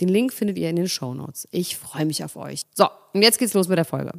Den 0.00 0.08
Link 0.08 0.32
findet 0.32 0.58
ihr 0.58 0.70
in 0.70 0.76
den 0.76 0.88
Show 0.88 1.14
Notes. 1.14 1.46
Ich 1.50 1.76
freue 1.76 2.06
mich 2.06 2.24
auf 2.24 2.36
euch. 2.36 2.62
So, 2.74 2.86
und 3.12 3.22
jetzt 3.22 3.38
geht's 3.38 3.54
los 3.54 3.68
mit 3.68 3.78
der 3.78 3.84
Folge. 3.84 4.12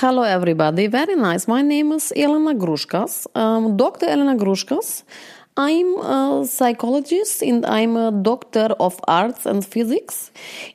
Hello, 0.00 0.24
everybody. 0.24 0.88
Very 0.88 1.16
nice. 1.16 1.46
My 1.46 1.62
name 1.62 1.94
is 1.94 2.10
Elena 2.12 2.54
Grushkas, 2.54 3.28
um, 3.34 3.76
Dr. 3.76 4.08
Elena 4.08 4.34
Grushkas. 4.34 5.04
I'm 5.54 5.98
a 5.98 6.46
psychologist 6.46 7.42
and 7.42 7.66
I'm 7.66 7.94
a 7.98 8.10
doctor 8.10 8.74
of 8.80 8.98
arts 9.06 9.44
and 9.44 9.62
physics. 9.62 10.32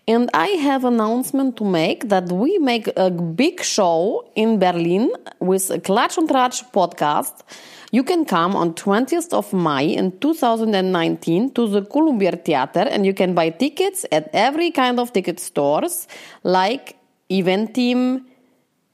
And 0.08 0.30
I 0.36 0.50
have 0.62 0.86
announcement 0.86 1.58
to 1.58 1.66
make 1.66 2.10
that 2.10 2.32
we 2.32 2.60
make 2.60 2.88
a 2.96 3.10
big 3.10 3.64
show 3.64 4.30
in 4.36 4.60
Berlin 4.60 5.10
with 5.40 5.72
Klatsch 5.84 6.20
und 6.20 6.30
Tratsch 6.30 6.64
podcast. 6.72 7.44
You 7.92 8.04
can 8.04 8.26
come 8.26 8.56
on 8.56 8.74
20th 8.74 9.34
of 9.34 9.54
May 9.54 9.96
in 9.96 10.20
2019 10.20 11.52
to 11.52 11.68
the 11.68 11.82
Columbia 11.84 12.34
Theater 12.34 12.82
and 12.82 13.06
you 13.06 13.14
can 13.14 13.34
buy 13.34 13.50
tickets 13.50 14.06
at 14.12 14.30
every 14.34 14.72
kind 14.72 15.00
of 15.00 15.14
ticket 15.14 15.40
stores 15.40 16.08
like 16.44 16.98
Eventim 17.30 18.26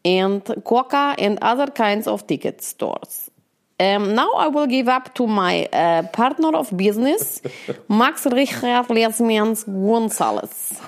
and 0.06 0.44
Coca 0.64 1.16
and 1.18 1.40
other 1.42 1.68
kinds 1.68 2.08
of 2.08 2.28
ticket 2.28 2.62
stores. 2.62 3.32
Um, 3.80 4.14
now 4.14 4.32
I 4.34 4.48
will 4.48 4.68
give 4.68 4.88
up 4.88 5.16
to 5.16 5.26
my 5.26 5.66
uh, 5.74 6.04
partner 6.14 6.56
of 6.56 6.76
business, 6.78 7.42
Max 7.90 8.28
Richard 8.28 8.88
Lesmians 8.90 9.66
Gonzalez. 9.66 10.80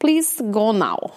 Please 0.00 0.42
go 0.50 0.72
now. 0.72 1.12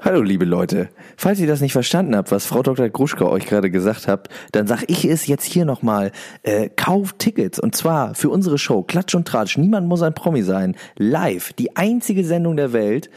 Hallo 0.00 0.22
liebe 0.22 0.44
Leute, 0.44 0.88
falls 1.16 1.40
ihr 1.40 1.46
das 1.46 1.60
nicht 1.60 1.72
verstanden 1.72 2.14
habt, 2.14 2.30
was 2.30 2.46
Frau 2.46 2.62
Dr. 2.62 2.88
Gruschka 2.88 3.24
euch 3.24 3.46
gerade 3.46 3.70
gesagt 3.70 4.06
hat, 4.06 4.28
dann 4.52 4.66
sag 4.66 4.84
ich 4.88 5.04
es 5.04 5.26
jetzt 5.26 5.44
hier 5.44 5.64
nochmal. 5.64 6.12
Äh, 6.42 6.68
kauft 6.68 7.18
Tickets 7.18 7.58
und 7.58 7.74
zwar 7.74 8.14
für 8.14 8.30
unsere 8.30 8.58
Show 8.58 8.82
Klatsch 8.82 9.14
und 9.14 9.26
Tratsch. 9.26 9.58
Niemand 9.58 9.88
muss 9.88 10.02
ein 10.02 10.14
Promi 10.14 10.42
sein. 10.42 10.76
Live, 10.96 11.52
die 11.54 11.76
einzige 11.76 12.24
Sendung 12.24 12.56
der 12.56 12.72
Welt. 12.72 13.10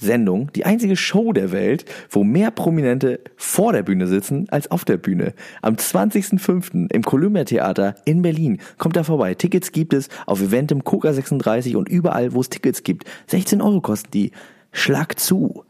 Sendung, 0.00 0.52
die 0.52 0.64
einzige 0.64 0.96
Show 0.96 1.32
der 1.32 1.50
Welt, 1.52 1.84
wo 2.10 2.24
mehr 2.24 2.50
Prominente 2.50 3.20
vor 3.36 3.72
der 3.72 3.82
Bühne 3.82 4.06
sitzen 4.06 4.46
als 4.50 4.70
auf 4.70 4.84
der 4.84 4.96
Bühne. 4.96 5.34
Am 5.60 5.74
20.05. 5.74 6.92
im 6.92 7.02
Columbia 7.02 7.44
Theater 7.44 7.96
in 8.04 8.22
Berlin. 8.22 8.58
Kommt 8.78 8.96
da 8.96 9.02
vorbei. 9.02 9.34
Tickets 9.34 9.72
gibt 9.72 9.92
es 9.92 10.08
auf 10.26 10.40
Eventim 10.40 10.84
Coca 10.84 11.12
36 11.12 11.76
und 11.76 11.88
überall, 11.88 12.32
wo 12.32 12.40
es 12.40 12.48
Tickets 12.48 12.82
gibt. 12.82 13.04
16 13.26 13.60
Euro 13.60 13.80
kosten 13.80 14.10
die. 14.12 14.30
Schlag 14.72 15.18
zu. 15.18 15.64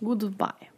Bye. 0.00 0.14
Goodbye. 0.14 0.68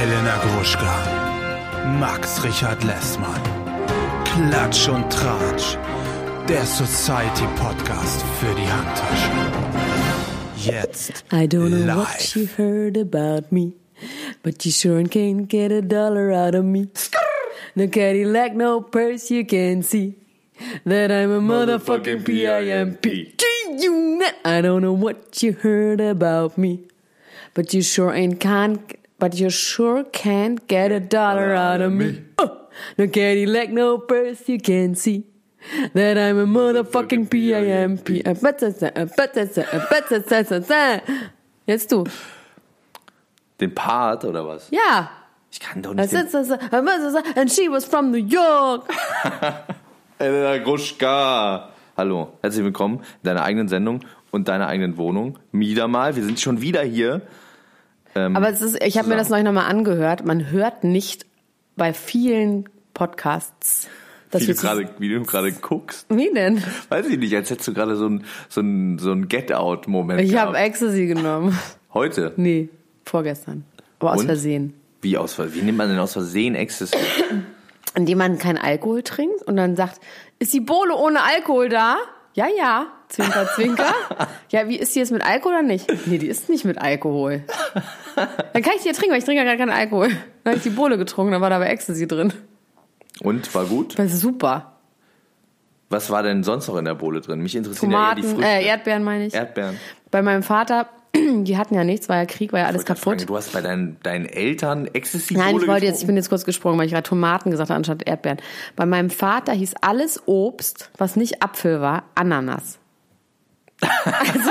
Elena 0.00 0.36
Gruschka, 0.42 0.94
Max 2.00 2.42
Richard 2.44 2.82
Lessmann, 2.84 3.40
Klatsch 4.24 4.88
und 4.88 5.08
Tratsch, 5.10 5.76
der 6.48 6.64
Society 6.64 7.46
Podcast 7.56 8.22
für 8.40 8.54
die 8.54 8.68
Handtasche. 8.68 9.30
Jetzt 10.56 11.24
I 11.32 11.46
don't 11.46 11.70
know 11.70 11.86
live. 11.86 11.96
what 11.98 12.34
you 12.34 12.46
heard 12.56 12.96
about 12.96 13.52
me, 13.52 13.74
but 14.42 14.64
you 14.64 14.72
sure 14.72 15.02
can't 15.04 15.48
get 15.48 15.70
a 15.72 15.80
dollar 15.82 16.32
out 16.32 16.54
of 16.54 16.64
me. 16.64 16.88
No 17.76 17.88
Cadillac, 17.88 18.54
no 18.54 18.80
purse 18.80 19.30
you 19.30 19.44
can 19.44 19.82
see. 19.82 20.14
That 20.84 21.10
I'm 21.10 21.32
a 21.32 21.40
motherfucking 21.40 22.24
P-I-M-P. 22.24 23.34
I 24.44 24.60
don't 24.60 24.82
know 24.82 24.92
what 24.92 25.42
you 25.42 25.52
heard 25.52 26.00
about 26.00 26.56
me, 26.56 26.86
but 27.54 27.74
you 27.74 27.82
sure 27.82 28.12
ain't 28.12 28.38
can't, 28.38 28.94
but 29.18 29.34
you 29.34 29.50
sure 29.50 30.04
can't 30.04 30.64
get 30.68 30.92
a 30.92 31.00
dollar 31.00 31.54
out 31.54 31.80
of 31.80 31.92
me. 31.92 32.22
Oh, 32.38 32.68
no 32.96 33.08
Cadillac, 33.08 33.70
no 33.70 33.98
purse 33.98 34.48
you 34.48 34.60
can 34.60 34.94
see. 34.94 35.24
That 35.94 36.16
I'm 36.16 36.38
a 36.38 36.46
motherfucking 36.46 37.28
P-I-M-P. 37.30 38.22
Jetzt 41.66 41.90
du. 41.90 42.04
Den 43.58 43.74
Part 43.74 44.24
oder 44.24 44.44
was? 44.44 44.68
Ja. 44.70 45.08
Ich 45.54 45.60
kann 45.60 45.82
doch 45.82 45.94
nicht. 45.94 46.12
And 46.12 47.48
she 47.48 47.70
was 47.70 47.84
from 47.84 48.10
New 48.10 48.16
York. 48.16 48.88
Elena 50.18 50.58
Gruschka. 50.58 51.68
Hallo, 51.96 52.32
herzlich 52.42 52.64
willkommen 52.64 52.96
in 52.96 53.28
deiner 53.28 53.44
eigenen 53.44 53.68
Sendung 53.68 54.00
und 54.32 54.48
deiner 54.48 54.66
eigenen 54.66 54.96
Wohnung. 54.96 55.38
Wieder 55.52 55.86
mal, 55.86 56.16
wir 56.16 56.24
sind 56.24 56.40
schon 56.40 56.60
wieder 56.60 56.82
hier. 56.82 57.22
Aber 58.14 58.48
es 58.48 58.62
ist, 58.62 58.82
ich 58.82 58.98
habe 58.98 59.08
mir 59.08 59.16
das 59.16 59.28
neulich 59.28 59.44
nochmal 59.44 59.70
angehört. 59.70 60.26
Man 60.26 60.50
hört 60.50 60.82
nicht 60.82 61.24
bei 61.76 61.92
vielen 61.92 62.68
Podcasts, 62.92 63.86
dass 64.32 64.42
Wie 64.42 64.46
du 64.46 64.54
gerade, 64.56 64.88
wie 64.98 65.08
du 65.08 65.22
gerade 65.22 65.52
guckst. 65.52 66.06
Wie 66.08 66.32
denn? 66.34 66.64
Weiß 66.88 67.06
ich 67.06 67.16
nicht, 67.16 67.36
als 67.36 67.50
hättest 67.50 67.68
du 67.68 67.74
gerade 67.74 67.94
so 67.94 68.08
ein, 68.08 68.24
so 68.48 68.60
ein, 68.60 68.98
so 68.98 69.12
ein 69.12 69.28
Get-Out-Moment 69.28 70.20
Ich 70.20 70.36
habe. 70.36 70.58
Ecstasy 70.58 71.06
genommen. 71.06 71.56
Heute? 71.92 72.32
Nee, 72.38 72.70
vorgestern. 73.04 73.62
Aber 74.00 74.14
aus 74.14 74.20
Und? 74.22 74.26
Versehen. 74.26 74.74
Wie 75.04 75.18
aus 75.18 75.34
Versehen? 75.34 75.60
Wie 75.60 75.64
nimmt 75.66 75.76
man 75.76 75.90
denn 75.90 75.98
aus 75.98 76.14
Versehen 76.14 76.54
Ecstasy? 76.54 76.96
Indem 77.94 78.18
man 78.18 78.38
keinen 78.38 78.56
Alkohol 78.58 79.02
trinkt 79.02 79.42
und 79.42 79.56
dann 79.56 79.76
sagt, 79.76 80.00
ist 80.38 80.52
die 80.54 80.60
Bohle 80.60 80.96
ohne 80.96 81.22
Alkohol 81.22 81.68
da? 81.68 81.96
Ja, 82.32 82.46
ja. 82.58 82.86
Zwinker, 83.08 83.46
zwinker. 83.54 83.94
ja, 84.50 84.66
wie 84.66 84.76
ist 84.78 84.94
die 84.94 85.00
jetzt 85.00 85.12
mit 85.12 85.22
Alkohol 85.24 85.52
oder 85.58 85.62
nicht? 85.62 85.86
Nee, 86.06 86.16
die 86.18 86.26
ist 86.26 86.48
nicht 86.48 86.64
mit 86.64 86.80
Alkohol. 86.80 87.44
Dann 88.16 88.62
kann 88.62 88.72
ich 88.76 88.82
die 88.82 88.88
ja 88.88 88.94
trinken, 88.94 89.12
weil 89.12 89.18
ich 89.18 89.24
trinke 89.24 89.42
ja 89.42 89.44
gar 89.44 89.56
keinen 89.56 89.70
Alkohol. 89.76 90.08
Dann 90.08 90.52
habe 90.52 90.56
ich 90.56 90.62
die 90.62 90.70
Bohle 90.70 90.96
getrunken, 90.98 91.32
da 91.32 91.40
war 91.40 91.50
da 91.50 91.56
aber 91.56 91.68
Ecstasy 91.68 92.08
drin. 92.08 92.32
Und, 93.20 93.54
war 93.54 93.66
gut? 93.66 93.98
Das 93.98 94.12
ist 94.12 94.20
super. 94.20 94.72
Was 95.90 96.10
war 96.10 96.22
denn 96.22 96.42
sonst 96.42 96.66
noch 96.66 96.76
in 96.76 96.86
der 96.86 96.94
Bohle 96.94 97.20
drin? 97.20 97.40
Mich 97.40 97.54
interessieren 97.54 97.92
ja 97.92 98.08
eher 98.08 98.14
die 98.16 98.22
Tomaten, 98.22 98.36
Früchte. 98.40 98.50
äh, 98.50 98.66
Erdbeeren 98.66 99.04
meine 99.04 99.26
ich. 99.26 99.34
Erdbeeren. 99.34 99.78
Bei 100.10 100.22
meinem 100.22 100.42
Vater, 100.42 100.88
die 101.44 101.56
hatten 101.56 101.74
ja 101.74 101.84
nichts, 101.84 102.08
war 102.08 102.16
ja 102.16 102.26
Krieg, 102.26 102.52
war 102.52 102.60
ja 102.60 102.66
alles 102.66 102.84
kaputt. 102.84 103.02
Fragen, 103.02 103.26
du 103.26 103.36
hast 103.36 103.52
bei 103.52 103.60
deinen, 103.60 103.96
deinen 104.02 104.26
Eltern 104.26 104.88
Ecstasy 104.92 105.34
Nein, 105.34 105.56
ich 105.56 105.66
wollte 105.66 105.86
jetzt, 105.86 106.00
ich 106.00 106.06
bin 106.06 106.16
jetzt 106.16 106.28
kurz 106.28 106.44
gesprungen, 106.44 106.78
weil 106.78 106.86
ich 106.86 106.92
gerade 106.92 107.08
Tomaten 107.08 107.50
gesagt 107.50 107.70
habe 107.70 107.76
anstatt 107.76 108.06
Erdbeeren. 108.06 108.38
Bei 108.76 108.86
meinem 108.86 109.10
Vater 109.10 109.52
hieß 109.52 109.74
alles 109.80 110.22
Obst, 110.26 110.90
was 110.98 111.16
nicht 111.16 111.42
Apfel 111.42 111.80
war, 111.80 112.04
Ananas. 112.14 112.78
Also 113.80 114.50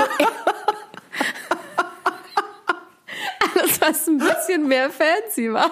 alles, 3.56 3.80
was 3.80 4.08
ein 4.08 4.18
bisschen 4.18 4.68
mehr 4.68 4.90
fancy 4.90 5.52
war. 5.52 5.70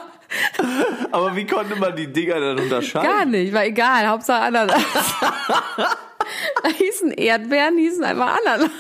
Aber 1.11 1.37
wie 1.37 1.47
konnte 1.47 1.77
man 1.77 1.95
die 1.95 2.11
Dinger 2.11 2.41
dann 2.41 2.59
unterscheiden? 2.59 3.09
Gar 3.09 3.25
nicht, 3.27 3.53
war 3.53 3.65
egal, 3.65 4.09
Hauptsache 4.09 4.43
Ananas. 4.43 4.83
da 6.63 6.69
hießen 6.71 7.13
Erdbeeren, 7.13 7.77
hießen 7.77 8.03
einfach 8.05 8.39
Ananas. 8.39 8.71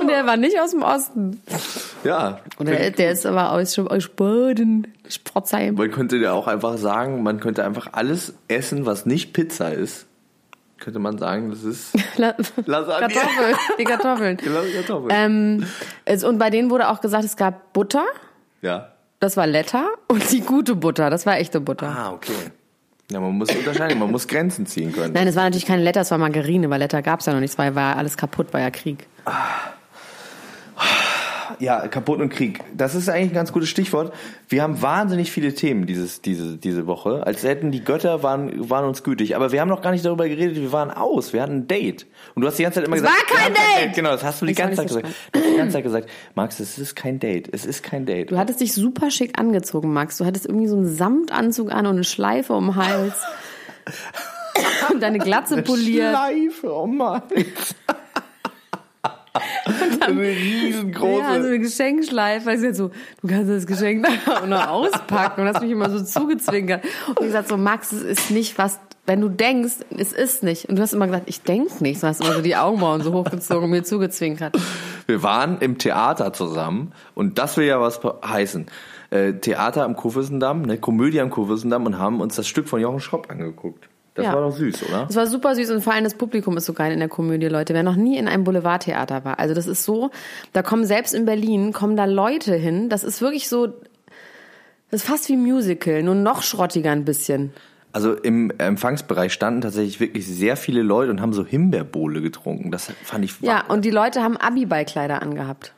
Und 0.00 0.08
der 0.08 0.26
war 0.26 0.36
nicht 0.36 0.58
aus 0.60 0.70
dem 0.70 0.82
Osten. 0.82 1.42
Ja. 2.04 2.40
Und 2.58 2.68
der, 2.68 2.90
der 2.90 3.10
ist 3.10 3.26
aber 3.26 3.52
aus, 3.52 3.78
aus 3.78 4.08
Baden, 4.08 4.86
Sportsheim. 5.08 5.74
Man 5.74 5.90
könnte 5.90 6.16
ja 6.16 6.32
auch 6.32 6.46
einfach 6.46 6.78
sagen, 6.78 7.22
man 7.22 7.40
könnte 7.40 7.64
einfach 7.64 7.88
alles 7.92 8.34
essen, 8.48 8.86
was 8.86 9.06
nicht 9.06 9.32
Pizza 9.32 9.72
ist. 9.72 10.06
Könnte 10.78 10.98
man 10.98 11.18
sagen, 11.18 11.50
das 11.50 11.62
ist 11.62 11.92
La 12.16 12.34
Lasagne. 12.64 13.08
Kartoffeln, 13.08 13.56
die 13.78 13.84
Kartoffeln. 13.84 14.36
Genau, 14.42 14.60
Kartoffeln. 14.74 15.10
Ähm, 15.12 15.66
es, 16.06 16.24
und 16.24 16.38
bei 16.38 16.48
denen 16.48 16.70
wurde 16.70 16.88
auch 16.88 17.00
gesagt, 17.02 17.24
es 17.24 17.36
gab 17.36 17.72
Butter, 17.74 18.06
ja. 18.62 18.92
das 19.18 19.36
war 19.36 19.46
Letter, 19.46 19.90
und 20.08 20.32
die 20.32 20.40
gute 20.40 20.76
Butter, 20.76 21.10
das 21.10 21.26
war 21.26 21.36
echte 21.36 21.60
Butter. 21.60 21.88
Ah, 21.88 22.12
okay. 22.12 22.32
Ja, 23.10 23.20
man 23.20 23.36
muss 23.36 23.54
unterscheiden, 23.54 23.98
man 23.98 24.10
muss 24.10 24.28
Grenzen 24.28 24.66
ziehen 24.66 24.92
können. 24.92 25.12
Nein, 25.12 25.26
es 25.26 25.36
war 25.36 25.44
natürlich 25.44 25.66
keine 25.66 25.82
Letter, 25.82 26.00
es 26.02 26.10
war 26.10 26.18
Margarine, 26.18 26.70
weil 26.70 26.78
Letter 26.78 27.02
gab 27.02 27.20
es 27.20 27.26
ja 27.26 27.32
noch 27.32 27.40
nicht, 27.40 27.58
weil 27.58 27.74
war 27.74 27.96
alles 27.96 28.16
kaputt, 28.16 28.52
war 28.52 28.60
ja 28.60 28.70
Krieg. 28.70 29.06
Ja, 31.58 31.88
kaputt 31.88 32.20
und 32.20 32.28
Krieg. 32.30 32.60
Das 32.76 32.94
ist 32.94 33.08
eigentlich 33.08 33.30
ein 33.30 33.34
ganz 33.34 33.52
gutes 33.52 33.68
Stichwort. 33.68 34.12
Wir 34.48 34.62
haben 34.62 34.80
wahnsinnig 34.82 35.30
viele 35.30 35.54
Themen 35.54 35.86
dieses, 35.86 36.20
diese, 36.22 36.56
diese 36.56 36.86
Woche. 36.86 37.26
Als 37.26 37.42
hätten 37.42 37.70
die 37.70 37.82
Götter 37.84 38.22
waren, 38.22 38.70
waren 38.70 38.84
uns 38.84 39.02
gütig. 39.02 39.36
Aber 39.36 39.52
wir 39.52 39.60
haben 39.60 39.68
noch 39.68 39.82
gar 39.82 39.90
nicht 39.90 40.04
darüber 40.04 40.28
geredet, 40.28 40.56
wir 40.56 40.72
waren 40.72 40.90
aus. 40.90 41.32
Wir 41.32 41.42
hatten 41.42 41.58
ein 41.58 41.68
Date. 41.68 42.06
Und 42.34 42.42
du 42.42 42.48
hast 42.48 42.58
die 42.58 42.62
ganze 42.62 42.80
Zeit 42.80 42.86
immer 42.86 42.96
Es 42.96 43.02
gesagt. 43.02 43.30
war 43.30 43.38
kein 43.38 43.54
haben 43.54 43.84
Date! 43.84 43.94
Genau, 43.94 44.10
das 44.10 44.22
hast 44.24 44.42
du 44.42 44.46
die 44.46 44.54
ganze 44.54 44.76
Zeit 44.76 44.88
gesagt. 44.88 45.06
Du 45.32 45.40
hast 45.40 45.48
die 45.48 45.56
ganze 45.56 45.72
Zeit 45.74 45.84
gesagt, 45.84 46.08
Max, 46.34 46.60
es 46.60 46.78
ist 46.78 46.94
kein 46.94 47.18
Date. 47.18 47.48
Es 47.52 47.66
ist 47.66 47.82
kein 47.82 48.06
Date. 48.06 48.30
Du 48.30 48.38
hattest 48.38 48.60
dich 48.60 48.72
super 48.72 49.10
schick 49.10 49.38
angezogen, 49.38 49.92
Max. 49.92 50.18
Du 50.18 50.24
hattest 50.24 50.46
irgendwie 50.46 50.68
so 50.68 50.76
einen 50.76 50.86
Samtanzug 50.86 51.72
an 51.72 51.86
und 51.86 51.94
eine 51.94 52.04
Schleife 52.04 52.52
um 52.52 52.66
den 52.66 52.76
Hals. 52.76 53.14
und 54.92 55.02
deine 55.02 55.18
Glatze 55.18 55.62
poliert. 55.62 56.14
Schleife, 56.14 56.72
oh 56.72 56.86
Mann. 56.86 57.22
Eine 60.00 60.20
riesengroße. 60.20 61.20
Ja, 61.20 61.40
so 61.40 61.48
eine 61.48 61.58
Geschenkschleife. 61.58 62.52
Ich 62.52 62.76
so, 62.76 62.90
du 63.22 63.28
kannst 63.28 63.50
das 63.50 63.66
Geschenk 63.66 64.06
auch 64.26 64.46
noch 64.46 64.68
auspacken. 64.68 65.42
Und 65.42 65.48
hast 65.48 65.62
mich 65.62 65.70
immer 65.70 65.90
so 65.90 66.02
zugezwinkert. 66.02 66.84
Und 67.08 67.20
ich 67.20 67.26
gesagt 67.26 67.48
so, 67.48 67.56
Max, 67.56 67.92
es 67.92 68.02
ist 68.02 68.30
nicht 68.30 68.58
was, 68.58 68.78
wenn 69.06 69.20
du 69.20 69.28
denkst, 69.28 69.76
es 69.96 70.12
ist 70.12 70.42
nicht. 70.42 70.68
Und 70.68 70.76
du 70.76 70.82
hast 70.82 70.92
immer 70.92 71.06
gesagt, 71.06 71.28
ich 71.28 71.42
denk 71.42 71.80
nicht. 71.80 72.02
Du 72.02 72.06
hast 72.06 72.20
immer 72.20 72.34
so 72.34 72.42
die 72.42 72.56
Augenbrauen 72.56 73.02
so 73.02 73.12
hochgezogen 73.12 73.64
und 73.64 73.70
mir 73.70 73.82
zugezwinkert. 73.82 74.56
Wir 75.06 75.22
waren 75.22 75.58
im 75.58 75.78
Theater 75.78 76.32
zusammen 76.32 76.92
und 77.14 77.38
das 77.38 77.56
will 77.56 77.66
ja 77.66 77.80
was 77.80 78.00
heißen. 78.24 78.66
Äh, 79.10 79.32
Theater 79.34 79.84
am 79.84 79.96
Kurfürstendamm, 79.96 80.62
ne, 80.62 80.78
Komödie 80.78 81.20
am 81.20 81.30
Kurfürstendamm 81.30 81.86
und 81.86 81.98
haben 81.98 82.20
uns 82.20 82.36
das 82.36 82.46
Stück 82.46 82.68
von 82.68 82.80
Jochen 82.80 83.00
Schropp 83.00 83.28
angeguckt. 83.30 83.88
Das 84.22 84.26
Ja. 84.32 84.34
war 84.34 84.42
doch 84.48 84.56
süß, 84.56 84.88
oder? 84.88 85.06
Es 85.08 85.16
war 85.16 85.26
super 85.26 85.54
süß 85.54 85.70
und 85.70 85.82
vor 85.82 85.92
allem 85.92 86.04
das 86.04 86.14
Publikum 86.14 86.56
ist 86.56 86.66
so 86.66 86.72
geil 86.72 86.92
in 86.92 86.98
der 86.98 87.08
Komödie, 87.08 87.46
Leute. 87.46 87.74
Wer 87.74 87.82
noch 87.82 87.96
nie 87.96 88.16
in 88.18 88.28
einem 88.28 88.44
Boulevardtheater 88.44 89.24
war, 89.24 89.38
also 89.38 89.54
das 89.54 89.66
ist 89.66 89.84
so, 89.84 90.10
da 90.52 90.62
kommen 90.62 90.84
selbst 90.84 91.14
in 91.14 91.24
Berlin, 91.24 91.72
kommen 91.72 91.96
da 91.96 92.04
Leute 92.04 92.54
hin, 92.54 92.88
das 92.88 93.04
ist 93.04 93.20
wirklich 93.20 93.48
so, 93.48 93.66
das 94.90 95.02
ist 95.02 95.08
fast 95.08 95.28
wie 95.28 95.36
Musical, 95.36 96.02
nur 96.02 96.14
noch 96.14 96.42
schrottiger 96.42 96.90
ein 96.92 97.04
bisschen. 97.04 97.52
Also 97.92 98.14
im 98.14 98.52
Empfangsbereich 98.56 99.32
standen 99.32 99.62
tatsächlich 99.62 99.98
wirklich 99.98 100.24
sehr 100.24 100.56
viele 100.56 100.82
Leute 100.82 101.10
und 101.10 101.20
haben 101.20 101.32
so 101.32 101.44
Himbeerbowle 101.44 102.20
getrunken. 102.20 102.70
Das 102.70 102.92
fand 103.02 103.24
ich 103.24 103.40
Ja, 103.40 103.64
und 103.66 103.84
die 103.84 103.90
Leute 103.90 104.22
haben 104.22 104.36
Abiballkleider 104.36 105.22
angehabt. 105.22 105.72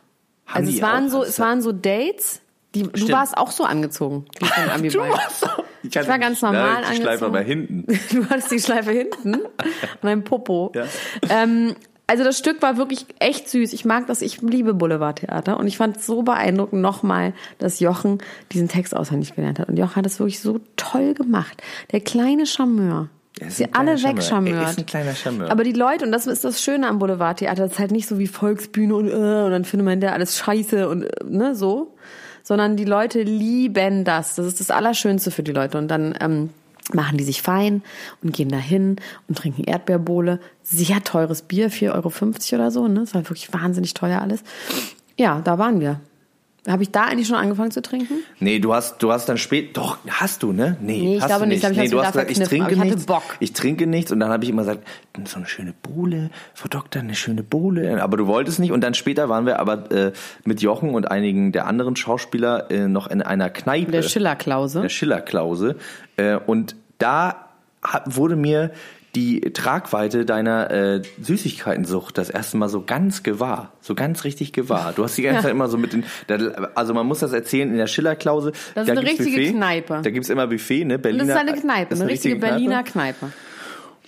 Haben 0.47 0.67
also 0.67 0.73
es 0.77 0.83
waren 0.83 1.09
so, 1.09 1.21
Das 1.21 1.31
es 1.31 1.39
waren 1.41 1.63
so 1.63 1.73
Dates. 1.73 2.42
Die, 2.75 2.85
du 2.85 3.09
warst 3.11 3.37
auch 3.37 3.51
so 3.51 3.65
angezogen. 3.65 4.25
wie 4.41 4.47
von 4.47 4.65
Du 4.67 4.71
Abiball. 4.73 5.11
warst 5.11 5.41
so- 5.41 5.49
Ich 5.83 5.95
war 6.09 6.19
ganz 6.19 6.41
normal 6.43 6.83
ja, 6.83 6.91
die 6.91 6.97
Schleife 6.97 7.27
angezogen. 7.27 7.37
aber 7.37 7.41
hinten. 7.41 7.87
Du 8.13 8.29
hattest 8.31 8.51
die 8.51 8.61
Schleife 8.61 8.91
hinten 8.93 9.35
und 10.03 10.09
ein 10.09 10.25
Popo. 10.25 10.73
Ja. 10.75 10.85
Ähm, 11.29 11.75
also 12.07 12.25
das 12.25 12.37
Stück 12.39 12.61
war 12.63 12.77
wirklich 12.77 13.07
echt 13.21 13.49
süß. 13.49 13.73
Ich 13.73 13.85
mag 13.85 14.07
das, 14.07 14.23
ich 14.23 14.43
liebe 14.43 14.75
Boulevardtheater. 14.75 15.59
Und 15.59 15.67
ich 15.67 15.77
fand 15.79 15.97
es 15.99 16.07
so 16.07 16.23
beeindruckend 16.23 16.83
nochmal, 16.83 17.33
dass 17.59 17.81
Jochen 17.81 18.19
diesen 18.53 18.69
Text 18.69 18.95
auswendig 18.95 19.35
gelernt 19.35 19.59
hat. 19.59 19.69
Und 19.69 19.79
Jochen 19.79 19.97
hat 19.97 20.07
es 20.07 20.19
wirklich 20.19 20.41
so 20.41 20.61
toll 20.77 21.15
gemacht. 21.15 21.63
Der 21.93 22.01
kleine 22.01 22.45
Charmeur. 22.47 23.09
Sie 23.49 23.73
alle 23.73 23.97
Charmeur. 23.99 24.17
wegcharmört. 24.19 24.63
Er 24.63 24.71
ist 24.71 24.79
ein 24.79 24.87
kleiner 24.87 25.15
Charmeur. 25.15 25.51
Aber 25.51 25.65
die 25.65 25.73
Leute, 25.73 26.05
und 26.05 26.13
das 26.13 26.27
ist 26.27 26.45
das 26.45 26.61
Schöne 26.63 26.87
am 26.87 26.99
Boulevardtheater, 26.99 27.63
das 27.63 27.73
ist 27.73 27.79
halt 27.79 27.91
nicht 27.93 28.07
so 28.09 28.19
wie 28.19 28.27
Volksbühne 28.27 28.95
und, 28.95 29.09
äh, 29.09 29.13
und 29.13 29.51
dann 29.51 29.65
findet 29.65 29.87
man 29.87 30.01
da 30.01 30.13
alles 30.13 30.37
scheiße 30.39 30.89
und 30.89 31.05
äh, 31.05 31.09
ne, 31.25 31.55
so. 31.55 31.95
Sondern 32.43 32.77
die 32.77 32.85
Leute 32.85 33.23
lieben 33.23 34.05
das. 34.05 34.35
Das 34.35 34.47
ist 34.47 34.61
das 34.61 34.71
Allerschönste 34.71 35.31
für 35.31 35.43
die 35.43 35.53
Leute. 35.53 35.79
Und 35.79 35.89
dann 35.89 36.15
ähm, 36.21 36.51
machen 36.93 37.19
die 37.19 37.25
sich 37.25 37.43
fein 37.43 37.83
und 38.23 38.33
gehen 38.33 38.49
dahin 38.49 38.97
und 39.29 39.39
trinken 39.39 39.65
Erdbeerbohle. 39.65 40.41
Sehr 40.63 41.03
teures 41.05 41.43
Bier, 41.43 41.71
4,50 41.71 41.93
Euro 41.93 42.13
oder 42.55 42.71
so. 42.71 42.89
Ne? 42.89 43.01
Das 43.01 43.15
war 43.15 43.23
wirklich 43.23 43.53
wahnsinnig 43.53 43.95
teuer 43.95 44.21
alles. 44.21 44.43
Ja, 45.19 45.41
da 45.43 45.59
waren 45.59 45.81
wir. 45.81 46.01
Habe 46.69 46.85
ich 46.85 46.93
da 46.93 47.07
eigentlich 47.07 47.27
schon 47.27 47.37
angefangen 47.37 47.73
zu 47.73 47.83
trinken? 47.83 48.15
Nee, 48.39 48.61
du 48.61 48.73
hast, 48.73 49.03
du 49.03 49.11
hast 49.11 49.29
dann 49.29 49.37
spät, 49.37 49.77
doch, 49.77 49.99
hast 50.09 50.45
du, 50.45 50.53
ne? 50.53 50.77
Nee, 50.81 50.99
Nee, 50.99 51.17
ich 51.17 51.21
hast 51.21 51.29
glaube 51.29 51.45
du 51.45 51.49
nicht. 51.49 51.65
Ich 51.65 51.77
nee, 51.77 51.89
du 51.89 52.01
hast 52.01 52.13
gesagt, 52.13 52.31
ich 52.31 52.39
trinke 52.39 52.73
ich 52.75 52.79
nichts. 52.79 53.05
Bock. 53.07 53.23
Ich 53.41 53.53
trinke 53.53 53.89
nichts 53.89 54.13
und 54.13 54.21
dann 54.21 54.31
habe 54.31 54.45
ich 54.45 54.51
immer 54.51 54.63
gesagt, 54.63 54.87
so 55.25 55.39
eine 55.39 55.47
schöne 55.47 55.75
Bohle, 55.83 56.31
Frau 56.55 56.69
Doktor, 56.69 57.01
eine 57.01 57.17
schöne 57.17 57.43
Bohle. 57.43 58.01
Aber 58.01 58.17
du 58.17 58.29
wolltest 58.29 58.61
nicht 58.61 58.71
und 58.71 58.81
dann 58.83 58.95
später 58.95 59.29
waren 59.29 59.45
wir 59.45 59.59
aber 59.59 59.91
äh, 59.91 60.13
mit 60.45 60.63
Jochen 60.63 60.95
und 60.95 61.11
einigen 61.11 61.51
der 61.51 61.67
anderen 61.67 61.97
Schauspieler 61.97 62.71
äh, 62.71 62.87
noch 62.87 63.09
in 63.09 63.23
einer 63.23 63.51
Kneipe. 63.51 63.91
Der 63.91 64.03
Schillerklause. 64.03 64.83
der 64.83 64.89
Schillerklause. 64.89 65.75
Äh, 66.17 66.37
und 66.37 66.77
da 66.99 67.49
hat, 67.83 68.17
wurde 68.17 68.37
mir 68.37 68.71
die 69.15 69.41
Tragweite 69.53 70.25
deiner 70.25 70.71
äh, 70.71 71.03
Süßigkeitensucht 71.21 72.17
das 72.17 72.31
erste 72.31 72.57
Mal 72.57 72.69
so 72.69 72.83
ganz 72.83 73.23
gewahr, 73.23 73.73
so 73.81 73.95
ganz 73.95 74.25
richtig 74.25 74.53
gewahr. 74.53 74.93
Du 74.97 75.05
hast 75.05 75.19
die 75.19 75.23
ganze 75.23 75.37
Ja. 75.37 75.43
Zeit 75.43 75.51
immer 75.51 75.69
so 75.69 75.77
mit 75.77 75.93
den, 75.93 76.05
also 76.75 76.95
man 76.95 77.07
muss 77.07 77.19
das 77.19 77.33
erzählen 77.33 77.71
in 77.71 77.77
der 77.77 77.87
Schillerklause. 77.89 78.53
Das 78.75 78.87
ist 78.87 78.89
da 78.89 78.93
eine 78.93 79.03
gibt's 79.03 79.21
richtige 79.21 79.37
Buffet, 79.39 79.53
Kneipe. 79.53 80.01
Da 80.03 80.11
gibt's 80.11 80.29
immer 80.31 80.47
Buffet, 80.47 80.85
ne? 80.85 80.95
Und 80.95 81.03
Berliner. 81.03 81.27
das 81.27 81.43
ist 81.43 81.49
eine 81.49 81.61
Kneipe, 81.61 81.95
ist 81.95 82.01
eine 82.01 82.11
richtige 82.11 82.37
Berliner 82.37 82.83
Kneipe. 82.83 83.19
Kneipe. 83.19 83.33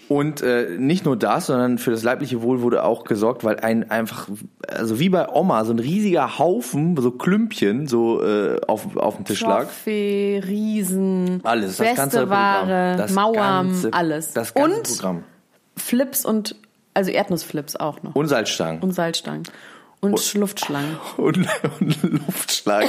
Und 0.08 0.42
äh, 0.42 0.76
nicht 0.78 1.04
nur 1.04 1.16
das, 1.16 1.46
sondern 1.46 1.78
für 1.78 1.90
das 1.90 2.02
leibliche 2.02 2.42
Wohl 2.42 2.60
wurde 2.60 2.84
auch 2.84 3.04
gesorgt, 3.04 3.44
weil 3.44 3.60
ein 3.60 3.90
einfach, 3.90 4.28
also 4.68 4.98
wie 4.98 5.08
bei 5.08 5.28
Oma, 5.28 5.64
so 5.64 5.72
ein 5.72 5.78
riesiger 5.78 6.38
Haufen, 6.38 6.96
so 6.96 7.10
Klümpchen, 7.10 7.86
so 7.86 8.22
äh, 8.22 8.60
auf, 8.66 8.96
auf 8.96 9.16
dem 9.16 9.24
Tisch 9.24 9.40
lag. 9.40 9.64
Toffee, 9.64 10.42
Riesen, 10.44 11.40
Alles, 11.44 11.78
das 11.78 11.96
ganze 11.96 12.18
Programm. 12.20 12.68
Ware, 12.68 12.96
Das 12.96 13.12
Mauern, 13.12 13.68
ganze, 13.68 13.92
alles. 13.92 14.32
Das 14.32 14.54
ganze 14.54 14.76
und 14.76 14.96
Programm. 14.96 15.22
Flips 15.76 16.24
und, 16.24 16.56
also 16.92 17.10
Erdnussflips 17.10 17.76
auch 17.76 18.02
noch. 18.02 18.14
Und 18.14 18.28
Salzstangen. 18.28 18.82
Und 18.82 18.92
Salzstangen. 18.92 19.44
Und 20.12 20.34
Luftschlangen. 20.34 20.96
und, 21.16 21.48
und 21.80 22.02
Luftschlag. 22.26 22.86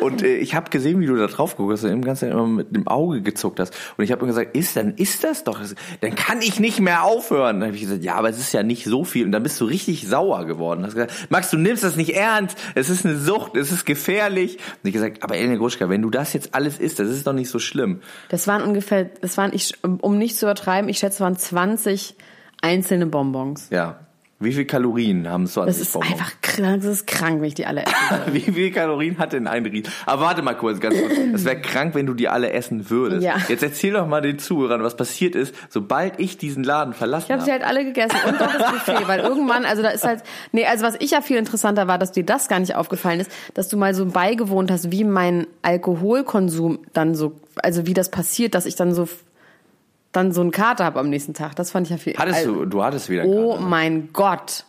Und 0.00 0.22
äh, 0.22 0.36
ich 0.36 0.54
habe 0.54 0.70
gesehen, 0.70 1.00
wie 1.00 1.06
du 1.06 1.16
da 1.16 1.26
drauf 1.26 1.56
guckst 1.56 1.84
und 1.84 1.90
eben 1.90 2.02
ganz 2.02 2.22
immer 2.22 2.46
mit 2.46 2.74
dem 2.74 2.86
Auge 2.86 3.22
gezuckt 3.22 3.60
hast. 3.60 3.74
Und 3.96 4.04
ich 4.04 4.12
habe 4.12 4.22
mir 4.22 4.28
gesagt, 4.28 4.56
ist 4.56 4.76
dann 4.76 4.94
ist 4.94 5.24
das 5.24 5.44
doch, 5.44 5.60
dann 6.00 6.14
kann 6.14 6.40
ich 6.42 6.60
nicht 6.60 6.80
mehr 6.80 7.04
aufhören. 7.04 7.60
Dann 7.60 7.68
habe 7.68 7.76
ich 7.76 7.82
gesagt, 7.82 8.02
ja, 8.02 8.14
aber 8.14 8.28
es 8.28 8.38
ist 8.38 8.52
ja 8.52 8.62
nicht 8.62 8.84
so 8.84 9.04
viel. 9.04 9.24
Und 9.24 9.32
dann 9.32 9.42
bist 9.42 9.60
du 9.60 9.64
richtig 9.64 10.06
sauer 10.06 10.44
geworden. 10.46 10.84
Hast 10.84 10.94
gesagt, 10.94 11.12
Max, 11.30 11.50
du 11.50 11.56
nimmst 11.56 11.84
das 11.84 11.96
nicht 11.96 12.14
ernst. 12.14 12.56
Es 12.74 12.90
ist 12.90 13.04
eine 13.04 13.18
Sucht, 13.18 13.56
es 13.56 13.72
ist 13.72 13.84
gefährlich. 13.86 14.56
Und 14.56 14.88
ich 14.88 14.92
gesagt, 14.92 15.22
aber 15.22 15.36
Elena 15.36 15.56
Gruschka, 15.56 15.88
wenn 15.88 16.02
du 16.02 16.10
das 16.10 16.32
jetzt 16.32 16.54
alles 16.54 16.78
isst, 16.78 16.98
das 16.98 17.08
ist 17.08 17.26
doch 17.26 17.32
nicht 17.32 17.50
so 17.50 17.58
schlimm. 17.58 18.00
Das 18.28 18.46
waren 18.46 18.62
ungefähr, 18.62 19.04
das 19.04 19.36
waren, 19.36 19.52
ich, 19.52 19.74
um 19.82 20.18
nicht 20.18 20.36
zu 20.36 20.46
übertreiben, 20.46 20.88
ich 20.88 20.98
schätze, 20.98 21.16
es 21.16 21.20
waren 21.20 21.36
20 21.36 22.16
einzelne 22.60 23.06
Bonbons. 23.06 23.68
Ja. 23.70 24.00
Wie 24.40 24.52
viel 24.52 24.66
Kalorien 24.66 25.28
haben 25.28 25.48
20 25.48 25.66
Das 25.66 25.80
ist 25.80 25.92
Bonbons? 25.94 26.12
einfach 26.12 26.32
krank, 26.42 26.76
das 26.82 26.90
ist 26.92 27.06
krank, 27.08 27.40
wenn 27.40 27.48
ich 27.48 27.54
die 27.54 27.66
alle 27.66 27.82
esse. 27.82 27.92
Wie 28.32 28.40
viel 28.40 28.70
Kalorien 28.70 29.18
hat 29.18 29.32
denn 29.32 29.48
ein 29.48 29.66
Ried? 29.66 29.90
Aber 30.06 30.22
warte 30.22 30.42
mal 30.42 30.54
kurz, 30.54 30.78
ganz 30.78 30.94
kurz. 30.96 31.12
Es 31.34 31.44
wäre 31.44 31.60
krank, 31.60 31.96
wenn 31.96 32.06
du 32.06 32.14
die 32.14 32.28
alle 32.28 32.52
essen 32.52 32.88
würdest. 32.88 33.24
Ja. 33.24 33.36
Jetzt 33.48 33.64
erzähl 33.64 33.94
doch 33.94 34.06
mal 34.06 34.20
den 34.20 34.38
Zuhörern, 34.38 34.82
was 34.84 34.96
passiert 34.96 35.34
ist, 35.34 35.52
sobald 35.68 36.20
ich 36.20 36.38
diesen 36.38 36.62
Laden 36.62 36.94
verlassen 36.94 37.26
Ich 37.26 37.32
habe 37.32 37.42
sie 37.42 37.50
habe. 37.50 37.64
halt 37.64 37.76
alle 37.76 37.84
gegessen 37.84 38.16
und 38.28 38.40
auch 38.40 38.52
das 38.52 38.70
Buffet, 38.72 39.08
weil 39.08 39.20
irgendwann, 39.20 39.64
also 39.64 39.82
da 39.82 39.88
ist 39.88 40.04
halt, 40.04 40.22
nee, 40.52 40.64
also 40.66 40.84
was 40.86 40.94
ich 41.00 41.10
ja 41.10 41.20
viel 41.20 41.36
interessanter 41.36 41.88
war, 41.88 41.98
dass 41.98 42.12
dir 42.12 42.24
das 42.24 42.46
gar 42.46 42.60
nicht 42.60 42.76
aufgefallen 42.76 43.18
ist, 43.18 43.30
dass 43.54 43.66
du 43.68 43.76
mal 43.76 43.92
so 43.92 44.06
beigewohnt 44.06 44.70
hast, 44.70 44.92
wie 44.92 45.02
mein 45.02 45.48
Alkoholkonsum 45.62 46.78
dann 46.92 47.14
so, 47.14 47.32
also 47.56 47.86
wie 47.86 47.94
das 47.94 48.10
passiert, 48.10 48.54
dass 48.54 48.66
ich 48.66 48.76
dann 48.76 48.94
so, 48.94 49.08
dann 50.12 50.32
so 50.32 50.40
einen 50.40 50.50
Kater 50.50 50.84
habe 50.84 51.00
am 51.00 51.10
nächsten 51.10 51.34
Tag. 51.34 51.54
Das 51.56 51.70
fand 51.70 51.86
ich 51.86 51.90
ja 51.90 51.96
viel. 51.98 52.14
Hattest 52.16 52.38
also, 52.40 52.54
du, 52.60 52.64
du 52.66 52.82
hattest 52.84 53.08
wieder 53.08 53.22
einen 53.22 53.32
Oh 53.34 53.50
Kater. 53.54 53.62
mein 53.62 54.10
Gott. 54.12 54.64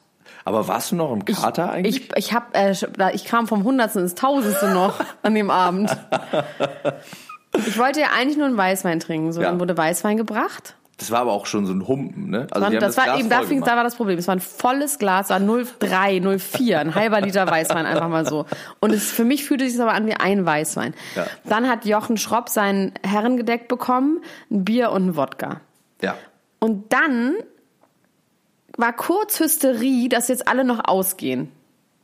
Aber 0.46 0.68
warst 0.68 0.92
du 0.92 0.96
noch 0.96 1.12
im 1.12 1.26
Kater 1.26 1.72
eigentlich? 1.72 2.10
Ich, 2.10 2.18
ich 2.18 2.34
hab, 2.34 2.56
äh, 2.56 2.74
ich 3.14 3.26
kam 3.26 3.48
vom 3.48 3.64
Hundertsten 3.64 4.04
ins 4.04 4.16
Tausendste 4.16 4.70
noch 4.74 5.00
an 5.22 5.36
dem 5.36 5.50
Abend. 5.52 5.96
Ich 7.68 7.80
wollte 7.80 8.00
ja 8.00 8.10
eigentlich 8.16 8.38
nur 8.38 8.46
einen 8.46 8.58
Weißwein 8.58 9.00
trinken, 9.00 9.32
so 9.32 9.42
Ja. 9.42 9.50
dann 9.50 9.60
wurde 9.60 9.76
Weißwein 9.76 10.18
gebracht. 10.18 10.76
Das 11.00 11.12
war 11.12 11.20
aber 11.22 11.32
auch 11.32 11.46
schon 11.46 11.66
so 11.66 11.72
ein 11.72 11.88
Humpen, 11.88 12.30
ne? 12.30 12.48
Also 12.52 12.66
haben 12.66 12.78
das, 12.78 12.98
war 12.98 13.06
Glas 13.06 13.20
eben, 13.20 13.30
da, 13.30 13.42
fing, 13.44 13.62
da 13.62 13.78
war 13.78 13.86
das 13.86 13.96
Problem. 13.96 14.20
Es 14.20 14.28
war 14.28 14.36
ein 14.36 14.42
volles 14.42 15.00
Glas, 15.00 15.30
war 15.30 15.40
0,3, 15.40 16.22
0,4, 16.22 16.76
ein 16.76 16.94
halber 16.94 17.22
Liter 17.22 17.48
Weißwein, 17.48 17.86
einfach 17.86 18.10
mal 18.10 18.26
so. 18.26 18.46
Und 18.82 18.92
es, 18.92 19.10
für 19.10 19.24
mich 19.24 19.46
fühlte 19.46 19.68
sich 19.70 19.82
aber 19.82 19.94
an 19.94 20.06
wie 20.08 20.14
ein 20.14 20.46
Weißwein. 20.46 20.94
Ja. 21.16 21.26
Dann 21.46 21.70
hat 21.70 21.86
Jochen 21.86 22.18
Schropp 22.18 22.50
sein 22.50 22.92
Herrengedeck 23.02 23.70
bekommen, 23.70 24.22
ein 24.52 24.66
Bier 24.66 24.92
und 24.92 25.08
ein 25.08 25.16
Wodka. 25.16 25.62
Ja. 26.02 26.16
Und 26.60 26.92
dann 26.92 27.36
war 28.76 28.92
kurz 28.92 29.40
Hysterie, 29.40 30.10
dass 30.10 30.28
jetzt 30.28 30.50
alle 30.50 30.66
noch 30.66 30.86
ausgehen, 30.86 31.50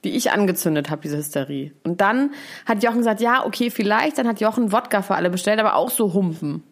die 0.05 0.11
ich 0.11 0.31
angezündet 0.31 0.89
habe, 0.89 1.01
diese 1.01 1.17
Hysterie. 1.17 1.73
Und 1.83 1.99
dann 1.99 2.31
hat 2.65 2.81
Jochen 2.81 2.99
gesagt, 2.99 3.19
ja, 3.19 3.45
okay, 3.45 3.69
vielleicht. 3.69 4.17
Dann 4.19 4.27
hat 4.27 4.39
Jochen 4.39 4.71
Wodka 4.71 5.01
für 5.01 5.15
alle 5.15 5.29
bestellt, 5.29 5.59
aber 5.59 5.75
auch 5.75 5.89
so 5.89 6.13
Humpen. 6.13 6.63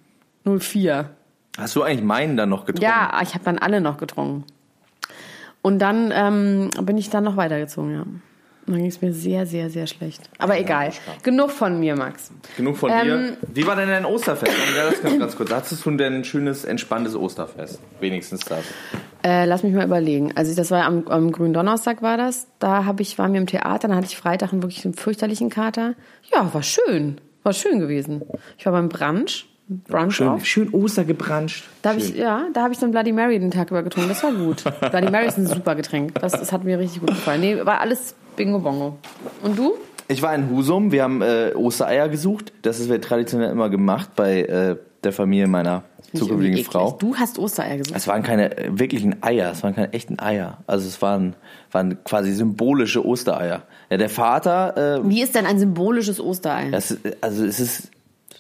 04. 0.46 1.10
Hast 1.58 1.76
du 1.76 1.84
eigentlich 1.84 2.04
meinen 2.04 2.36
dann 2.38 2.50
noch 2.50 2.66
getrunken? 2.66 2.84
Ja, 2.84 3.20
ich 3.22 3.34
habe 3.34 3.44
dann 3.44 3.58
alle 3.60 3.80
noch 3.82 3.98
getrunken. 3.98 4.44
Und 5.62 5.80
dann 5.80 6.12
ähm, 6.14 6.70
bin 6.82 6.98
ich 6.98 7.10
dann 7.10 7.24
noch 7.24 7.38
weitergezogen, 7.38 7.94
ja. 7.94 8.04
Dann 8.66 8.78
ging 8.78 8.86
es 8.86 9.02
mir 9.02 9.12
sehr, 9.12 9.46
sehr, 9.46 9.70
sehr 9.70 9.88
schlecht. 9.88 10.22
Aber 10.38 10.58
egal. 10.58 10.92
Genug 11.22 11.52
von 11.52 11.82
mir, 11.82 11.98
Max. 11.98 12.32
Genug 12.56 12.78
von 12.78 12.92
Ähm, 12.92 13.04
dir. 13.04 13.38
Wie 13.54 13.68
war 13.68 13.76
denn 13.76 13.90
dein 13.90 14.06
Osterfest? 14.06 14.54
Ja, 14.76 14.90
das 14.90 15.02
ganz, 15.02 15.20
ganz 15.20 15.36
kurz. 15.36 15.52
Hattest 15.52 15.86
du 15.86 15.92
denn 15.92 16.14
ein 16.14 16.24
schönes, 16.24 16.64
entspanntes 16.64 17.14
Osterfest? 17.16 17.82
Wenigstens 18.00 18.46
das. 18.46 18.64
Äh, 19.22 19.46
lass 19.46 19.64
mich 19.64 19.74
mal 19.74 19.86
überlegen. 19.86 20.32
Also 20.36 20.56
das 20.56 20.72
war 20.72 20.86
am, 20.86 21.08
am 21.10 21.34
grünen 21.34 21.54
Donnerstag 21.54 22.02
war 22.02 22.16
das. 22.16 22.48
Da 22.60 22.86
hab 22.86 23.02
ich 23.02 23.18
war 23.18 23.28
mir 23.28 23.40
im 23.40 23.48
Theater, 23.48 23.90
dann 23.90 23.98
hatte 23.98 24.08
ich 24.08 24.16
Freitag 24.16 24.54
einen 24.54 24.64
wirklich 24.64 24.86
einen 24.86 24.94
fürchterlichen 24.94 25.50
Kater. 25.50 25.96
Ja, 26.34 26.54
war 26.54 26.64
schön. 26.64 27.20
War 27.44 27.52
schön 27.52 27.80
gewesen. 27.80 28.22
Ich 28.58 28.66
war 28.66 28.72
beim 28.72 28.88
Brunch. 28.88 29.46
Brunch 29.68 30.22
auf. 30.22 30.46
schön 30.46 30.74
Oster 30.74 31.06
gebranscht. 31.06 31.66
Da 31.82 31.92
habe 31.92 32.00
ich, 32.00 32.16
ja, 32.16 32.48
da 32.54 32.64
habe 32.64 32.74
ich 32.74 32.80
dann 32.80 32.92
Bloody 32.92 33.12
Mary 33.12 33.40
den 33.40 33.52
Tag 33.52 33.72
über 33.72 33.84
getrunken. 33.84 34.10
Das 34.10 34.24
war 34.24 34.34
gut. 34.34 34.64
Bloody 34.80 35.10
Mary 35.10 35.28
ist 35.28 35.38
ein 35.38 35.48
super 35.48 35.76
Getränk. 35.76 36.16
Das, 36.20 36.34
das 36.34 36.52
hat 36.52 36.64
mir 36.64 36.80
richtig 36.80 37.00
gut 37.00 37.10
gefallen. 37.10 37.42
Nee, 37.42 37.66
war 37.66 37.80
alles 37.80 38.16
Bingo 38.36 38.60
Bongo. 38.60 38.98
Und 39.42 39.58
du? 39.58 39.74
Ich 40.08 40.22
war 40.22 40.36
in 40.36 40.50
Husum, 40.50 40.92
wir 40.92 41.04
haben 41.04 41.22
äh, 41.22 41.52
Ostereier 41.56 42.10
gesucht. 42.10 42.52
Das 42.62 42.80
ist 42.80 42.90
wird 42.90 43.04
traditionell 43.04 43.52
immer 43.52 43.70
gemacht 43.70 44.10
bei 44.16 44.42
äh, 44.42 44.76
der 45.04 45.14
Familie 45.14 45.48
meiner 45.48 45.84
zukünftigen 46.14 46.64
Frau. 46.66 46.92
Du 47.00 47.16
hast 47.16 47.40
Ostereier 47.40 47.78
gesucht. 47.78 47.96
Es 47.96 48.08
waren 48.08 48.22
keine 48.22 48.58
äh, 48.58 48.78
wirklichen 48.78 49.24
Eier, 49.24 49.52
es 49.52 49.64
waren 49.64 49.76
keine 49.76 49.94
echten 49.94 50.20
Eier. 50.20 50.60
Also 50.68 50.88
es 50.88 51.02
waren, 51.02 51.36
waren 51.72 52.04
quasi 52.04 52.34
symbolische 52.34 53.06
Ostereier. 53.06 53.64
Ja, 53.90 53.98
der 53.98 54.10
Vater, 54.10 55.00
äh, 55.00 55.10
Wie 55.10 55.22
ist 55.22 55.36
denn 55.36 55.46
ein 55.46 55.58
symbolisches 55.58 56.20
Osterei? 56.20 56.70
das, 56.70 56.98
also 57.22 57.46
es 57.46 57.60
ist 57.60 57.90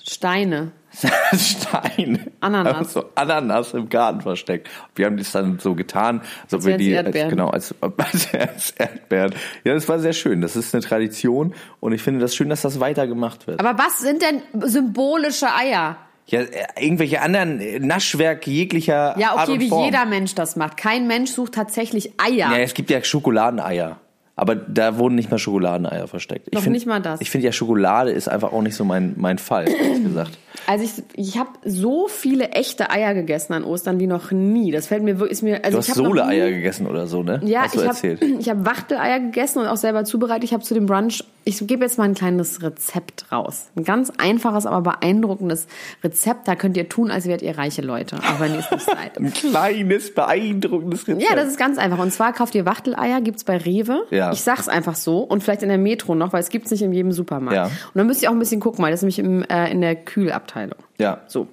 Steine. 0.03 0.71
Stein. 1.35 2.31
Ananas. 2.39 2.93
So 2.93 3.05
Ananas 3.15 3.73
im 3.73 3.89
Garten 3.89 4.21
versteckt. 4.21 4.69
Wir 4.95 5.07
haben 5.07 5.17
das 5.17 5.31
dann 5.31 5.59
so 5.59 5.75
getan, 5.75 6.21
als 6.43 6.53
ob 6.53 6.65
wir 6.65 6.77
die. 6.77 6.95
Als, 6.95 7.11
genau 7.11 7.49
als, 7.49 7.73
als, 8.33 8.71
Erdbeeren. 8.71 9.33
Ja, 9.63 9.73
das 9.73 9.87
war 9.89 9.99
sehr 9.99 10.13
schön. 10.13 10.41
Das 10.41 10.55
ist 10.55 10.73
eine 10.73 10.83
Tradition 10.83 11.53
und 11.79 11.93
ich 11.93 12.01
finde 12.01 12.19
das 12.19 12.35
schön, 12.35 12.49
dass 12.49 12.61
das 12.61 12.79
weitergemacht 12.79 13.47
wird. 13.47 13.59
Aber 13.59 13.77
was 13.77 13.99
sind 13.99 14.21
denn 14.21 14.41
symbolische 14.61 15.47
Eier? 15.53 15.97
Ja, 16.27 16.41
äh, 16.41 16.65
irgendwelche 16.79 17.21
anderen 17.21 17.59
äh, 17.59 17.79
Naschwerk 17.79 18.47
jeglicher 18.47 19.17
Ja, 19.17 19.31
Art 19.31 19.43
okay, 19.43 19.51
und 19.53 19.59
wie 19.59 19.69
Form. 19.69 19.85
jeder 19.85 20.05
Mensch 20.05 20.35
das 20.35 20.55
macht. 20.55 20.77
Kein 20.77 21.07
Mensch 21.07 21.31
sucht 21.31 21.53
tatsächlich 21.53 22.13
Eier. 22.17 22.51
Ja, 22.51 22.57
es 22.57 22.73
gibt 22.73 22.89
ja 22.89 23.03
Schokoladeneier. 23.03 23.99
Aber 24.35 24.55
da 24.55 24.97
wurden 24.97 25.13
nicht 25.13 25.29
mal 25.29 25.37
Schokoladeneier 25.37 26.07
versteckt. 26.07 26.47
Ich 26.47 26.53
Noch 26.55 26.63
find- 26.63 26.73
nicht 26.73 26.87
mal 26.87 26.99
das. 26.99 27.21
Ich 27.21 27.29
finde 27.29 27.45
ja, 27.45 27.51
Schokolade 27.51 28.09
ist 28.09 28.27
einfach 28.27 28.51
auch 28.51 28.63
nicht 28.63 28.75
so 28.75 28.83
mein, 28.83 29.13
mein 29.15 29.37
Fall, 29.37 29.69
ehrlich 29.69 30.03
gesagt. 30.05 30.31
Also 30.65 30.85
ich, 30.85 31.03
ich 31.15 31.37
habe 31.37 31.51
so 31.63 32.07
viele 32.07 32.49
echte 32.49 32.89
Eier 32.89 33.13
gegessen 33.13 33.53
an 33.53 33.63
Ostern 33.63 33.99
wie 33.99 34.07
noch 34.07 34.31
nie. 34.31 34.71
Das 34.71 34.87
fällt 34.87 35.03
mir 35.03 35.19
wirklich, 35.19 35.41
mir, 35.43 35.63
also 35.63 35.77
Du 35.77 35.83
ich 35.83 35.89
hast 35.89 35.97
Sohle-Eier 35.97 36.49
gegessen 36.49 36.87
oder 36.87 37.05
so, 37.05 37.21
ne? 37.21 37.41
Ja, 37.43 37.61
hast 37.63 37.75
du 37.75 37.81
ich 37.81 37.87
habe 37.87 38.25
ich 38.39 38.49
hab 38.49 38.65
Wachteleier 38.65 39.19
gegessen 39.19 39.59
und 39.59 39.67
auch 39.67 39.77
selber 39.77 40.03
zubereitet. 40.03 40.45
Ich 40.45 40.53
habe 40.53 40.63
zu 40.63 40.73
dem 40.73 40.87
Brunch, 40.87 41.23
ich 41.45 41.65
gebe 41.67 41.83
jetzt 41.83 41.97
mal 41.97 42.05
ein 42.05 42.13
kleines 42.13 42.61
Rezept 42.61 43.31
raus. 43.31 43.69
Ein 43.75 43.83
ganz 43.83 44.11
einfaches, 44.17 44.65
aber 44.65 44.81
beeindruckendes 44.81 45.67
Rezept. 46.03 46.47
Da 46.47 46.55
könnt 46.55 46.77
ihr 46.77 46.87
tun, 46.89 47.11
als 47.11 47.25
wärt 47.27 47.41
ihr 47.41 47.57
reiche 47.57 47.81
Leute, 47.81 48.17
auch 48.17 48.39
wenn 48.39 48.53
ihr 48.53 48.59
es 48.59 48.71
nicht 48.71 48.85
seid. 48.85 49.17
Ein 49.17 49.33
kleines, 49.33 50.13
beeindruckendes 50.13 51.07
Rezept. 51.07 51.21
Ja, 51.29 51.35
das 51.35 51.49
ist 51.49 51.57
ganz 51.57 51.77
einfach. 51.77 51.99
Und 51.99 52.11
zwar 52.11 52.33
kauft 52.33 52.55
ihr 52.55 52.65
Wachteleier, 52.65 53.21
gibt's 53.21 53.43
bei 53.43 53.57
Rewe. 53.57 54.03
Ja. 54.09 54.31
Ich 54.31 54.41
sag's 54.41 54.67
einfach 54.67 54.95
so. 54.95 55.19
Und 55.19 55.43
vielleicht 55.43 55.63
in 55.63 55.69
der 55.69 55.77
Metro 55.77 56.15
noch, 56.15 56.33
weil 56.33 56.41
es 56.41 56.49
gibt's 56.49 56.71
nicht 56.71 56.81
in 56.81 56.93
jedem 56.93 57.11
Supermarkt. 57.11 57.55
Ja. 57.55 57.65
Und 57.65 57.95
dann 57.95 58.07
müsst 58.07 58.23
ihr 58.23 58.29
auch 58.29 58.33
ein 58.33 58.39
bisschen 58.39 58.61
gucken, 58.61 58.83
weil 58.83 58.91
das 58.91 59.03
ist 59.03 59.17
nämlich 59.17 59.19
im, 59.19 59.43
äh, 59.43 59.71
in 59.71 59.81
der 59.81 59.95
Kühlabteilung. 59.95 60.79
Ja. 60.97 61.21
So. 61.27 61.47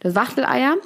Das 0.00 0.14
Wachteleier 0.14 0.76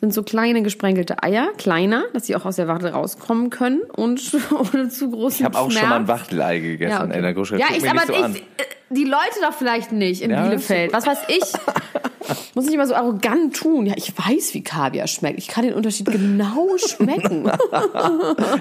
sind 0.00 0.12
so 0.12 0.22
kleine 0.22 0.62
gesprenkelte 0.62 1.22
Eier, 1.22 1.48
kleiner, 1.56 2.04
dass 2.12 2.26
sie 2.26 2.36
auch 2.36 2.44
aus 2.44 2.56
der 2.56 2.68
Wachtel 2.68 2.90
rauskommen 2.90 3.50
können 3.50 3.80
und 3.82 4.20
ohne 4.74 4.88
zu 4.88 5.10
großen 5.10 5.40
Ich 5.40 5.44
habe 5.44 5.58
auch 5.58 5.70
Schmerz. 5.70 5.80
schon 5.80 5.88
mal 5.88 5.96
ein 5.96 6.08
Wachtelei 6.08 6.58
gegessen 6.58 6.90
ja, 6.90 7.04
okay. 7.04 7.16
in 7.16 7.22
der 7.22 7.34
Großstadt. 7.34 7.60
ja 7.60 7.66
ich, 7.74 7.88
aber 7.88 8.06
so 8.06 8.12
ich, 8.12 8.42
die 8.90 9.04
Leute 9.04 9.40
doch 9.42 9.52
vielleicht 9.54 9.92
nicht 9.92 10.22
in 10.22 10.30
Ja, 10.30 10.44
Bielefeld. 10.44 10.92
Was 10.92 11.06
weiß 11.06 11.18
ich? 11.28 11.42
Muss 12.54 12.64
nicht 12.64 12.74
immer 12.74 12.86
so 12.86 12.94
arrogant 12.94 13.54
tun. 13.54 13.86
Ja, 13.86 13.94
ich 13.96 14.12
weiß, 14.16 14.54
wie 14.54 14.62
Kaviar 14.64 15.06
schmeckt. 15.06 15.38
Ich 15.38 15.46
kann 15.46 15.64
den 15.64 15.74
Unterschied 15.74 16.06
genau 16.10 16.76
schmecken. 16.78 17.50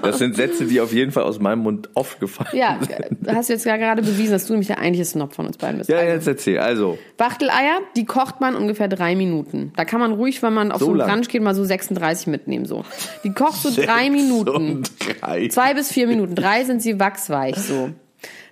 Das 0.01 0.19
sind 0.19 0.35
Sätze, 0.35 0.65
die 0.65 0.79
auf 0.81 0.93
jeden 0.93 1.11
Fall 1.11 1.23
aus 1.23 1.39
meinem 1.39 1.59
Mund 1.59 1.89
oft 1.95 2.19
gefallen 2.19 2.49
Ja, 2.53 2.77
sind. 2.79 3.27
hast 3.27 3.49
du 3.49 3.53
jetzt 3.53 3.65
ja 3.65 3.77
gerade 3.77 4.01
bewiesen, 4.01 4.31
dass 4.33 4.45
du 4.45 4.53
nämlich 4.53 4.67
der 4.67 4.77
eigentliche 4.79 5.05
Snob 5.05 5.33
von 5.33 5.47
uns 5.47 5.57
beiden 5.57 5.77
bist. 5.79 5.89
Ja, 5.89 5.97
Also, 5.97 6.11
jetzt 6.11 6.27
erzähl. 6.27 6.59
Also, 6.59 6.97
Wachteleier, 7.17 7.79
die 7.95 8.05
kocht 8.05 8.39
man 8.41 8.55
ungefähr 8.55 8.87
drei 8.87 9.15
Minuten. 9.15 9.71
Da 9.75 9.85
kann 9.85 9.99
man 9.99 10.11
ruhig, 10.13 10.43
wenn 10.43 10.53
man 10.53 10.71
auf 10.71 10.79
So 10.79 10.85
so, 10.87 10.91
einen? 10.93 11.09
Brunch 11.09 11.29
geht, 11.29 11.41
mal 11.41 11.55
so 11.55 11.63
36 11.63 12.27
mitnehmen. 12.27 12.65
So. 12.65 12.83
Die 13.23 13.31
kocht 13.31 13.61
so 13.61 13.71
drei 13.71 14.09
Minuten. 14.09 14.83
drei. 15.21 15.47
Zwei 15.47 15.73
bis 15.73 15.91
vier 15.91 16.07
Minuten. 16.07 16.35
Drei 16.35 16.63
sind 16.65 16.81
sie 16.81 16.99
wachsweich 16.99 17.55
so. 17.55 17.89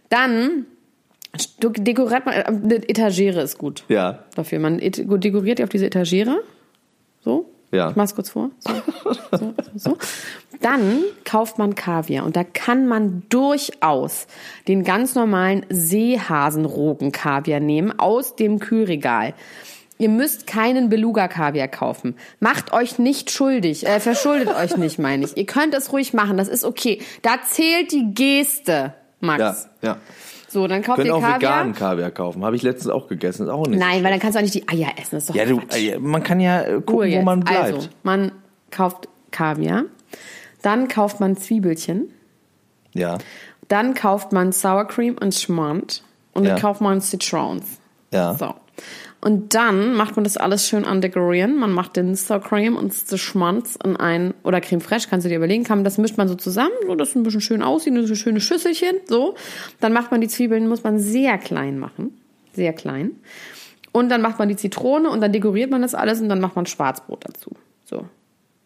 Dann 0.10 0.65
dekoriert 1.60 2.25
man, 2.25 2.36
äh, 2.36 2.44
eine 2.46 2.75
Etagere 2.90 3.42
ist 3.42 3.58
gut 3.58 3.84
Ja, 3.88 4.20
dafür. 4.36 4.60
Man 4.60 4.78
dekoriert 4.80 5.60
die 5.60 5.63
auf 5.63 5.70
diese 5.70 5.88
Etagere. 5.88 6.44
So. 7.22 7.50
Ja. 7.72 7.90
Ich 7.90 7.96
mach's 7.96 8.13
kurz 8.13 8.30
vor. 8.30 8.52
So, 8.60 8.72
so, 9.32 9.38
so, 9.38 9.54
so. 9.75 9.98
Dann 10.62 11.00
kauft 11.25 11.58
man 11.58 11.74
Kaviar 11.74 12.24
und 12.24 12.36
da 12.36 12.44
kann 12.44 12.86
man 12.88 13.24
durchaus 13.30 14.28
den 14.68 14.84
ganz 14.84 15.16
normalen 15.16 15.66
Seehasenrogen-Kaviar 15.70 17.60
nehmen 17.60 17.98
aus 18.00 18.36
dem 18.36 18.60
Kühlregal. 18.60 19.34
Ihr 19.98 20.10
müsst 20.10 20.46
keinen 20.46 20.90
Beluga-Kaviar 20.90 21.68
kaufen. 21.68 22.16
Macht 22.40 22.74
euch 22.74 23.00
nicht 23.00 23.32
schuldig, 23.32 23.88
äh, 23.88 24.00
verschuldet 24.00 24.50
euch 24.56 24.78
nicht, 24.78 25.00
meine 25.00 25.25
ich. 25.25 25.36
Ihr 25.36 25.46
könnt 25.48 25.74
es 25.74 25.92
ruhig 25.92 26.13
machen, 26.13 26.38
das 26.38 26.50
ist 26.50 26.63
okay. 26.63 27.02
Da 27.24 27.42
zählt 27.44 27.92
die 27.92 28.13
Geste, 28.13 28.94
Max. 29.20 29.68
ja, 29.82 29.90
ja. 29.90 29.98
So, 30.53 30.67
dann 30.67 30.81
kauft 30.83 30.98
Können 30.98 31.07
ihr 31.07 31.15
auch 31.15 31.22
Kaviar. 31.22 31.39
veganen 31.41 31.74
Kaviar 31.74 32.12
kaufen. 32.12 32.45
Habe 32.45 32.55
ich 32.55 32.62
letztens 32.62 32.89
auch 32.93 33.07
gegessen. 33.07 33.43
Ist 33.43 33.50
auch 33.50 33.65
nicht. 33.67 33.79
Nein, 33.79 34.03
weil 34.03 34.12
dann 34.12 34.19
kannst 34.19 34.36
du 34.36 34.39
auch 34.39 34.43
nicht 34.43 34.53
die 34.53 34.67
Eier 34.69 34.91
essen. 34.98 35.15
Das 35.15 35.24
ist 35.24 35.29
doch 35.31 35.36
Ja, 35.36 35.45
du, 35.45 35.57
Quatsch. 35.57 35.77
äh, 35.77 35.98
man 36.00 36.24
kann 36.24 36.39
ja 36.39 36.62
äh, 36.62 36.74
Ruhe 36.74 36.81
gucken, 36.81 36.95
wo 37.00 37.03
jetzt. 37.03 37.25
man 37.25 37.39
bleibt. 37.41 37.60
Also, 37.75 37.88
man 38.03 38.31
kauft 38.72 39.10
Kaviar, 39.31 39.83
dann 40.62 40.88
kauft 40.88 41.19
man 41.19 41.36
Zwiebelchen, 41.36 42.10
Ja, 42.93 43.17
dann 43.67 43.93
kauft 43.95 44.31
man 44.31 44.51
Sour 44.51 44.86
Cream 44.88 45.17
und 45.19 45.33
Schmand 45.33 46.03
und 46.33 46.43
Ja. 46.43 46.51
dann 46.51 46.62
kauft 46.62 46.81
man 46.81 47.01
Citrons. 47.01 47.79
ja. 48.12 48.36
So. 48.36 48.53
Und 49.24 49.56
dann 49.56 49.94
macht 49.94 50.18
man 50.18 50.25
das 50.25 50.36
alles 50.36 50.68
schön 50.68 50.84
andekorieren. 50.84 51.58
Man 51.58 51.72
macht 51.72 51.96
den 51.96 52.13
Sour 52.13 52.42
Cream 52.42 52.75
und 52.75 53.10
den 53.10 53.18
Schmanz 53.18 53.80
in 53.82 53.96
ein, 53.96 54.34
oder 54.44 54.60
Creme 54.60 54.82
Fraiche, 54.82 55.08
kannst 55.10 55.24
du 55.24 55.30
dir 55.30 55.38
überlegen, 55.38 55.63
kann, 55.63 55.86
das 55.86 55.98
mischt 55.98 56.18
man 56.18 56.27
so 56.27 56.36
zusammen, 56.36 56.74
so 56.86 56.94
dass 56.96 57.10
es 57.12 57.15
ein 57.15 57.24
bisschen 57.24 57.39
schön 57.39 57.63
aussieht, 57.63 57.94
so 58.06 58.15
schöne 58.15 58.42
Schüsselchen, 58.42 58.98
so. 59.08 59.36
Dann 59.80 59.94
macht 59.94 60.12
man 60.12 60.20
die 60.20 60.27
Zwiebeln, 60.27 60.68
muss 60.68 60.84
man 60.84 61.00
sehr 61.00 61.38
klein 61.38 61.80
machen. 61.80 62.20
Sehr 62.51 62.74
klein. 62.74 63.12
Und 63.94 64.10
dann 64.10 64.22
macht 64.22 64.39
man 64.39 64.50
die 64.50 64.58
Zitrone 64.58 65.10
und 65.10 65.22
dann 65.22 65.32
dekoriert 65.32 65.72
man 65.72 65.82
das 65.82 65.96
alles 65.96 66.20
und 66.20 66.27
dann 66.27 66.42
macht 66.42 66.58
man 66.58 66.65
Schwarzbrot 66.65 67.24
dazu. 67.25 67.51
So. 67.86 68.06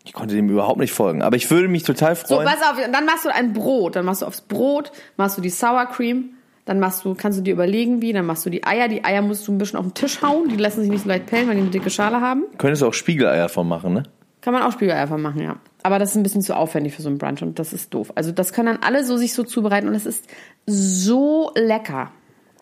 Ich 0.06 0.14
konnte 0.14 0.34
dem 0.34 0.50
überhaupt 0.50 0.80
nicht 0.80 0.92
folgen. 0.92 1.22
Aber 1.22 1.36
ich 1.36 1.52
würde 1.52 1.68
mich 1.68 1.84
total 1.84 2.16
So, 2.16 2.38
freuen. 2.38 2.48
pass 2.48 2.62
auf, 2.62 2.78
dann 2.92 3.06
machst 3.06 3.26
du 3.26 3.30
ein 3.30 3.54
Brot, 3.54 3.96
dann 3.96 4.06
machst 4.06 4.24
du 4.24 4.26
aufs 4.26 4.42
Brot, 4.42 4.92
machst 5.18 5.38
du 5.38 5.42
die 5.42 5.52
Sour 5.52 5.86
Cream, 5.86 6.32
dann 6.68 6.80
machst 6.80 7.06
du, 7.06 7.16
kannst 7.16 7.40
du 7.40 7.44
dir 7.44 7.54
überlegen, 7.54 8.02
wie, 8.02 8.12
dann 8.12 8.26
machst 8.26 8.46
du 8.46 8.50
die 8.50 8.66
Eier. 8.66 8.90
Die 8.90 9.04
Eier 9.04 9.22
musst 9.22 9.48
du 9.48 9.54
ein 9.54 9.58
bisschen 9.58 9.80
auf 9.80 9.86
den 9.86 9.94
Tisch 9.94 10.22
hauen, 10.22 10.50
die 10.50 10.58
lassen 10.58 10.82
sich 10.82 10.90
nicht 10.90 11.04
so 11.04 11.10
leicht 11.10 11.26
pellen, 11.26 11.48
weil 11.48 11.56
die 11.56 11.62
eine 11.62 11.70
dicke 11.70 11.90
Schale 11.90 12.20
haben. 12.20 12.44
Könntest 12.58 12.82
du 12.82 12.88
auch 12.88 12.94
Spiegeleier 12.94 13.48
von 13.48 13.68
machen, 13.68 13.94
ne? 13.94 14.04
Kann 14.42 14.54
man 14.54 14.64
auch 14.64 14.74
Spiegeleier 14.74 15.08
von 15.08 15.22
machen, 15.22 15.42
ja. 15.42 15.56
Aber 15.84 15.98
das 15.98 16.12
ist 16.12 16.18
ein 16.18 16.24
bisschen 16.24 16.42
zu 16.42 16.56
aufwendig 16.56 16.94
für 16.94 17.02
so 17.02 17.08
einen 17.08 17.18
Brunch 17.18 17.42
und 17.42 17.58
das 17.58 17.72
ist 17.72 17.94
doof. 17.94 18.12
Also 18.16 18.34
das 18.34 18.52
können 18.52 18.68
dann 18.68 18.84
alle 18.84 19.06
so 19.06 19.16
sich 19.16 19.34
so 19.34 19.44
zubereiten 19.44 19.88
und 19.88 19.96
es 19.96 20.06
ist 20.06 20.26
so 20.66 21.52
lecker. 21.56 22.12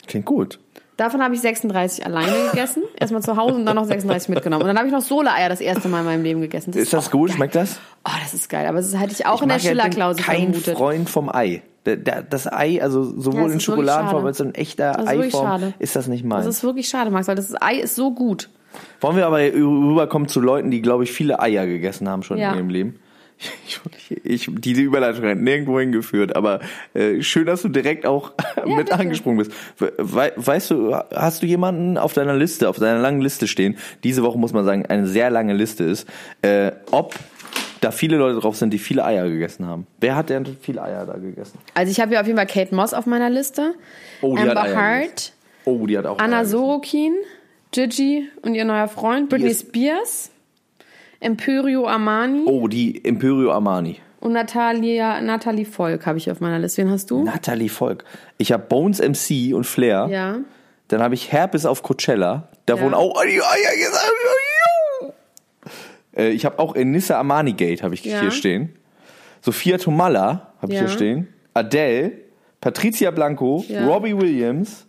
Klingt 0.06 0.26
gut. 0.26 0.60
Davon 0.98 1.22
habe 1.22 1.34
ich 1.34 1.42
36 1.42 2.06
alleine 2.06 2.32
gegessen. 2.52 2.84
Erstmal 3.00 3.24
zu 3.24 3.36
Hause 3.36 3.56
und 3.56 3.66
dann 3.66 3.76
noch 3.76 3.86
36 3.86 4.30
mitgenommen. 4.30 4.62
Und 4.62 4.68
dann 4.68 4.78
habe 4.78 4.88
ich 4.88 4.94
noch 4.94 5.02
Sohle-Eier 5.02 5.50
das 5.50 5.60
erste 5.62 5.90
Mal 5.90 6.02
in 6.02 6.06
meinem 6.06 6.24
Leben 6.24 6.42
gegessen. 6.42 6.74
Ist 6.74 6.94
das 6.94 7.08
auch 7.08 7.12
gut? 7.12 7.30
geil. 7.30 7.38
Schmeckt 7.38 7.56
das? 7.56 7.80
Oh, 8.08 8.12
das 8.22 8.34
ist 8.34 8.50
geil. 8.50 8.68
Aber 8.68 8.78
das 8.78 8.98
hätte 8.98 9.12
ich 9.12 9.26
auch 9.26 9.42
in 9.42 9.50
der 9.50 9.58
mag 9.58 9.64
ja 9.64 9.70
Schillerklause 9.72 10.22
kein 10.22 10.54
vermutet. 10.54 10.78
Freund 10.78 11.10
vom 11.10 11.30
Ei. 11.30 11.64
Das 11.86 12.52
Ei, 12.52 12.82
also 12.82 13.04
Ja, 13.04 13.12
sowohl 13.22 13.48
es 13.48 13.54
in 13.54 13.60
Schokoladenform 13.60 14.26
als 14.26 14.42
auch 14.42 14.46
in 14.46 14.56
echter 14.56 14.94
Das 14.94 15.08
Eiform 15.08 15.74
ist 15.80 15.96
das 15.96 16.08
nicht 16.08 16.24
Das 16.24 16.30
meins. 16.30 16.46
ist 16.48 16.64
wirklich 16.64 16.88
schade, 16.90 17.12
Max, 17.12 17.28
weil 17.28 17.36
das 17.36 17.54
Ei 17.62 17.76
ist 17.76 17.96
so 17.96 18.12
gut. 18.12 18.50
Wollen 19.02 19.16
wir 19.16 19.26
aber 19.28 19.40
rüberkommen 19.40 20.28
zu 20.28 20.42
Leuten, 20.42 20.72
die, 20.72 20.82
glaube 20.82 21.04
ich, 21.04 21.12
viele 21.12 21.40
Eier 21.40 21.66
gegessen 21.68 22.10
haben 22.10 22.24
schon 22.24 22.38
Ja. 22.38 22.52
in 22.52 22.58
ihrem 22.58 22.70
Leben? 22.70 22.96
Ich, 24.08 24.26
ich, 24.26 24.50
diese 24.60 24.82
Überleitung 24.82 25.26
hat 25.26 25.38
nirgendwo 25.38 25.78
hingeführt, 25.80 26.36
aber 26.38 26.62
äh, 26.94 27.22
schön, 27.22 27.46
dass 27.46 27.62
du 27.64 27.68
direkt 27.70 28.06
auch 28.06 28.32
mit 28.66 28.78
bitte. 28.78 28.94
angesprungen 28.98 29.40
bist. 29.40 29.52
We 29.78 30.32
weißt 30.38 30.72
du, 30.72 30.96
hast 31.14 31.42
du 31.44 31.46
jemanden 31.46 31.98
auf 31.98 32.14
deiner 32.14 32.34
Liste, 32.36 32.70
auf 32.70 32.78
deiner 32.78 33.00
langen 33.00 33.20
Liste 33.22 33.48
stehen? 33.48 33.78
Diese 34.06 34.24
Woche 34.24 34.38
muss 34.40 34.54
man 34.54 34.64
sagen, 34.64 34.86
eine 34.86 35.06
sehr 35.08 35.30
lange 35.32 35.54
Liste 35.54 35.84
ist, 35.84 36.08
äh, 36.44 36.72
ob 36.92 37.16
da 37.82 37.92
viele 37.92 38.18
Leute 38.18 38.40
drauf 38.40 38.56
sind, 38.56 38.72
die 38.72 38.80
viele 38.80 39.04
Eier 39.06 39.28
gegessen 39.30 39.66
haben. 39.68 39.86
Wer 40.00 40.16
hat 40.16 40.30
denn 40.30 40.46
viele 40.62 40.82
Eier 40.82 41.06
da 41.06 41.14
gegessen? 41.14 41.58
Also 41.74 41.92
ich 41.92 42.00
habe 42.00 42.12
hier 42.12 42.22
auf 42.22 42.26
jeden 42.28 42.38
Fall 42.38 42.48
Kate 42.48 42.74
Moss 42.74 42.94
auf 42.94 43.06
meiner 43.06 43.30
Liste. 43.30 43.74
Oh, 44.22 44.36
die 44.36 44.42
hat 44.42 44.50
Amber 44.50 44.64
Eier 44.64 44.76
Hart, 45.02 45.34
Oh, 45.66 45.86
die 45.88 45.98
hat 45.98 46.06
auch 46.06 46.18
Eier 46.18 46.24
Anna 46.26 46.38
gegessen. 46.40 46.52
Sorokin, 46.58 47.14
Gigi 47.72 48.30
und 48.44 48.56
ihr 48.56 48.66
neuer 48.66 48.88
Freund, 48.88 49.30
Britney 49.30 49.54
Spears, 49.54 50.30
Emporio 51.20 51.88
Armani 51.88 52.44
Oh, 52.46 52.68
die 52.68 52.98
Imperio 52.98 53.52
Armani. 53.52 53.98
und 54.20 54.34
Natalia, 54.34 55.22
Natalie 55.22 55.66
Volk 55.66 56.06
habe 56.06 56.18
ich 56.18 56.30
auf 56.32 56.40
meiner 56.40 56.60
Liste. 56.60 56.82
Wen 56.84 56.92
hast 56.92 57.10
du? 57.12 57.24
Natalie 57.24 57.70
Volk. 57.70 58.04
Ich 58.38 58.52
habe 58.52 58.64
Bones 58.68 59.00
MC 59.00 59.54
und 59.56 59.66
Flair. 59.66 60.08
Ja. 60.12 60.38
Dann 60.88 61.02
habe 61.02 61.16
ich 61.16 61.32
Herpes 61.32 61.66
auf 61.66 61.82
Coachella. 61.84 62.48
Da 62.66 62.76
Ja. 62.76 62.82
wurden 62.82 62.94
auch 62.94 63.22
die 63.24 63.42
Eier 63.42 63.76
gesagt. 63.78 64.12
Äh, 66.16 66.30
Ich 66.30 66.46
habe 66.46 66.60
auch 66.60 66.76
Enissa 66.76 67.20
Amani 67.20 67.54
Gate 67.54 67.84
habe 67.84 67.94
ich 67.94 68.04
Ja. 68.06 68.22
hier 68.22 68.32
stehen. 68.32 68.74
Sophia 69.42 69.78
Tomalla 69.78 70.54
habe 70.62 70.74
ich 70.74 70.80
Ja. 70.80 70.86
hier 70.86 70.94
stehen. 70.94 71.28
Adele, 71.54 72.12
Patricia 72.62 73.12
Blanco, 73.12 73.64
Ja. 73.68 73.86
Robbie 73.88 74.18
Williams, 74.18 74.86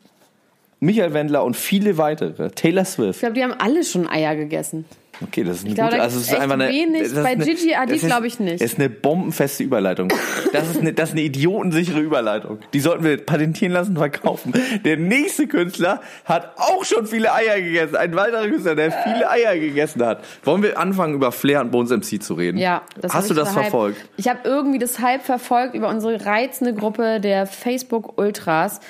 Michael 0.81 1.13
Wendler 1.15 1.45
und 1.45 1.57
viele 1.57 1.97
weitere. 1.99 2.51
Taylor 2.51 2.83
Ich 2.83 2.89
Swift. 2.89 3.21
glaube, 3.21 3.35
die 3.35 3.43
haben 3.43 3.55
alle 3.59 3.83
schon 3.85 4.09
Eier 4.09 4.35
gegessen. 4.37 4.85
Okay, 5.23 5.45
das 5.45 5.59
ist 5.59 5.65
eine 5.67 5.75
glaube, 5.75 5.91
gute, 5.93 6.03
also 6.03 6.19
es 6.19 6.27
ist 6.29 6.35
einfach 6.35 6.55
eine, 6.55 6.69
wenig. 6.69 7.03
das 7.03 7.13
ist 7.13 7.23
Bei 7.23 7.31
eine- 7.31 7.45
Gigi 7.45 7.71
Hadid 7.71 8.01
glaube 8.01 8.27
ich 8.27 8.39
nicht. 8.39 8.61
Ist 8.61 8.79
eine 8.79 8.91
bombenfeste 8.91 9.63
Überleitung. 9.63 10.13
Das 10.53 10.69
ist 10.69 10.79
eine, 10.81 10.93
das 10.93 11.09
ist 11.11 11.13
eine 11.15 11.23
idiotensichere 11.23 12.01
Überleitung. 12.01 12.59
Die 12.73 12.81
sollten 12.81 13.05
wir 13.05 13.17
patentieren 13.25 13.73
lassen 13.73 13.93
und 13.93 13.99
verkaufen. 13.99 14.53
Der 14.85 14.97
nächste 14.97 15.47
Künstler 15.47 16.01
hat 16.25 16.53
auch 16.59 16.85
schon 16.85 17.07
viele 17.07 17.33
Eier 17.33 17.61
gegessen. 17.61 17.97
Ein 17.97 18.15
weiterer 18.15 18.47
Künstler, 18.49 18.75
der 18.75 18.93
viele 18.93 19.31
Eier 19.31 19.59
gegessen 19.59 20.05
hat. 20.05 20.23
Wollen 20.45 20.63
wir 20.63 20.79
anfangen, 20.79 21.15
über 21.15 21.33
Flair 21.33 21.61
und 21.63 21.71
Bones 21.71 21.91
MC 21.91 22.23
zu 22.23 22.35
reden? 22.35 22.59
Ja, 22.59 22.83
das 23.01 23.15
Hast 23.15 23.31
du 23.31 23.35
das 23.35 23.53
verfolgt? 23.53 24.05
Ich 24.17 24.29
habe 24.29 24.41
irgendwie 24.45 24.79
das 24.79 24.99
Hype 25.01 25.23
verfolgt 25.23 25.75
über 25.75 25.89
unsere 25.89 26.27
reizende 26.27 26.75
Gruppe 26.75 27.21
der 27.21 27.47
Facebook 27.47 28.19
Ultras. 28.19 28.81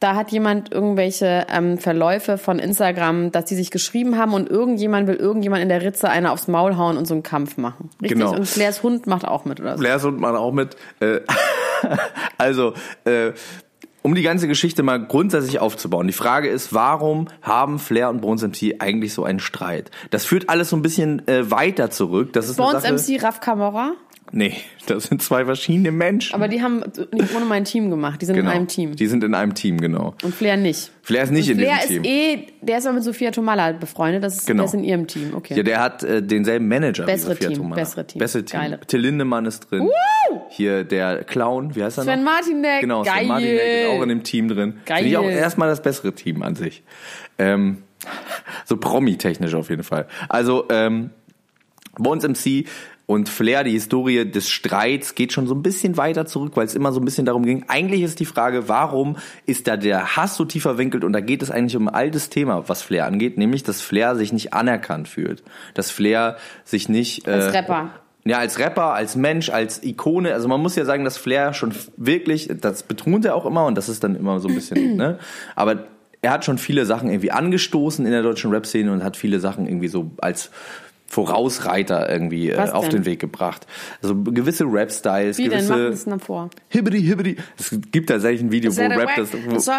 Da 0.00 0.14
hat 0.14 0.32
jemand 0.32 0.72
irgendwelche 0.72 1.46
ähm, 1.50 1.76
Verläufe 1.78 2.38
von 2.38 2.58
Instagram, 2.58 3.32
dass 3.32 3.44
die 3.44 3.54
sich 3.54 3.70
geschrieben 3.70 4.16
haben 4.16 4.32
und 4.32 4.48
irgendjemand 4.48 5.06
will 5.06 5.16
irgendjemand 5.16 5.62
in 5.62 5.68
der 5.68 5.82
Ritze 5.82 6.08
eine 6.08 6.32
aufs 6.32 6.48
Maul 6.48 6.78
hauen 6.78 6.96
und 6.96 7.06
so 7.06 7.12
einen 7.12 7.22
Kampf 7.22 7.58
machen. 7.58 7.90
Richtig? 8.00 8.18
Genau. 8.18 8.34
Und 8.34 8.48
Flairs 8.48 8.82
Hund 8.82 9.06
macht 9.06 9.26
auch 9.26 9.44
mit, 9.44 9.60
oder 9.60 9.76
so? 9.76 9.82
Flair 9.82 10.02
und 10.04 10.18
man 10.18 10.36
auch 10.36 10.52
mit. 10.52 10.76
Äh, 11.00 11.20
also, 12.38 12.72
äh, 13.04 13.32
um 14.02 14.14
die 14.14 14.22
ganze 14.22 14.48
Geschichte 14.48 14.82
mal 14.82 15.04
grundsätzlich 15.06 15.58
aufzubauen. 15.58 16.06
Die 16.06 16.12
Frage 16.12 16.48
ist, 16.48 16.72
warum 16.72 17.28
haben 17.42 17.78
Flair 17.78 18.08
und 18.08 18.22
Bones 18.22 18.42
MC 18.42 18.76
eigentlich 18.78 19.12
so 19.12 19.24
einen 19.24 19.40
Streit? 19.40 19.90
Das 20.10 20.24
führt 20.24 20.48
alles 20.48 20.70
so 20.70 20.76
ein 20.76 20.82
bisschen 20.82 21.26
äh, 21.28 21.50
weiter 21.50 21.90
zurück. 21.90 22.32
Das 22.32 22.48
ist 22.48 22.56
Bones 22.56 22.82
Sache, 22.82 22.94
MC 22.94 23.22
Raf 23.22 23.40
Kamora, 23.40 23.92
Nee, 24.32 24.54
das 24.86 25.04
sind 25.04 25.22
zwei 25.22 25.44
verschiedene 25.44 25.90
Menschen. 25.90 26.34
aber 26.34 26.46
die 26.46 26.62
haben 26.62 26.84
nicht 27.12 27.34
ohne 27.34 27.44
mein 27.46 27.64
Team 27.64 27.90
gemacht. 27.90 28.22
Die 28.22 28.26
sind 28.26 28.36
genau. 28.36 28.50
in 28.50 28.56
einem 28.56 28.68
Team. 28.68 28.94
Die 28.94 29.06
sind 29.06 29.24
in 29.24 29.34
einem 29.34 29.54
Team, 29.54 29.78
genau. 29.80 30.14
Und 30.22 30.34
Flair 30.34 30.56
nicht. 30.56 30.92
Flair 31.02 31.24
ist 31.24 31.32
nicht 31.32 31.48
und 31.50 31.58
in 31.58 31.64
Flair 31.64 31.78
diesem 31.82 31.96
ist 31.96 32.02
Team. 32.04 32.12
eh, 32.12 32.46
der 32.60 32.78
ist 32.78 32.86
aber 32.86 32.94
mit 32.94 33.04
Sophia 33.04 33.30
Tomalla 33.32 33.72
befreundet. 33.72 34.22
Das 34.22 34.36
ist, 34.36 34.46
Genau. 34.46 34.62
der 34.62 34.66
ist 34.68 34.74
in 34.74 34.84
ihrem 34.84 35.06
Team. 35.08 35.32
Okay. 35.34 35.56
Ja, 35.56 35.62
der 35.64 35.80
hat 35.80 36.04
äh, 36.04 36.22
denselben 36.22 36.68
Manager 36.68 37.06
Bessere 37.06 37.30
wie 37.30 37.34
Sophia 37.34 37.48
Team, 37.48 37.56
Tomalla. 37.58 37.74
bessere 37.82 38.06
Team. 38.06 38.18
Bessere 38.20 38.44
Team. 38.44 38.60
Geile. 38.60 38.80
Till 38.86 39.00
Lindemann 39.00 39.46
ist 39.46 39.70
drin. 39.70 39.88
Hier 40.50 40.84
der 40.84 41.24
Clown, 41.24 41.74
wie 41.74 41.82
heißt 41.82 41.98
er 41.98 42.04
Sven 42.04 42.22
noch? 42.22 42.32
Martinek, 42.32 42.80
Genau, 42.82 43.02
geil. 43.02 43.14
Sven 43.18 43.28
Martinek 43.28 43.60
ist 43.60 43.88
auch 43.88 44.02
in 44.02 44.08
dem 44.10 44.22
Team 44.22 44.48
drin. 44.48 44.74
Geil. 44.86 44.98
Finde 44.98 45.10
ich 45.10 45.16
auch 45.16 45.28
erstmal 45.28 45.68
das 45.68 45.82
bessere 45.82 46.12
Team 46.14 46.42
an 46.42 46.54
sich. 46.54 46.84
Ähm, 47.38 47.78
so 48.64 48.76
Promi-technisch 48.76 49.54
auf 49.54 49.70
jeden 49.70 49.82
Fall. 49.82 50.06
Also, 50.28 50.66
ähm, 50.70 51.10
Bones 51.98 52.22
MC 52.26 52.66
und 53.10 53.28
Flair, 53.28 53.64
die 53.64 53.72
Historie 53.72 54.24
des 54.24 54.48
Streits 54.48 55.16
geht 55.16 55.32
schon 55.32 55.48
so 55.48 55.54
ein 55.56 55.64
bisschen 55.64 55.96
weiter 55.96 56.26
zurück, 56.26 56.52
weil 56.54 56.64
es 56.64 56.76
immer 56.76 56.92
so 56.92 57.00
ein 57.00 57.04
bisschen 57.04 57.26
darum 57.26 57.44
ging. 57.44 57.64
Eigentlich 57.66 58.02
ist 58.02 58.20
die 58.20 58.24
Frage, 58.24 58.68
warum 58.68 59.16
ist 59.46 59.66
da 59.66 59.76
der 59.76 60.14
Hass 60.14 60.36
so 60.36 60.44
tief 60.44 60.62
verwinkelt? 60.62 61.02
Und 61.02 61.12
da 61.12 61.18
geht 61.18 61.42
es 61.42 61.50
eigentlich 61.50 61.74
um 61.74 61.88
ein 61.88 61.94
altes 61.94 62.30
Thema, 62.30 62.68
was 62.68 62.82
Flair 62.82 63.06
angeht, 63.06 63.36
nämlich, 63.36 63.64
dass 63.64 63.80
Flair 63.80 64.14
sich 64.14 64.32
nicht 64.32 64.54
anerkannt 64.54 65.08
fühlt. 65.08 65.42
Dass 65.74 65.90
Flair 65.90 66.36
sich 66.62 66.88
nicht... 66.88 67.26
Als 67.26 67.46
äh, 67.46 67.58
Rapper. 67.58 67.90
ja, 68.24 68.38
als 68.38 68.60
Rapper, 68.60 68.94
als 68.94 69.16
Mensch, 69.16 69.50
als 69.50 69.82
Ikone. 69.82 70.32
Also 70.32 70.46
man 70.46 70.60
muss 70.60 70.76
ja 70.76 70.84
sagen, 70.84 71.02
dass 71.02 71.18
Flair 71.18 71.52
schon 71.52 71.74
wirklich, 71.96 72.48
das 72.60 72.84
betont 72.84 73.24
er 73.24 73.34
auch 73.34 73.44
immer 73.44 73.66
und 73.66 73.74
das 73.74 73.88
ist 73.88 74.04
dann 74.04 74.14
immer 74.14 74.38
so 74.38 74.46
ein 74.46 74.54
bisschen, 74.54 74.94
ne? 74.96 75.18
Aber 75.56 75.88
er 76.22 76.30
hat 76.30 76.44
schon 76.44 76.58
viele 76.58 76.86
Sachen 76.86 77.08
irgendwie 77.08 77.32
angestoßen 77.32 78.06
in 78.06 78.12
der 78.12 78.22
deutschen 78.22 78.52
Rap-Szene 78.52 78.92
und 78.92 79.02
hat 79.02 79.16
viele 79.16 79.40
Sachen 79.40 79.66
irgendwie 79.66 79.88
so 79.88 80.12
als 80.18 80.52
Vorausreiter 81.10 82.08
irgendwie 82.08 82.50
äh, 82.50 82.70
auf 82.70 82.88
den 82.88 83.04
Weg 83.04 83.18
gebracht. 83.18 83.66
Also 84.00 84.14
gewisse 84.14 84.64
Rap-Styles, 84.64 85.38
gewisse. 85.38 85.92
Hibbidi, 86.68 87.02
hibbidi. 87.02 87.36
Es 87.58 87.76
gibt 87.90 88.08
tatsächlich 88.08 88.42
ein 88.42 88.52
Video, 88.52 88.74
wo 88.74 88.80
ja 88.80 88.86
Rap 88.86 89.10
das, 89.16 89.30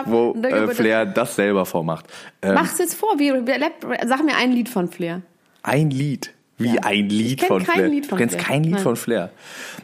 wo, 0.06 0.36
wo 0.36 0.42
äh, 0.46 0.68
Flair 0.68 1.06
das 1.06 1.38
selber 1.38 1.66
vormacht. 1.66 2.06
Ähm, 2.42 2.56
Mach's 2.56 2.78
jetzt 2.80 2.96
vor. 2.96 3.18
Wie, 3.18 3.32
wie- 3.32 4.08
sag 4.08 4.26
mir 4.26 4.36
ein 4.36 4.52
Lied 4.52 4.68
von 4.68 4.90
Flair. 4.90 5.22
Ein 5.64 5.90
Lied. 5.90 6.32
Wie 6.58 6.80
ein 6.80 7.08
Lied 7.08 7.42
von 7.44 7.62
Flair. 7.62 7.88
Lied 7.88 8.08
von 8.08 8.18
du 8.18 8.24
kennst 8.24 8.36
Flair. 8.36 8.48
kein 8.48 8.64
Lied 8.64 8.74
Nein. 8.74 8.84
von 8.84 8.96
Flair. 8.98 9.32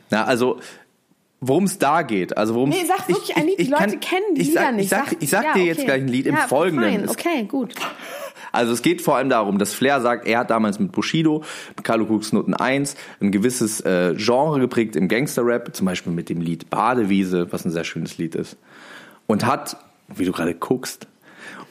Na, 0.09 0.25
also 0.25 0.59
worum 1.39 1.63
es 1.63 1.77
da 1.79 2.01
geht, 2.01 2.35
also 2.37 2.55
worum 2.55 2.69
Nee, 2.69 2.83
sag 2.85 3.07
wirklich 3.07 3.37
ein 3.37 3.47
Lied. 3.47 3.59
Die 3.59 3.67
Leute 3.67 3.97
kennen 3.99 4.35
die 4.35 4.41
ich 4.41 4.47
Lieder 4.49 4.61
sag, 4.61 4.75
nicht. 4.75 4.83
Ich 4.83 4.89
sag, 4.89 5.15
ich 5.21 5.29
sag 5.29 5.43
ja, 5.45 5.53
dir 5.53 5.63
jetzt 5.63 5.77
okay. 5.77 5.85
gleich 5.85 6.01
ein 6.01 6.07
Lied 6.09 6.25
im 6.25 6.35
ja, 6.35 6.47
Folgenden. 6.47 7.07
Fein. 7.07 7.09
Okay, 7.09 7.43
gut. 7.45 7.73
Also 8.51 8.73
es 8.73 8.81
geht 8.81 9.01
vor 9.01 9.17
allem 9.17 9.29
darum, 9.29 9.57
dass 9.57 9.73
Flair 9.73 10.01
sagt, 10.01 10.27
er 10.27 10.39
hat 10.39 10.49
damals 10.49 10.79
mit 10.79 10.91
Bushido, 10.91 11.43
mit 11.75 11.83
Carlo 11.83 12.05
Cooks 12.05 12.33
Noten 12.33 12.53
1, 12.53 12.95
ein 13.21 13.31
gewisses 13.31 13.81
äh, 13.81 14.13
Genre 14.15 14.59
geprägt 14.59 14.95
im 14.95 15.07
Gangster-Rap, 15.07 15.75
zum 15.75 15.85
Beispiel 15.85 16.13
mit 16.13 16.29
dem 16.29 16.41
Lied 16.41 16.69
Badewiese, 16.69 17.51
was 17.51 17.65
ein 17.65 17.71
sehr 17.71 17.83
schönes 17.83 18.17
Lied 18.17 18.35
ist. 18.35 18.57
Und 19.25 19.45
hat, 19.45 19.77
wie 20.07 20.25
du 20.25 20.31
gerade 20.31 20.53
guckst, 20.53 21.07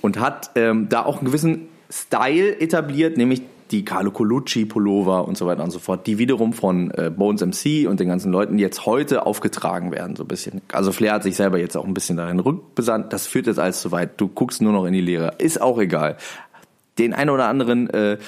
und 0.02 0.20
hat 0.20 0.50
ähm, 0.54 0.88
da 0.88 1.04
auch 1.04 1.18
einen 1.18 1.26
gewissen 1.26 1.68
Style 1.90 2.60
etabliert, 2.60 3.16
nämlich 3.16 3.42
die 3.70 3.84
Carlo 3.84 4.10
Colucci 4.10 4.64
Pullover 4.64 5.26
und 5.26 5.36
so 5.36 5.46
weiter 5.46 5.64
und 5.64 5.70
so 5.70 5.78
fort, 5.78 6.06
die 6.06 6.18
wiederum 6.18 6.52
von 6.52 6.90
äh, 6.92 7.10
Bones 7.10 7.44
MC 7.44 7.88
und 7.88 7.98
den 7.98 8.08
ganzen 8.08 8.30
Leuten 8.30 8.58
jetzt 8.58 8.86
heute 8.86 9.26
aufgetragen 9.26 9.90
werden, 9.90 10.16
so 10.16 10.24
ein 10.24 10.28
bisschen. 10.28 10.60
Also 10.72 10.92
Flair 10.92 11.14
hat 11.14 11.22
sich 11.24 11.36
selber 11.36 11.58
jetzt 11.58 11.76
auch 11.76 11.84
ein 11.84 11.94
bisschen 11.94 12.16
dahin 12.16 12.38
rückbesandt. 12.38 13.12
Das 13.12 13.26
führt 13.26 13.46
jetzt 13.46 13.58
alles 13.58 13.80
zu 13.80 13.92
weit. 13.92 14.20
Du 14.20 14.28
guckst 14.28 14.62
nur 14.62 14.72
noch 14.72 14.84
in 14.84 14.92
die 14.92 15.00
Leere. 15.00 15.32
Ist 15.38 15.60
auch 15.60 15.78
egal. 15.78 16.16
Den 16.98 17.12
einen 17.14 17.30
oder 17.30 17.48
anderen, 17.48 17.90
äh, 17.90 18.18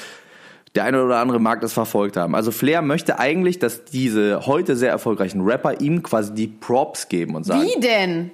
der 0.74 0.85
eine 0.85 1.02
oder 1.02 1.18
andere 1.18 1.40
mag 1.40 1.61
das 1.61 1.72
verfolgt 1.72 2.16
haben. 2.16 2.35
Also 2.35 2.50
Flair 2.50 2.83
möchte 2.83 3.18
eigentlich, 3.18 3.59
dass 3.59 3.85
diese 3.85 4.46
heute 4.46 4.76
sehr 4.76 4.90
erfolgreichen 4.90 5.40
Rapper 5.40 5.81
ihm 5.81 6.02
quasi 6.02 6.35
die 6.35 6.46
Props 6.46 7.09
geben 7.09 7.35
und 7.35 7.44
sagen, 7.44 7.62
Wie 7.62 7.81
denn? 7.81 8.31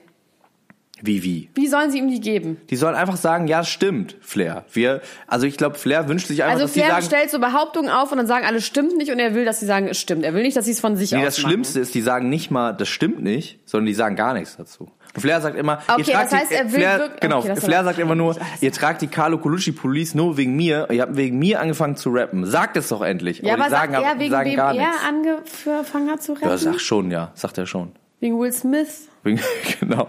wie, 1.07 1.23
wie. 1.23 1.51
Wie 1.55 1.67
sollen 1.67 1.91
sie 1.91 1.99
ihm 1.99 2.09
die 2.09 2.21
geben? 2.21 2.57
Die 2.71 2.77
sollen 2.77 2.95
einfach 2.95 3.17
sagen, 3.17 3.47
ja, 3.47 3.63
stimmt, 3.65 4.17
Flair. 4.21 4.65
Wir, 4.73 5.03
also 5.27 5.47
ich 5.47 5.57
glaube, 5.59 5.77
Flair 5.77 6.09
wünscht 6.09 6.29
sich 6.29 6.43
einfach, 6.43 6.55
Also 6.55 6.65
dass 6.65 6.73
Flair 6.73 6.89
sagen, 6.89 7.05
stellt 7.05 7.31
so 7.31 7.41
Behauptungen 7.41 7.91
auf 7.91 8.11
und 8.11 8.19
dann 8.19 8.27
sagen 8.27 8.47
alle, 8.47 8.63
stimmt 8.63 8.97
nicht 8.97 9.11
und 9.11 9.19
er 9.19 9.35
will, 9.35 9.45
dass 9.45 9.61
sie 9.61 9.67
sagen, 9.67 9.89
es 9.89 9.99
stimmt. 9.99 10.25
Er 10.25 10.33
will 10.35 10.43
nicht, 10.43 10.57
dass 10.57 10.65
sie 10.65 10.71
es 10.71 10.81
von 10.81 10.97
sich 10.97 11.13
nee, 11.13 11.19
aus 11.19 11.25
das 11.25 11.39
machen. 11.39 11.51
Schlimmste 11.51 11.81
ist, 11.81 11.95
die 11.95 12.01
sagen 12.01 12.31
nicht 12.31 12.51
mal, 12.51 12.73
das 12.73 12.89
stimmt 12.89 13.23
nicht, 13.23 13.59
sondern 13.67 13.87
die 13.87 13.95
sagen 13.95 14.17
gar 14.17 14.33
nichts 14.33 14.57
dazu. 14.57 14.91
Flair 15.17 15.41
sagt 15.41 15.57
immer, 15.57 15.79
Okay, 15.87 16.01
ihr 16.03 16.05
tragt 16.15 16.33
das 16.33 16.41
heißt, 16.41 16.51
die, 16.51 16.55
er 16.55 16.65
will 16.65 16.71
Flair, 16.81 16.99
wirklich- 16.99 17.21
genau, 17.21 17.39
okay, 17.39 17.57
Flair 17.57 17.85
sagt 17.85 17.99
immer 17.99 18.15
nur, 18.15 18.37
ihr 18.61 18.73
tragt 18.73 19.03
die 19.03 19.07
Carlo 19.07 19.39
Colucci 19.39 19.73
Police 19.73 20.15
nur 20.15 20.37
wegen 20.37 20.57
mir, 20.57 20.89
ihr 20.91 21.03
habt 21.03 21.17
wegen 21.17 21.39
mir 21.39 21.61
angefangen 21.61 21.97
zu 21.97 22.11
rappen. 22.11 22.45
Sagt 22.47 22.77
es 22.77 22.89
doch 22.89 23.03
endlich. 23.03 23.39
Ja, 23.41 23.55
aber 23.55 23.65
die 23.65 23.71
sagen, 23.71 23.93
sagt 23.93 24.05
er, 24.05 24.11
aber- 24.11 24.21
wegen 24.21 24.31
sagen 24.31 24.51
wem 24.51 24.57
gar 24.57 24.75
er 24.75 24.93
angefangen 25.09 26.11
hat 26.11 26.23
zu 26.23 26.33
rappen? 26.33 26.49
Ja, 26.49 26.59
sag 26.59 26.81
schon, 26.81 27.11
ja, 27.11 27.31
sagt 27.35 27.59
er 27.59 27.67
schon. 27.67 27.93
Wegen 28.21 28.39
Will 28.41 28.53
Smith? 28.53 29.09
Wegen- 29.23 29.41
genau. 29.81 30.09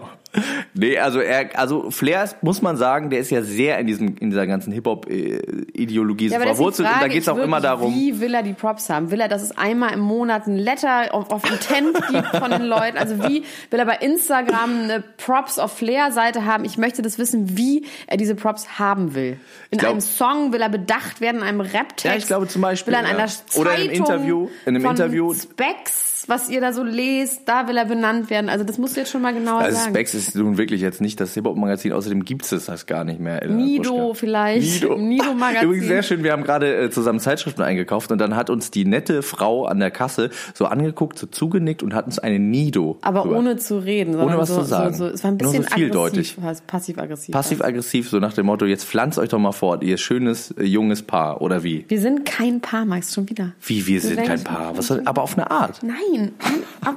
Nee, 0.74 0.98
also 0.98 1.20
er, 1.20 1.58
also 1.58 1.90
Flair 1.90 2.28
muss 2.42 2.60
man 2.60 2.76
sagen, 2.76 3.10
der 3.10 3.20
ist 3.20 3.30
ja 3.30 3.42
sehr 3.42 3.78
in 3.78 3.86
diesem, 3.86 4.16
in 4.18 4.30
dieser 4.30 4.46
ganzen 4.46 4.72
Hip-Hop-Ideologie 4.72 6.28
Ja, 6.28 6.36
ist 6.36 6.42
die 6.42 6.48
verwurzelt 6.48 6.88
und 6.92 7.00
da 7.02 7.08
geht's 7.08 7.26
ich 7.26 7.32
auch 7.32 7.38
immer 7.38 7.60
darum. 7.60 7.94
Wie 7.94 8.20
will 8.20 8.34
er 8.34 8.42
die 8.42 8.52
Props 8.52 8.90
haben? 8.90 9.10
Will 9.10 9.20
er, 9.20 9.28
dass 9.28 9.42
es 9.42 9.56
einmal 9.56 9.92
im 9.92 10.00
Monat 10.00 10.46
ein 10.46 10.56
Letter 10.56 11.14
auf, 11.14 11.30
auf 11.30 11.42
Intent 11.50 11.96
gibt 12.08 12.26
von 12.36 12.50
den 12.50 12.62
Leuten? 12.64 12.98
Also 12.98 13.18
wie 13.24 13.44
will 13.70 13.78
er 13.78 13.86
bei 13.86 13.96
Instagram 13.96 14.82
eine 14.84 15.04
Props 15.16 15.58
auf 15.58 15.76
Flair-Seite 15.78 16.44
haben? 16.44 16.64
Ich 16.64 16.76
möchte 16.78 17.02
das 17.02 17.18
wissen, 17.18 17.56
wie 17.56 17.86
er 18.06 18.16
diese 18.16 18.34
Props 18.34 18.78
haben 18.78 19.14
will. 19.14 19.38
In 19.70 19.78
glaub- 19.78 19.92
einem 19.92 20.00
Song 20.00 20.52
will 20.52 20.60
er 20.60 20.68
bedacht 20.68 21.20
werden, 21.20 21.38
in 21.38 21.42
einem 21.44 21.60
Rap-Text. 21.60 22.04
Ja, 22.04 22.16
ich 22.16 22.26
glaube 22.26 22.46
zum 22.48 22.62
Beispiel, 22.62 22.92
Will 22.92 22.98
er 22.98 23.00
in 23.00 23.06
ja. 23.16 23.18
einer 23.18 23.26
Zeitung 23.28 23.60
Oder 23.62 23.74
in 23.76 23.80
einem 23.82 23.90
Interview, 23.92 24.48
in 24.64 24.74
einem 24.76 24.82
von 24.82 24.90
Interview. 24.92 25.34
Specs, 25.34 26.24
was 26.28 26.48
ihr 26.48 26.60
da 26.60 26.72
so 26.72 26.82
lest, 26.82 27.42
da 27.48 27.68
will 27.68 27.76
er 27.76 27.84
benannt 27.84 28.30
werden. 28.30 28.48
Also 28.48 28.64
das 28.64 28.78
musst 28.78 28.96
du 28.96 29.00
jetzt 29.00 29.10
schon 29.10 29.22
mal 29.22 29.32
genauer 29.32 29.60
Also 29.60 29.78
sagen. 29.78 29.90
Specs 29.94 30.14
ist 30.16 30.34
nun 30.34 30.58
wirklich 30.58 30.80
jetzt 30.80 31.00
nicht 31.00 31.20
das 31.20 31.34
Hip-Hop-Magazin, 31.34 31.92
außerdem 31.92 32.24
gibt's 32.24 32.50
es 32.52 32.66
das 32.66 32.86
gar 32.86 33.04
nicht 33.04 33.20
mehr. 33.20 33.42
Elena 33.42 33.60
Nido 33.60 33.90
Gruschka. 33.94 34.14
vielleicht. 34.14 34.82
Nido. 34.82 34.96
Nido-Magazin. 34.96 35.64
Übrigens 35.68 35.86
sehr 35.86 36.02
schön, 36.02 36.24
wir 36.24 36.32
haben 36.32 36.42
gerade 36.44 36.74
äh, 36.76 36.90
zusammen 36.90 37.20
Zeitschriften 37.20 37.62
eingekauft 37.62 38.10
und 38.10 38.18
dann 38.18 38.34
hat 38.36 38.50
uns 38.50 38.70
die 38.70 38.84
nette 38.84 39.22
Frau 39.22 39.66
an 39.66 39.78
der 39.78 39.90
Kasse 39.90 40.30
so 40.54 40.64
angeguckt, 40.66 41.18
so 41.18 41.26
zugenickt 41.26 41.82
und 41.82 41.94
hat 41.94 42.06
uns 42.06 42.18
eine 42.18 42.38
Nido. 42.38 42.98
aber 43.02 43.24
rüber- 43.24 43.36
ohne 43.38 43.56
zu 43.56 43.78
reden. 43.78 44.14
sondern 44.14 44.38
was 44.38 44.48
so, 44.48 44.60
zu 44.60 44.64
sagen. 44.64 44.94
So, 44.94 45.06
so, 45.08 45.12
es 45.14 45.22
war 45.24 45.30
ein 45.32 45.36
Nur 45.36 45.52
so 45.52 45.58
bisschen 45.58 45.72
vieldeutig. 45.74 46.36
aggressiv, 46.38 46.66
passiv-aggressiv. 46.66 47.32
Passiv-aggressiv, 47.32 48.08
so 48.10 48.18
nach 48.18 48.32
dem 48.32 48.46
Motto, 48.46 48.64
jetzt 48.66 48.84
pflanzt 48.84 49.18
euch 49.18 49.28
doch 49.28 49.38
mal 49.38 49.52
fort, 49.52 49.82
ihr 49.84 49.96
schönes, 49.98 50.50
äh, 50.52 50.64
junges 50.64 51.02
Paar, 51.02 51.40
oder 51.42 51.62
wie? 51.62 51.84
Wir 51.88 52.00
sind 52.00 52.24
kein 52.24 52.60
Paar, 52.60 52.84
Max, 52.84 53.14
schon 53.14 53.28
wieder. 53.28 53.52
Wie, 53.60 53.86
wir 53.86 54.00
sind 54.00 54.16
werden 54.16 54.26
kein 54.28 54.44
Paar. 54.44 54.76
Was 54.76 54.90
aber 54.90 55.22
auf 55.22 55.36
eine 55.36 55.50
Art. 55.50 55.80
Nein, 55.82 56.32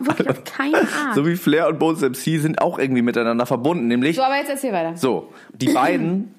wirklich 0.03 0.29
auf 0.29 0.43
keine 0.43 0.77
Art. 0.77 1.15
So 1.15 1.25
wie 1.25 1.35
Flair 1.35 1.67
und 1.67 1.79
Bones 1.79 2.01
MC 2.01 2.39
sind 2.39 2.61
auch 2.61 2.79
irgendwie 2.79 3.01
miteinander 3.09 3.45
verbunden, 3.45 3.87
nämlich 3.87 4.15
So, 4.15 4.23
aber 4.23 4.37
jetzt 4.37 4.49
erzähl 4.49 4.71
weiter. 4.71 4.95
So, 4.95 5.29
die 5.53 5.69
beiden 5.73 6.35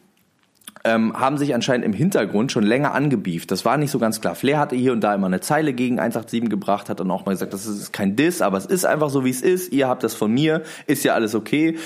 ähm, 0.85 1.19
haben 1.19 1.37
sich 1.37 1.55
anscheinend 1.55 1.85
im 1.85 1.93
Hintergrund 1.93 2.53
schon 2.53 2.65
länger 2.65 2.95
angebieft. 2.95 3.51
Das 3.51 3.65
war 3.65 3.77
nicht 3.77 3.91
so 3.91 3.99
ganz 3.99 4.21
klar. 4.21 4.35
Flair 4.35 4.59
hatte 4.59 4.77
hier 4.77 4.93
und 4.93 5.03
da 5.03 5.15
immer 5.15 5.27
eine 5.27 5.41
Zeile 5.41 5.73
gegen 5.73 5.99
187 5.99 6.49
gebracht, 6.49 6.89
hat 6.89 7.01
dann 7.01 7.11
auch 7.11 7.27
mal 7.27 7.33
gesagt, 7.33 7.53
das 7.53 7.67
ist 7.67 7.93
kein 7.93 8.17
Diss, 8.17 8.41
aber 8.41 8.57
es 8.57 8.67
ist 8.67 8.87
einfach 8.87 9.11
so, 9.11 9.25
wie 9.25 9.31
es 9.31 9.43
ist. 9.43 9.73
Ihr 9.73 9.89
habt 9.89 10.03
das 10.03 10.15
von 10.15 10.33
mir, 10.33 10.63
ist 10.87 11.05
ja 11.05 11.15
alles 11.15 11.35
okay. 11.35 11.77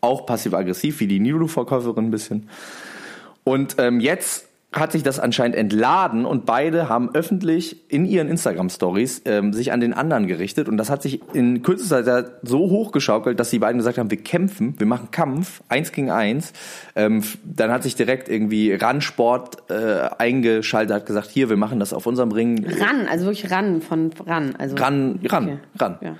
Auch 0.00 0.26
passiv-aggressiv, 0.26 1.00
wie 1.00 1.06
die 1.06 1.20
Nilo-Verkäuferin 1.20 2.06
ein 2.06 2.10
bisschen. 2.10 2.48
Und 3.44 3.76
ähm, 3.78 4.00
jetzt 4.00 4.48
hat 4.74 4.90
sich 4.92 5.02
das 5.04 5.20
anscheinend 5.20 5.56
entladen 5.56 6.24
und 6.26 6.46
beide 6.46 6.88
haben 6.88 7.14
öffentlich 7.14 7.88
in 7.90 8.04
ihren 8.04 8.28
Instagram-Stories 8.28 9.22
ähm, 9.24 9.52
sich 9.52 9.70
an 9.72 9.80
den 9.80 9.94
anderen 9.94 10.26
gerichtet 10.26 10.68
und 10.68 10.76
das 10.76 10.90
hat 10.90 11.00
sich 11.00 11.20
in 11.32 11.62
kürzester 11.62 12.04
Zeit 12.04 12.26
so 12.42 12.58
hochgeschaukelt, 12.58 13.38
dass 13.38 13.50
die 13.50 13.60
beiden 13.60 13.78
gesagt 13.78 13.98
haben, 13.98 14.10
wir 14.10 14.20
kämpfen, 14.20 14.74
wir 14.78 14.86
machen 14.86 15.10
Kampf, 15.12 15.62
eins 15.68 15.92
gegen 15.92 16.10
eins. 16.10 16.52
Ähm, 16.96 17.22
dann 17.44 17.70
hat 17.70 17.84
sich 17.84 17.94
direkt 17.94 18.28
irgendwie 18.28 18.72
Randsport 18.72 19.70
äh, 19.70 20.08
eingeschaltet, 20.18 20.94
hat 20.94 21.06
gesagt, 21.06 21.30
hier, 21.30 21.48
wir 21.48 21.56
machen 21.56 21.78
das 21.78 21.92
auf 21.92 22.06
unserem 22.06 22.32
Ring. 22.32 22.66
Ran, 22.66 23.06
also 23.08 23.26
wirklich 23.26 23.50
ran 23.52 23.80
von 23.80 24.10
ran. 24.26 24.56
Also 24.58 24.76
Ran, 24.76 25.20
ran, 25.24 25.44
Okay. 25.44 25.58
ran. 25.78 25.98
Ja. 26.00 26.16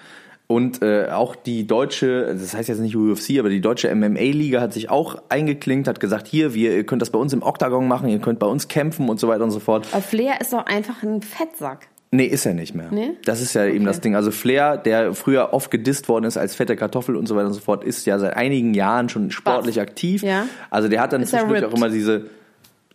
Und 0.55 0.83
äh, 0.83 1.09
auch 1.11 1.35
die 1.35 1.67
deutsche, 1.67 2.33
das 2.33 2.55
heißt 2.55 2.69
jetzt 2.69 2.79
nicht 2.79 2.95
UFC, 2.95 3.41
aber 3.41 3.49
die 3.49 3.61
deutsche 3.61 3.93
MMA-Liga 3.93 4.61
hat 4.61 4.73
sich 4.73 4.89
auch 4.89 5.21
eingeklinkt, 5.29 5.89
hat 5.89 5.99
gesagt, 5.99 6.29
hier, 6.29 6.55
wir, 6.55 6.77
ihr 6.77 6.87
könnt 6.87 7.03
das 7.03 7.11
bei 7.11 7.19
uns 7.19 7.33
im 7.33 7.43
Oktagon 7.43 7.89
machen, 7.89 8.09
ihr 8.09 8.21
könnt 8.21 8.39
bei 8.39 8.47
uns 8.47 8.69
kämpfen 8.69 9.09
und 9.09 9.19
so 9.19 9.27
weiter 9.27 9.43
und 9.43 9.51
so 9.51 9.59
fort. 9.59 9.89
Aber 9.91 10.01
Flair 10.01 10.41
ist 10.41 10.53
doch 10.53 10.65
einfach 10.65 11.03
ein 11.03 11.23
Fettsack. 11.23 11.89
Nee, 12.13 12.27
ist 12.27 12.47
er 12.47 12.55
nicht 12.55 12.73
mehr. 12.73 12.87
Nee? 12.93 13.15
Das 13.25 13.41
ist 13.41 13.55
ja 13.55 13.67
eben 13.67 13.85
das 13.85 14.01
Ding. 14.01 14.15
Also 14.15 14.31
Flair, 14.31 14.77
der 14.77 15.13
früher 15.15 15.53
oft 15.53 15.73
gedisst 15.73 16.09
worden 16.09 16.25
ist 16.25 16.37
als 16.37 16.55
fette 16.55 16.77
Kartoffel 16.77 17.17
und 17.17 17.27
so 17.27 17.35
weiter 17.35 17.49
und 17.49 17.55
so 17.55 17.61
fort, 17.61 17.83
ist 17.83 18.07
ja 18.07 18.21
seit 18.21 18.37
einigen 18.37 18.75
Jahren 18.75 19.09
schon 19.09 19.33
sportlich 19.33 19.81
aktiv. 19.81 20.23
Ja. 20.23 20.47
Also 20.71 20.87
der 20.87 21.01
hat 21.01 21.13
dann 21.13 21.27
zwischendurch 21.27 21.65
auch 21.65 21.75
immer 21.75 21.89
diese, 21.89 22.27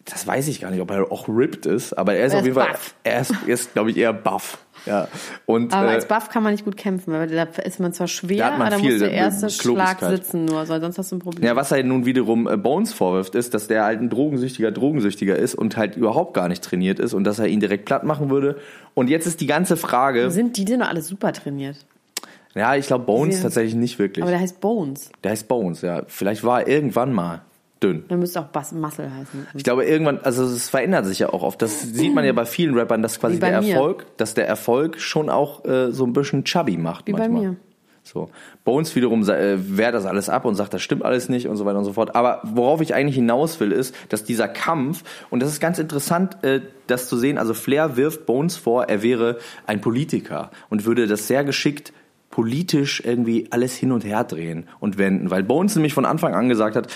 das 0.06 0.26
weiß 0.26 0.48
ich 0.48 0.62
gar 0.62 0.72
nicht, 0.72 0.80
ob 0.80 0.92
er 0.92 1.12
auch 1.12 1.28
ripped 1.28 1.66
ist, 1.66 1.92
aber 1.92 2.14
er 2.14 2.28
ist 2.28 2.32
Er 2.32 2.40
auf 2.40 2.46
ist 2.46 2.48
jeden 2.48 2.58
Fall, 2.62 2.72
buff. 2.72 2.96
er 3.04 3.20
ist, 3.20 3.34
er 3.46 3.54
ist 3.54 3.74
glaube 3.74 3.92
ich, 3.92 3.98
eher 3.98 4.14
buff. 4.14 4.60
Ja. 4.90 5.08
Und, 5.46 5.74
Aber 5.74 5.92
äh, 5.92 5.96
als 5.96 6.08
Buff 6.08 6.30
kann 6.30 6.44
man 6.44 6.52
nicht 6.52 6.66
gut 6.66 6.76
kämpfen, 6.76 7.14
weil 7.14 7.28
da 7.28 7.44
ist 7.44 7.80
man 7.80 7.94
zwar 7.94 8.08
Da 8.08 8.12
schwer, 8.12 8.46
hat 8.46 8.58
man 8.58 8.68
aber 8.68 8.78
da 8.78 8.82
viel, 8.82 8.92
muss 8.92 9.00
der 9.00 9.12
äh, 9.12 9.16
erste 9.16 9.50
Schlag 9.50 10.00
sitzen 10.00 10.46
nur, 10.46 10.68
weil 10.68 10.82
sonst 10.82 10.98
hast 10.98 11.12
du 11.12 11.18
ein 11.18 11.20
Problem. 11.20 11.46
Ja, 11.46 11.56
was 11.56 11.72
er 11.72 11.84
nun 11.84 12.06
wiederum 12.06 12.48
äh, 12.48 12.58
Bones 12.58 12.92
vorwirft, 12.94 13.36
ist, 13.36 13.54
dass 13.54 13.68
der 13.68 13.84
halt 13.86 14.02
ein 14.02 14.10
drogensüchtiger 14.10 14.72
Drogensüchtiger 14.72 15.36
ist 15.38 15.56
und 15.56 15.78
halt 15.78 15.96
überhaupt 15.96 16.34
gar 16.34 16.48
nicht 16.48 16.64
trainiert 16.64 17.00
ist 17.00 17.14
und 17.14 17.24
dass 17.24 17.40
er 17.40 17.48
ihn 17.48 17.60
direkt 17.60 17.86
platt 17.86 18.04
machen 18.04 18.30
würde. 18.30 18.58
Und 18.96 19.10
jetzt 19.10 19.28
ist 19.28 19.40
die 19.42 19.48
ganze 19.48 19.78
Frage, 19.78 20.32
Sind 20.32 20.58
die 20.58 20.66
denn 20.66 20.82
alle 20.82 21.02
super 21.02 21.32
trainiert? 21.32 21.78
ja, 22.56 22.76
ich 22.76 22.88
glaube 22.88 23.06
Bones 23.06 23.42
tatsächlich 23.42 23.76
nicht 23.76 24.00
wirklich. 24.00 24.24
Aber 24.24 24.32
der 24.32 24.42
heißt 24.42 24.60
Bones. 24.60 25.12
Der 25.24 25.32
heißt 25.32 25.48
Bones, 25.48 25.82
ja. 25.82 26.02
Vielleicht 26.08 26.44
war 26.44 26.62
er 26.62 26.68
irgendwann 26.68 27.14
mal 27.14 27.42
dünn. 27.82 28.06
Dann 28.08 28.20
müsste 28.20 28.42
auch 28.42 28.48
Bas 28.48 28.72
Muscle 28.72 29.14
heißen. 29.14 29.48
Ich 29.54 29.64
glaube 29.64 29.86
irgendwann, 29.86 30.20
also 30.20 30.44
es 30.44 30.70
verändert 30.70 31.06
sich 31.06 31.20
ja 31.20 31.30
auch 31.30 31.44
oft. 31.44 31.62
Das 31.62 31.82
sieht 31.82 32.14
man 32.14 32.26
ja 32.26 32.34
bei 32.34 32.46
vielen 32.46 32.78
Rappern, 32.78 33.02
dass 33.02 33.20
quasi 33.20 33.38
bei 33.38 33.50
der 33.50 33.62
mir. 33.62 33.76
Erfolg, 33.76 34.06
dass 34.18 34.34
der 34.34 34.48
Erfolg 34.48 35.00
schon 35.00 35.30
auch 35.30 35.66
äh, 35.66 35.92
so 35.92 36.06
ein 36.06 36.14
bisschen 36.14 36.44
chubby 36.44 36.78
macht 36.78 37.08
Wie 37.08 37.14
bei 37.14 37.20
manchmal. 37.20 37.42
mir. 37.42 37.56
So. 38.04 38.30
Bones 38.64 38.96
wiederum 38.96 39.28
äh, 39.30 39.78
wehrt 39.78 39.94
das 39.94 40.06
alles 40.06 40.30
ab 40.30 40.46
und 40.46 40.56
sagt, 40.56 40.74
das 40.74 40.82
stimmt 40.82 41.04
alles 41.04 41.30
nicht 41.30 41.48
und 41.48 41.58
so 41.58 41.66
weiter 41.66 41.78
und 41.78 41.86
so 41.86 41.94
fort. 41.94 42.16
Aber 42.16 42.42
worauf 42.44 42.82
ich 42.82 42.96
eigentlich 42.96 43.16
hinaus 43.16 43.60
will, 43.60 43.72
ist, 43.72 43.94
dass 44.10 44.24
dieser 44.24 44.48
Kampf, 44.48 45.04
und 45.30 45.42
das 45.42 45.50
ist 45.50 45.60
ganz 45.60 45.80
interessant, 45.80 46.44
äh, 46.44 46.62
das 46.88 47.08
zu 47.08 47.18
sehen, 47.18 47.38
also 47.38 47.54
Flair 47.54 47.98
wirft 47.98 48.26
Bones 48.26 48.58
vor, 48.58 48.86
er 48.86 49.04
wäre 49.04 49.38
ein 49.68 49.82
Politiker 49.82 50.50
und 50.70 50.86
würde 50.86 51.08
das 51.08 51.28
sehr 51.28 51.44
geschickt 51.44 51.94
politisch 52.30 53.02
irgendwie 53.04 53.48
alles 53.50 53.76
hin 53.76 53.92
und 53.92 54.06
her 54.06 54.24
drehen 54.24 54.68
und 54.80 54.98
wenden. 54.98 55.32
Weil 55.32 55.44
Bones 55.44 55.76
nämlich 55.76 55.94
von 55.94 56.06
Anfang 56.06 56.34
an 56.36 56.48
gesagt 56.48 56.76
hat, 56.76 56.88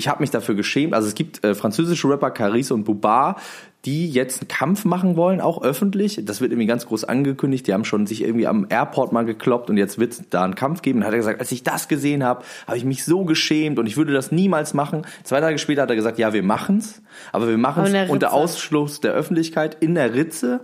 ich 0.00 0.08
habe 0.08 0.22
mich 0.22 0.30
dafür 0.30 0.54
geschämt. 0.54 0.94
Also 0.94 1.08
es 1.08 1.14
gibt 1.14 1.44
äh, 1.44 1.54
französische 1.54 2.08
Rapper, 2.08 2.30
Caris 2.30 2.70
und 2.70 2.84
Bubar, 2.84 3.36
die 3.84 4.08
jetzt 4.08 4.40
einen 4.40 4.48
Kampf 4.48 4.86
machen 4.86 5.14
wollen, 5.14 5.42
auch 5.42 5.62
öffentlich. 5.62 6.22
Das 6.24 6.40
wird 6.40 6.52
irgendwie 6.52 6.66
ganz 6.66 6.86
groß 6.86 7.04
angekündigt. 7.04 7.66
Die 7.66 7.74
haben 7.74 7.84
schon 7.84 8.06
sich 8.06 8.22
irgendwie 8.24 8.46
am 8.46 8.66
Airport 8.70 9.12
mal 9.12 9.26
gekloppt 9.26 9.68
und 9.68 9.76
jetzt 9.76 9.98
wird 9.98 10.12
es 10.12 10.22
da 10.30 10.42
einen 10.42 10.54
Kampf 10.54 10.80
geben. 10.80 11.00
Dann 11.00 11.06
hat 11.06 11.12
er 11.12 11.18
gesagt, 11.18 11.38
als 11.38 11.52
ich 11.52 11.62
das 11.62 11.86
gesehen 11.86 12.24
habe, 12.24 12.44
habe 12.66 12.78
ich 12.78 12.84
mich 12.84 13.04
so 13.04 13.24
geschämt 13.24 13.78
und 13.78 13.86
ich 13.86 13.98
würde 13.98 14.14
das 14.14 14.32
niemals 14.32 14.72
machen. 14.72 15.02
Zwei 15.22 15.40
Tage 15.40 15.58
später 15.58 15.82
hat 15.82 15.90
er 15.90 15.96
gesagt, 15.96 16.18
ja, 16.18 16.32
wir 16.32 16.42
machen's, 16.42 17.02
aber 17.30 17.46
wir 17.46 17.58
machen 17.58 17.80
Aber 17.80 17.86
in 17.88 17.92
der 17.92 18.04
es 18.04 18.10
unter. 18.10 18.32
Ausschluss 18.32 19.00
der 19.00 19.12
Öffentlichkeit 19.12 19.76
in 19.80 19.94
der 19.94 20.14
Ritze. 20.14 20.60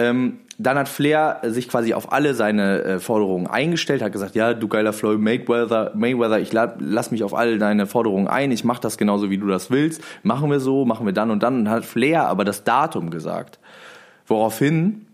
Ähm, 0.00 0.40
dann 0.58 0.78
hat 0.78 0.88
Flair 0.88 1.40
sich 1.42 1.68
quasi 1.68 1.94
auf 1.94 2.12
alle 2.12 2.34
seine 2.34 2.82
äh, 2.82 3.00
Forderungen 3.00 3.46
eingestellt, 3.46 4.02
hat 4.02 4.12
gesagt, 4.12 4.34
ja, 4.34 4.54
du 4.54 4.68
geiler 4.68 4.92
Floyd 4.92 5.18
Mayweather, 5.18 5.92
Mayweather, 5.94 6.38
ich 6.38 6.52
la 6.52 6.74
lass 6.78 7.10
mich 7.10 7.24
auf 7.24 7.34
all 7.34 7.58
deine 7.58 7.86
Forderungen 7.86 8.28
ein, 8.28 8.52
ich 8.52 8.64
mach 8.64 8.78
das 8.78 8.96
genauso, 8.96 9.30
wie 9.30 9.38
du 9.38 9.46
das 9.46 9.70
willst, 9.70 10.02
machen 10.22 10.50
wir 10.50 10.60
so, 10.60 10.84
machen 10.84 11.06
wir 11.06 11.12
dann 11.12 11.30
und 11.30 11.42
dann. 11.42 11.60
Und 11.60 11.70
hat 11.70 11.84
Flair 11.84 12.28
aber 12.28 12.44
das 12.44 12.64
Datum 12.64 13.10
gesagt. 13.10 13.58
Woraufhin, 14.26 15.06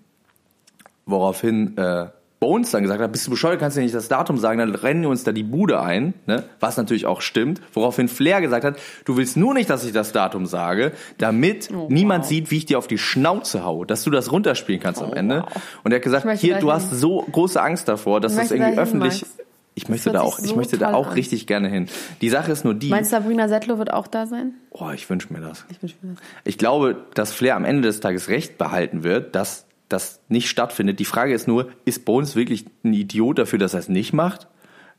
woraufhin 1.07 1.77
äh, 1.77 2.07
Bones 2.41 2.71
dann 2.71 2.83
gesagt 2.83 3.01
hat, 3.03 3.13
bist 3.13 3.27
du 3.27 3.31
bescheuert, 3.31 3.61
kannst 3.61 3.77
du 3.77 3.83
nicht 3.83 3.95
das 3.95 4.09
Datum 4.09 4.39
sagen, 4.39 4.59
dann 4.59 4.75
rennen 4.75 5.03
wir 5.03 5.11
uns 5.11 5.25
da 5.25 5.33
die 5.33 5.43
Bude 5.43 5.81
ein, 5.83 6.15
ne? 6.27 6.45
was 6.59 6.79
natürlich 6.79 7.05
auch 7.05 7.21
stimmt. 7.21 7.61
Woraufhin 7.75 8.09
Flair 8.09 8.41
gesagt 8.41 8.65
hat, 8.65 8.79
du 9.05 9.19
willst 9.19 9.37
nur 9.37 9.53
nicht, 9.53 9.69
dass 9.69 9.85
ich 9.85 9.93
das 9.93 10.13
Datum 10.13 10.47
sage, 10.47 10.93
damit 11.19 11.69
Oh, 11.73 11.87
niemand 11.91 12.25
sieht, 12.25 12.51
wie 12.51 12.57
ich 12.57 12.65
dir 12.67 12.79
auf 12.79 12.87
die 12.87 12.97
Schnauze 12.99 13.63
hau, 13.65 13.85
dass 13.85 14.03
du 14.05 14.11
das 14.11 14.33
runterspielen 14.33 14.81
kannst 14.81 15.03
am 15.03 15.13
Ende. 15.13 15.45
Und 15.85 15.93
er 15.93 15.97
hat 15.97 16.03
gesagt, 16.03 16.25
Oh, 16.27 16.31
hier, 16.33 16.59
du 16.59 16.73
hast 16.73 16.91
so 16.91 17.21
große 17.31 17.61
Angst 17.61 17.89
davor, 17.89 18.21
dass 18.23 18.33
Ich 18.33 18.39
das 18.39 18.51
irgendwie 18.51 18.75
da 18.77 18.83
öffentlich... 18.83 19.21
Max. 19.23 19.37
Ich 19.75 19.89
möchte 19.89 20.11
da 20.11 20.21
auch, 20.23 20.41
ich 20.41 20.49
so 20.49 20.57
möchte 20.57 20.79
da 20.79 20.93
auch 20.93 21.07
an. 21.09 21.13
richtig 21.13 21.47
gerne 21.47 21.69
hin. 21.69 21.89
Die 22.21 22.29
Sache 22.29 22.51
ist 22.51 22.65
nur 22.65 22.75
die, 22.75 22.89
Meinst 22.89 23.13
du, 23.13 23.17
Sabrina 23.17 23.49
Settler 23.49 23.79
wird 23.79 23.93
auch 23.93 24.09
da 24.09 24.27
sein? 24.27 24.55
oh, 24.73 24.91
ich 24.93 25.09
wünsche 25.09 25.33
mir 25.33 25.41
das. 25.41 25.65
Ich 25.71 25.81
wünsche 25.81 25.95
mir 26.03 26.15
das. 26.15 26.23
Ich 26.45 26.59
glaube, 26.59 26.97
dass 27.15 27.33
Flair 27.33 27.55
am 27.55 27.65
Ende 27.65 27.83
des 27.83 28.01
Tages 28.01 28.29
recht 28.29 28.59
behalten 28.59 29.05
wird, 29.05 29.35
dass 29.37 29.67
das 29.91 30.21
nicht 30.29 30.49
stattfindet. 30.49 30.99
Die 30.99 31.05
Frage 31.05 31.35
ist 31.35 31.47
nur, 31.47 31.71
ist 31.85 32.05
Bones 32.05 32.37
wirklich 32.37 32.65
ein 32.85 32.95
Idiot 32.95 33.39
dafür, 33.39 33.59
dass 33.59 33.75
er 33.75 33.81
es 33.81 33.89
nicht 33.89 34.13
macht? 34.13 34.49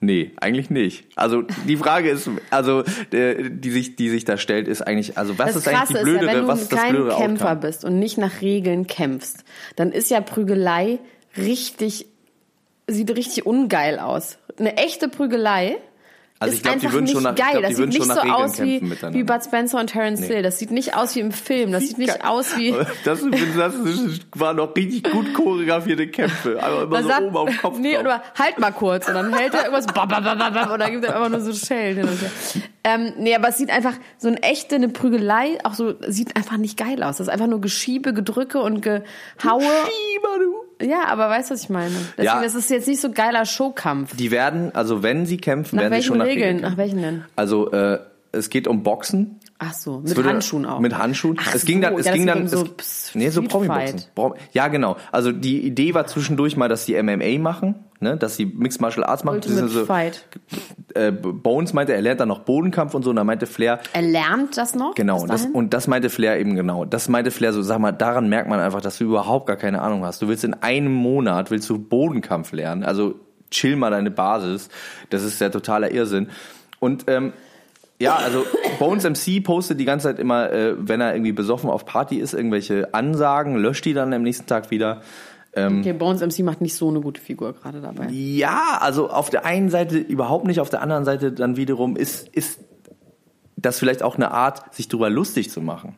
Nee, 0.04 0.32
eigentlich 0.42 0.72
nicht. 0.72 1.06
Also 1.16 1.44
die 1.68 1.78
Frage 1.78 2.10
ist, 2.10 2.28
also 2.50 2.84
äh, 3.12 3.50
die 3.52 3.70
sich, 3.70 3.96
die 3.96 4.10
sich 4.10 4.26
da 4.26 4.38
stellt, 4.38 4.68
ist 4.68 4.82
eigentlich, 4.82 5.16
also 5.16 5.38
was 5.38 5.54
Das 5.54 5.58
ist 5.58 5.68
eigentlich 5.68 5.90
die 5.90 5.94
ist 5.94 6.04
blödere, 6.04 6.26
ja, 6.26 6.34
wenn 6.34 6.42
du 6.42 6.48
was 6.48 6.62
ist 6.64 6.74
das 6.74 6.90
blödere 6.90 7.18
Kämpfer 7.18 7.46
Outcome? 7.52 7.62
bist 7.62 7.86
und 7.86 8.00
nicht 8.00 8.18
nach 8.18 8.42
Regeln 8.42 8.88
kämpfst, 8.88 9.44
dann 9.76 9.92
ist 9.92 10.10
ja 10.10 10.20
Prügelei 10.22 10.98
richtig, 11.38 12.08
sieht 12.88 13.16
richtig 13.16 13.46
ungeil 13.46 14.00
aus. 14.00 14.40
Eine 14.58 14.76
echte 14.78 15.08
Prügelei 15.08 15.78
Also 16.42 16.56
ich 16.56 16.64
glaub, 16.64 16.80
die 16.80 16.92
würden 16.92 17.08
schon 17.08 17.24
nach- 17.24 17.36
geil. 17.36 17.48
glaub, 17.52 17.64
das 17.64 17.76
sieht 17.78 17.88
nicht 17.88 18.04
so 18.04 18.20
aus 18.20 18.62
wie, 18.62 18.82
wie 19.14 19.24
Bud 19.24 19.44
Spencer 19.44 19.80
und 19.80 19.88
Terence 19.88 20.20
Nee. 20.22 20.28
Hill. 20.28 20.42
Das 20.44 20.60
sieht 20.60 20.72
nicht 20.72 20.96
aus 20.96 21.16
wie 21.16 21.20
im 21.20 21.32
Film. 21.32 21.72
Das 21.72 21.88
sieht 21.88 21.98
nicht 21.98 22.20
Geil. 22.20 22.30
aus 22.30 22.58
wie... 22.58 22.72
Das, 23.06 23.22
das 23.22 23.80
waren 24.36 24.58
noch 24.58 24.76
richtig 24.76 25.04
gut 25.12 25.34
choreografierte 25.34 26.08
Kämpfe. 26.08 26.62
Aber 26.62 26.84
immer 26.84 26.98
Da 26.98 27.04
so 27.04 27.10
sagt- 27.10 27.22
oben 27.24 27.38
auf 27.38 27.50
dem 27.50 27.58
Kopf. 27.58 27.78
Nee, 27.80 27.94
drauf. 27.94 28.02
oder 28.02 28.24
halt 28.38 28.60
mal 28.60 28.72
kurz 28.72 29.08
und 29.08 29.14
dann 29.14 29.34
hält 29.34 29.54
er 29.54 29.66
irgendwas 29.66 29.86
und 29.86 30.80
dann 30.80 30.92
gibt 30.92 31.06
er 31.06 31.16
einfach 31.16 31.30
nur 31.30 31.42
so 31.42 31.54
Schellen 31.54 31.98
hin 31.98 32.08
und 32.08 32.20
her. 32.22 32.32
Ähm, 32.84 33.14
nee, 33.20 33.36
aber 33.36 33.50
es 33.50 33.58
sieht 33.58 33.70
einfach 33.70 33.94
so 34.18 34.28
eine 34.28 34.42
echte, 34.42 34.74
eine 34.76 34.90
Prügelei, 34.90 35.60
auch 35.64 35.76
so, 35.76 35.94
sieht 36.08 36.36
einfach 36.36 36.58
nicht 36.58 36.78
geil 36.78 37.04
aus. 37.04 37.18
Das 37.18 37.28
ist 37.28 37.30
einfach 37.34 37.46
nur 37.48 37.62
Geschiebe, 37.62 38.14
Gedrücke 38.14 38.60
und 38.60 38.82
Gehaue. 38.82 39.04
Schieber, 39.62 40.40
du. 40.40 40.56
Ja, 40.82 41.06
aber 41.08 41.30
weißt 41.30 41.50
du, 41.50 41.54
was 41.54 41.64
ich 41.64 41.70
meine? 41.70 41.90
Deswegen, 42.18 42.24
Ja. 42.26 42.42
das 42.42 42.56
ist 42.56 42.70
jetzt 42.70 42.88
nicht 42.88 43.02
so 43.02 43.12
geiler 43.12 43.46
Showkampf. 43.46 44.16
Die 44.16 44.32
werden, 44.32 44.74
also 44.76 45.04
wenn 45.04 45.26
sie 45.26 45.38
kämpfen, 45.38 45.76
Nach 45.78 45.84
werden 45.84 46.02
sie 46.02 46.08
schon 46.08 46.18
nach 46.20 46.26
Regeln? 46.26 46.62
Nach 46.62 46.78
welchen 46.78 47.02
denn? 47.02 47.26
Also 47.36 47.72
äh, 47.72 48.00
es 48.32 48.50
geht 48.50 48.68
um 48.68 48.84
Boxen. 48.84 49.40
Ach 49.60 49.74
so, 49.74 50.02
Es 50.04 50.10
mit 50.10 50.18
würde- 50.18 50.30
Handschuhen 50.30 50.66
auch. 50.66 50.80
Mit 50.80 50.98
Handschuhen. 50.98 51.38
Ach 51.40 51.54
es 51.54 51.66
ging 51.66 51.82
dann, 51.82 51.94
so, 51.94 52.00
es 52.00 52.06
ja, 52.08 52.14
ging 52.14 52.26
dann, 52.26 52.44
es, 52.46 52.52
so 52.52 52.62
Pss- 52.64 53.12
nee, 53.14 53.30
so 53.30 53.42
Promi-Boxen. 53.44 54.06
Ja, 54.54 54.68
genau. 54.70 54.98
Also 55.12 55.32
die 55.32 55.62
Idee 55.62 55.94
war 55.94 56.08
zwischendurch 56.08 56.58
mal, 56.58 56.68
dass 56.68 56.86
die 56.86 56.96
MMA 57.02 57.38
machen, 57.40 57.76
ne, 58.02 58.18
dass 58.18 58.36
sie 58.36 58.46
Mixed 58.46 58.82
Martial 58.82 59.06
Arts 59.06 59.24
beziehungsweise, 59.24 59.86
Fight. 59.86 60.26
Äh, 60.94 61.12
Bones 61.12 61.74
meinte, 61.74 61.94
er 61.94 62.02
lernt 62.02 62.20
dann 62.20 62.28
noch 62.28 62.40
Bodenkampf 62.40 62.94
und 62.94 63.04
so, 63.04 63.12
und 63.12 63.16
da 63.16 63.24
meinte 63.24 63.46
Flair, 63.46 63.80
Er 63.94 64.02
lernt 64.02 64.58
das 64.58 64.76
noch? 64.76 64.96
Genau, 64.96 65.26
das, 65.26 65.46
und 65.46 65.74
das 65.74 65.88
meinte 65.88 66.10
Flair 66.10 66.40
eben 66.40 66.56
genau. 66.56 66.86
Das 66.86 67.08
meinte 67.08 67.32
Flair 67.32 67.54
so, 67.54 67.62
sag 67.62 67.80
mal, 67.80 67.92
daran 67.92 68.28
merkt 68.28 68.50
man 68.50 68.60
einfach, 68.60 68.82
dass 68.82 68.98
du 68.98 69.06
überhaupt 69.06 69.46
gar 69.46 69.56
keine 69.56 69.82
Ahnung 69.82 70.04
hast. 70.04 70.22
Du 70.22 70.28
willst 70.28 70.44
in 70.44 70.56
einem 70.56 70.94
Monat, 70.94 71.52
willst 71.52 71.70
du 71.70 71.78
Bodenkampf 71.78 72.52
lernen, 72.52 72.84
also 72.84 73.16
chill 73.52 73.76
mal 73.76 73.92
deine 73.92 74.12
Basis. 74.12 74.70
Das 75.10 75.24
ist 75.24 75.40
der 75.40 75.52
totaler 75.52 75.92
Irrsinn. 75.92 76.30
Und 76.80 77.06
ähm, 77.08 77.34
ja, 78.00 78.16
also 78.16 78.44
Bones 78.80 79.04
MC 79.04 79.44
postet 79.44 79.80
die 79.80 79.86
ganze 79.86 80.08
Zeit 80.08 80.20
immer, 80.20 80.52
äh, 80.52 80.74
wenn 80.78 81.02
er 81.02 81.14
irgendwie 81.14 81.34
besoffen 81.34 81.70
auf 81.70 81.86
Party 81.86 82.18
ist, 82.18 82.34
irgendwelche 82.34 82.94
Ansagen, 82.94 83.56
löscht 83.58 83.86
die 83.86 83.94
dann 83.94 84.12
am 84.14 84.24
nächsten 84.24 84.48
Tag 84.48 84.72
wieder. 84.72 85.02
Okay, 85.54 85.94
Bones 85.94 86.22
MC 86.22 86.46
macht 86.46 86.62
nicht 86.62 86.76
so 86.76 86.88
eine 86.90 87.02
gute 87.02 87.20
Figur 87.20 87.54
gerade 87.54 87.82
dabei. 87.82 88.08
Ja, 88.10 88.78
also 88.80 89.10
auf 89.10 89.30
der 89.30 89.46
einen 89.46 89.70
Seite 89.70 89.98
überhaupt 89.98 90.46
nicht, 90.46 90.62
auf 90.62 90.70
der 90.70 90.82
anderen 90.82 91.04
Seite 91.04 91.34
dann 91.34 91.58
wiederum 91.58 91.98
ist, 91.98 92.30
ist 92.30 92.60
das 93.58 93.78
vielleicht 93.78 94.02
auch 94.02 94.16
eine 94.16 94.32
Art, 94.32 94.74
sich 94.74 94.88
drüber 94.88 95.10
lustig 95.10 95.52
zu 95.52 95.62
machen. 95.62 95.98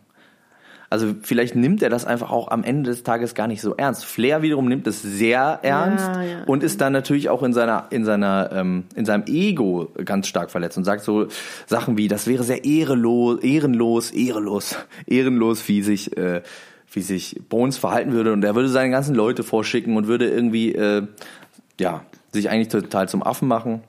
Also 0.94 1.16
vielleicht 1.24 1.56
nimmt 1.56 1.82
er 1.82 1.90
das 1.90 2.06
einfach 2.06 2.30
auch 2.30 2.52
am 2.52 2.64
Ende 2.64 2.92
des 2.92 3.02
Tages 3.02 3.34
gar 3.34 3.48
nicht 3.48 3.62
so 3.62 3.76
ernst. 3.76 4.06
Flair 4.06 4.44
wiederum 4.44 4.68
nimmt 4.68 4.86
es 4.86 5.02
sehr 5.02 5.60
ernst 5.64 6.06
ja. 6.08 6.44
und 6.46 6.62
ist 6.62 6.82
dann 6.82 6.94
natürlich 6.94 7.30
auch 7.30 7.42
in 7.42 7.52
seiner, 7.52 7.88
in 7.90 8.06
seiner, 8.06 8.52
ähm, 8.54 8.84
in 8.96 9.04
seinem 9.04 9.24
Ego 9.26 9.92
ganz 10.06 10.28
stark 10.28 10.52
verletzt 10.52 10.78
und 10.78 10.84
sagt 10.84 11.04
so 11.04 11.30
Sachen 11.66 11.98
wie, 11.98 12.08
das 12.08 12.28
wäre 12.28 12.44
sehr 12.44 12.64
ehrelos, 12.64 13.40
ehrenlos, 13.42 14.12
ehrelos, 14.12 14.76
ehrenlos, 15.08 15.68
wie 15.68 15.82
sich, 15.82 16.16
äh, 16.16 16.44
wie 16.94 17.02
sich 17.02 17.42
Bones 17.50 17.78
verhalten 17.78 18.14
würde 18.14 18.34
und 18.34 18.44
er 18.44 18.56
würde 18.56 18.70
seine 18.70 18.92
ganzen 18.92 19.16
Leute 19.16 19.44
vorschicken 19.44 19.98
und 19.98 20.08
würde 20.08 20.30
irgendwie, 20.30 20.74
äh, 20.74 21.08
ja, 21.80 22.06
sich 22.32 22.50
eigentlich 22.50 22.70
total 22.70 23.10
zum 23.10 23.24
Affen 23.24 23.48
machen. 23.48 23.84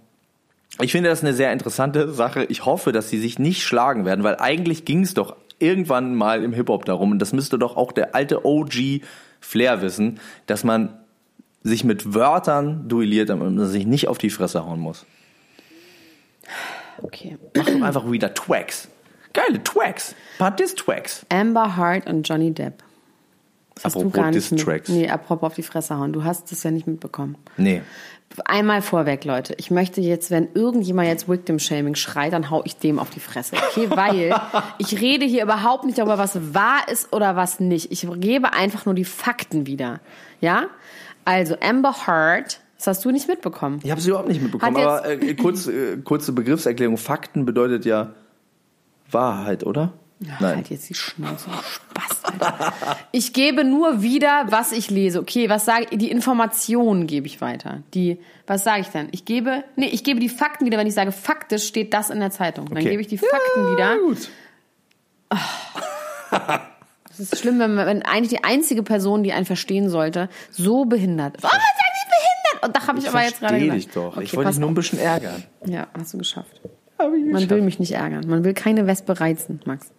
Ich 0.81 0.93
finde 0.93 1.09
das 1.09 1.23
eine 1.23 1.35
sehr 1.35 1.53
interessante 1.53 2.13
Sache. 2.13 2.45
Ich 2.45 2.65
hoffe, 2.65 2.93
dass 2.93 3.09
sie 3.09 3.19
sich 3.19 3.39
nicht 3.39 3.63
schlagen 3.63 4.05
werden, 4.05 4.25
weil 4.25 4.37
eigentlich 4.37 4.85
ging 4.85 5.03
es 5.03 5.15
doch 5.15 5.37
irgendwann 5.59 6.15
mal 6.15 6.43
im 6.43 6.53
Hip-Hop 6.53 6.85
darum, 6.85 7.13
und 7.13 7.19
das 7.21 7.33
müsste 7.33 7.59
doch 7.59 7.77
auch 7.77 7.93
der 7.93 8.15
alte 8.15 8.45
OG 8.45 9.03
Flair 9.41 9.83
wissen, 9.83 10.21
dass 10.47 10.65
man 10.65 10.99
sich 11.63 11.85
mit 11.85 12.15
Wörtern 12.15 12.89
duelliert, 12.89 13.31
damit 13.31 13.53
man 13.53 13.67
sich 13.67 13.87
nicht 13.87 14.09
auf 14.09 14.19
die 14.19 14.31
Fresse 14.31 14.67
hauen 14.67 14.81
muss. 14.81 15.07
Okay. 17.03 17.39
Mach 17.57 17.65
doch 17.65 17.83
einfach 17.83 18.11
wieder 18.11 18.35
Twags. 18.35 18.89
Geile 19.33 19.63
Twags. 19.63 20.13
Ein 20.13 20.39
paar 20.39 20.51
Diss-Twags. 20.51 21.27
Amber 21.29 21.77
Hart 21.77 22.07
und 22.09 22.29
Johnny 22.29 22.53
Depp. 22.53 22.83
Das 23.75 23.85
hast 23.85 23.97
du 23.97 24.01
Apropos 24.01 24.13
gar 24.13 24.31
nicht 24.31 24.51
mit. 24.51 24.61
Diss-Tracks. 24.61 24.89
Nee, 24.89 25.09
apropos 25.09 25.49
auf 25.49 25.55
die 25.55 25.63
Fresse 25.63 25.99
hauen. 25.99 26.13
Du 26.13 26.25
hast 26.25 26.51
das 26.53 26.63
ja 26.63 26.71
nicht 26.71 26.87
mitbekommen. 26.87 27.37
Nee. 27.57 27.83
Einmal 28.45 28.83
vorweg, 28.83 29.25
Leute. 29.25 29.55
Ich 29.59 29.71
möchte 29.71 30.01
jetzt, 30.01 30.31
wenn 30.31 30.49
irgendjemand 30.55 31.09
jetzt 31.09 31.29
Victim-Shaming 31.29 31.95
schreit, 31.95 32.33
dann 32.33 32.51
hau 32.51 32.63
ich 32.65 32.77
dem 32.77 32.99
auf 32.99 33.11
die 33.11 33.21
Fresse. 33.21 33.57
Okay, 33.57 33.89
weil 33.91 34.35
ich 34.79 35.01
rede 35.01 35.25
hier 35.25 35.45
überhaupt 35.45 35.85
nicht 35.85 35.99
darüber, 35.99 36.19
was 36.19 36.55
wahr 36.55 36.89
ist 36.91 37.13
oder 37.13 37.37
was 37.37 37.61
nicht. 37.61 37.93
Ich 37.93 38.07
gebe 38.17 38.53
einfach 38.53 38.87
nur 38.87 38.95
die 38.95 39.05
Fakten 39.05 39.67
wieder. 39.67 40.01
Ja? 40.41 40.67
Also, 41.25 41.57
Amber 41.61 42.07
Hart, 42.07 42.61
das 42.77 42.87
hast 42.89 43.05
du 43.05 43.11
nicht 43.11 43.29
mitbekommen. 43.29 43.81
Ich 43.83 43.91
habe 43.91 44.01
es 44.01 44.07
überhaupt 44.07 44.29
nicht 44.29 44.43
mitbekommen, 44.43 44.77
aber 44.77 45.09
äh, 45.09 45.35
kurz, 45.35 45.69
äh, 45.69 45.99
kurze 45.99 46.33
Begriffserklärung. 46.33 46.97
Fakten 46.97 47.45
bedeutet 47.45 47.85
ja 47.85 48.15
Wahrheit, 49.11 49.65
oder? 49.65 49.93
Nein. 50.27 50.57
Halt 50.57 50.71
jetzt 50.71 50.89
die 50.89 50.95
Schnauze. 50.95 51.51
Spaß, 51.51 52.25
Alter. 52.41 52.73
Ich 53.13 53.33
gebe 53.33 53.63
nur 53.65 54.01
wieder, 54.03 54.47
was 54.49 54.73
ich 54.73 54.91
lese. 54.91 55.21
Okay, 55.21 55.49
was 55.51 55.65
sage 55.67 55.87
ich? 55.91 55.99
Die 55.99 56.11
Informationen 56.11 57.07
gebe 57.07 57.27
ich 57.27 57.41
weiter. 57.41 57.83
Die, 57.93 58.19
was 58.47 58.65
sage 58.65 58.81
ich 58.81 58.89
dann? 58.89 59.09
Ich 59.13 59.25
gebe, 59.25 59.65
nee, 59.77 59.87
ich 59.89 60.03
gebe 60.05 60.21
die 60.21 60.29
Fakten 60.31 60.65
wieder. 60.67 60.79
Wenn 60.79 60.87
ich 60.87 60.95
sage 60.95 61.13
faktisch, 61.13 61.67
steht 61.67 61.93
das 61.93 62.09
in 62.11 62.21
der 62.21 62.31
Zeitung. 62.31 62.67
Dann 62.71 62.79
Okay. 62.79 62.91
gebe 62.91 63.03
ich 63.03 63.09
die 63.09 63.19
Fakten 63.19 63.73
wieder. 63.73 63.99
Gut. 63.99 64.29
Das 66.31 67.21
ist 67.21 67.39
schlimm, 67.39 67.59
wenn, 67.61 67.75
man- 67.75 67.87
wenn 67.87 68.03
eigentlich 68.03 68.31
die 68.31 68.45
einzige 68.45 68.83
Person, 68.83 69.23
die 69.23 69.33
einen 69.33 69.47
verstehen 69.47 69.89
sollte, 69.89 70.29
so 70.51 70.85
behindert 70.85 71.37
ist. 71.37 71.45
Oh, 71.45 71.49
was 71.49 71.53
sagen 71.53 71.95
Sie 72.01 72.09
behindert? 72.09 72.65
Und 72.65 72.77
da 72.77 72.87
habe 72.89 72.99
ich, 72.99 73.09
aber 73.09 73.23
jetzt 73.23 73.41
gerade 73.41 73.55
Versteh 73.59 73.67
gesagt. 73.67 73.85
dich 73.87 73.93
doch. 73.95 74.17
Okay, 74.17 74.25
ich 74.25 74.37
wollte 74.37 74.51
dich 74.51 74.59
nur 74.59 74.69
ein 74.71 74.75
bisschen 74.75 74.99
ärgern. 74.99 75.45
Ja, 75.67 75.87
hast 75.97 76.15
du 76.15 76.19
geschafft. 76.19 76.61
Man 76.99 77.25
geschafft. 77.33 77.51
will 77.51 77.63
mich 77.63 77.79
nicht 77.79 77.93
ärgern. 77.93 78.25
Man 78.29 78.45
will 78.45 78.55
keine 78.55 78.87
Wespe 78.87 79.19
reizen, 79.21 79.61
Max. 79.67 79.91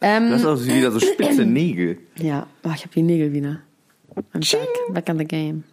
Ähm, 0.00 0.28
Du 0.28 0.34
hast 0.34 0.44
auch 0.46 0.64
wieder 0.64 0.90
so 0.92 1.00
spitze 1.00 1.44
Nägel. 1.46 1.98
Ja, 2.18 2.46
oh, 2.64 2.70
ich 2.74 2.82
habe 2.82 2.94
die 2.94 3.02
Nägel 3.02 3.32
wieder. 3.32 3.60
I'm 4.34 4.52
back, 4.52 4.94
back 4.94 5.08
in 5.08 5.18
the 5.18 5.24
game. 5.24 5.64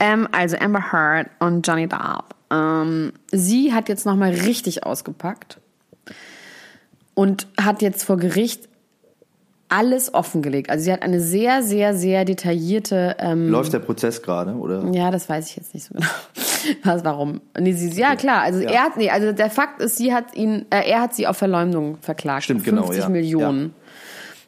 Ähm, 0.00 0.28
also 0.32 0.56
Amber 0.58 0.92
Heard 0.92 1.28
und 1.38 1.66
Johnny 1.66 1.86
Depp. 1.88 2.34
Ähm, 2.50 3.12
sie 3.30 3.72
hat 3.72 3.88
jetzt 3.88 4.04
nochmal 4.06 4.30
richtig 4.32 4.84
ausgepackt 4.84 5.58
und 7.14 7.46
hat 7.60 7.82
jetzt 7.82 8.04
vor 8.04 8.16
Gericht 8.16 8.68
alles 9.68 10.14
offengelegt. 10.14 10.70
Also 10.70 10.84
sie 10.84 10.92
hat 10.92 11.02
eine 11.02 11.20
sehr, 11.20 11.62
sehr, 11.62 11.94
sehr 11.94 12.24
detaillierte 12.24 13.16
ähm, 13.18 13.48
Läuft 13.48 13.72
der 13.72 13.80
Prozess 13.80 14.22
gerade, 14.22 14.52
oder? 14.54 14.84
ja, 14.92 15.10
das 15.10 15.28
weiß 15.28 15.48
ich 15.50 15.56
jetzt 15.56 15.74
nicht 15.74 15.84
so 15.84 15.94
genau. 15.94 16.06
Was, 16.84 17.04
warum? 17.04 17.40
Nee, 17.58 17.72
sie, 17.72 17.90
ja, 18.00 18.16
klar. 18.16 18.42
Also 18.42 18.60
Ja. 18.60 18.70
er 18.70 18.82
hat, 18.82 18.96
nee, 18.96 19.10
also 19.10 19.32
der 19.32 19.50
Fakt 19.50 19.80
ist, 19.82 19.96
sie 19.96 20.12
hat 20.14 20.34
ihn, 20.36 20.66
äh, 20.70 20.88
er 20.88 21.00
hat 21.00 21.14
sie 21.14 21.26
auf 21.26 21.36
Verleumdung 21.36 21.98
verklagt. 22.00 22.44
Stimmt, 22.44 22.64
50 22.64 22.86
genau, 22.90 22.92
ja. 22.92 23.08
Millionen, 23.08 23.74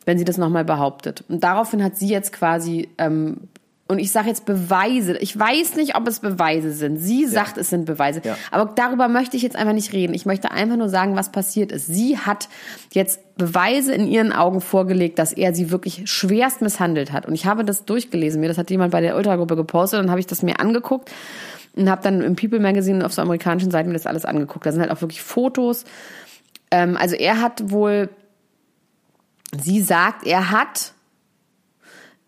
wenn 0.05 0.19
sie 0.19 0.25
das 0.25 0.37
nochmal 0.39 0.65
behauptet. 0.65 1.25
Und 1.29 1.43
daraufhin 1.45 1.83
hat 1.83 1.97
sie 1.97 2.09
jetzt 2.09 2.33
quasi, 2.33 2.89
ähm, 2.99 3.39
und 3.88 3.98
ich 3.98 4.12
sage 4.12 4.29
jetzt 4.29 4.44
Beweise. 4.44 5.16
Ich 5.16 5.37
weiß 5.37 5.77
nicht, 5.77 5.96
ob 5.96 6.07
es 6.07 6.20
Beweise 6.20 6.72
sind. 6.72 6.98
Sie 6.98 7.24
sagt, 7.27 7.57
es 7.57 7.70
sind 7.70 7.87
Beweise. 7.87 8.20
Ja. 8.22 8.37
Aber 8.51 8.70
darüber 8.74 9.09
möchte 9.09 9.38
ich 9.38 9.42
jetzt 9.42 9.57
einfach 9.57 9.72
nicht 9.72 9.94
reden. 9.94 10.12
Ich 10.12 10.27
möchte 10.27 10.51
einfach 10.51 10.77
nur 10.77 10.90
sagen, 10.90 11.16
was 11.16 11.33
passiert 11.33 11.72
ist. 11.72 11.87
Sie 11.87 12.18
hat 12.18 12.51
jetzt 12.92 13.35
Beweise 13.38 13.94
in 13.94 14.07
ihren 14.07 14.33
Augen 14.33 14.61
vorgelegt, 14.61 15.18
dass 15.18 15.33
er 15.33 15.55
sie 15.55 15.70
wirklich 15.70 16.03
schwerst 16.05 16.61
misshandelt 16.61 17.12
hat. 17.12 17.24
Und 17.24 17.33
ich 17.33 17.46
habe 17.46 17.64
das 17.64 17.87
durchgelesen. 17.87 18.42
Mir 18.42 18.48
das 18.48 18.59
hat 18.59 18.70
jemand 18.70 18.92
bei 18.92 19.01
der 19.01 19.16
Ultragruppe 19.16 19.57
gepostet. 19.57 20.01
Dann 20.01 20.11
habe 20.11 20.20
ich 20.20 20.27
das 20.27 20.42
mir 20.42 20.61
angeguckt 20.61 21.11
und 21.74 21.88
habe 21.88 22.03
dann 22.03 22.20
im 22.20 22.37
People 22.37 22.61
Magazine 22.61 23.07
auf 23.07 23.14
so 23.14 23.22
amerikanischen 23.22 23.70
Seiten 23.70 23.88
mir 23.88 23.94
das 23.94 24.07
alles 24.07 24.27
angeguckt. 24.27 24.66
Da 24.66 24.72
sind 24.72 24.83
halt 24.83 24.90
auch 24.90 25.01
wirklich 25.01 25.22
Fotos. 25.22 25.85
Ähm, 26.70 26.98
also 26.98 27.16
er 27.16 27.40
hat 27.40 27.70
wohl, 27.70 28.11
sie 29.59 29.81
sagt, 29.81 30.27
er 30.27 30.51
hat 30.51 30.92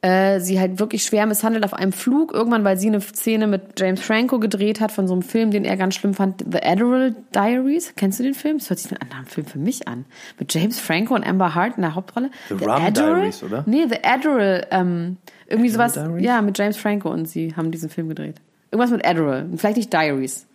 äh, 0.02 0.40
sie 0.40 0.58
halt 0.58 0.78
wirklich 0.78 1.04
schwer 1.04 1.26
misshandelt 1.26 1.64
auf 1.64 1.74
einem 1.74 1.92
Flug. 1.92 2.32
Irgendwann, 2.32 2.64
weil 2.64 2.78
sie 2.78 2.88
eine 2.88 3.00
Szene 3.00 3.46
mit 3.46 3.78
James 3.78 4.00
Franco 4.00 4.38
gedreht 4.38 4.80
hat 4.80 4.92
von 4.92 5.06
so 5.06 5.12
einem 5.12 5.22
Film, 5.22 5.50
den 5.50 5.64
er 5.64 5.76
ganz 5.76 5.94
schlimm 5.94 6.14
fand, 6.14 6.44
The 6.50 6.62
Adderall 6.62 7.14
Diaries. 7.34 7.92
Kennst 7.96 8.18
du 8.18 8.22
den 8.22 8.34
Film? 8.34 8.58
Das 8.58 8.70
hört 8.70 8.78
sich 8.78 8.90
nach 8.90 9.00
einem 9.00 9.26
Film 9.26 9.46
für 9.46 9.58
mich 9.58 9.88
an. 9.88 10.06
Mit 10.38 10.54
James 10.54 10.80
Franco 10.80 11.14
und 11.14 11.26
Amber 11.26 11.54
Hart 11.54 11.76
in 11.76 11.82
der 11.82 11.94
Hauptrolle. 11.94 12.30
The 12.48 12.64
Rum 12.64 12.94
Diaries, 12.94 13.42
oder? 13.42 13.62
Nee, 13.66 13.86
The 13.88 14.02
Adderall, 14.02 14.66
ähm, 14.70 15.18
irgendwie 15.46 15.70
sowas. 15.70 15.92
Diaries? 15.94 16.24
Ja, 16.24 16.40
mit 16.40 16.56
James 16.56 16.76
Franco 16.76 17.10
und 17.10 17.26
sie 17.26 17.54
haben 17.54 17.70
diesen 17.70 17.90
Film 17.90 18.08
gedreht. 18.08 18.36
Irgendwas 18.70 18.90
mit 18.90 19.04
Adderall. 19.04 19.48
Vielleicht 19.56 19.76
nicht 19.76 19.92
Diaries. 19.92 20.46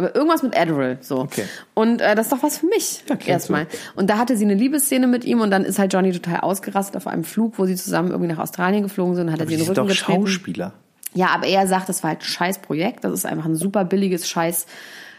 Aber 0.00 0.14
irgendwas 0.14 0.42
mit 0.42 0.56
Adderall, 0.58 0.96
so. 1.02 1.18
Okay. 1.18 1.44
Und 1.74 2.00
äh, 2.00 2.14
das 2.14 2.26
ist 2.26 2.32
doch 2.32 2.42
was 2.42 2.56
für 2.56 2.66
mich 2.66 3.04
Ja, 3.06 3.16
erstmal. 3.26 3.66
Und 3.96 4.08
da 4.08 4.16
hatte 4.16 4.34
sie 4.34 4.46
eine 4.46 4.54
Liebesszene 4.54 5.06
mit 5.06 5.26
ihm 5.26 5.42
und 5.42 5.50
dann 5.50 5.66
ist 5.66 5.78
halt 5.78 5.92
Johnny 5.92 6.10
total 6.10 6.40
ausgerastet 6.40 6.96
auf 6.96 7.06
einem 7.06 7.24
Flug, 7.24 7.58
wo 7.58 7.66
sie 7.66 7.76
zusammen 7.76 8.10
irgendwie 8.10 8.32
nach 8.32 8.38
Australien 8.38 8.82
geflogen 8.82 9.14
sind 9.14 9.26
und 9.26 9.32
hat 9.32 9.40
er 9.40 9.42
Aber 9.42 9.50
sie 9.50 9.56
die 9.56 9.62
in 9.62 9.66
den 9.66 9.76
Rücken 9.76 9.88
doch 9.88 9.94
getreten. 9.94 10.26
Schauspieler. 10.26 10.72
Ja, 11.12 11.26
aber 11.34 11.46
er 11.46 11.66
sagt, 11.66 11.90
das 11.90 12.02
war 12.02 12.10
halt 12.10 12.20
ein 12.20 12.24
scheiß 12.24 12.60
Projekt. 12.60 13.04
Das 13.04 13.12
ist 13.12 13.26
einfach 13.26 13.44
ein 13.44 13.56
super 13.56 13.84
billiges 13.84 14.26
scheiß 14.26 14.66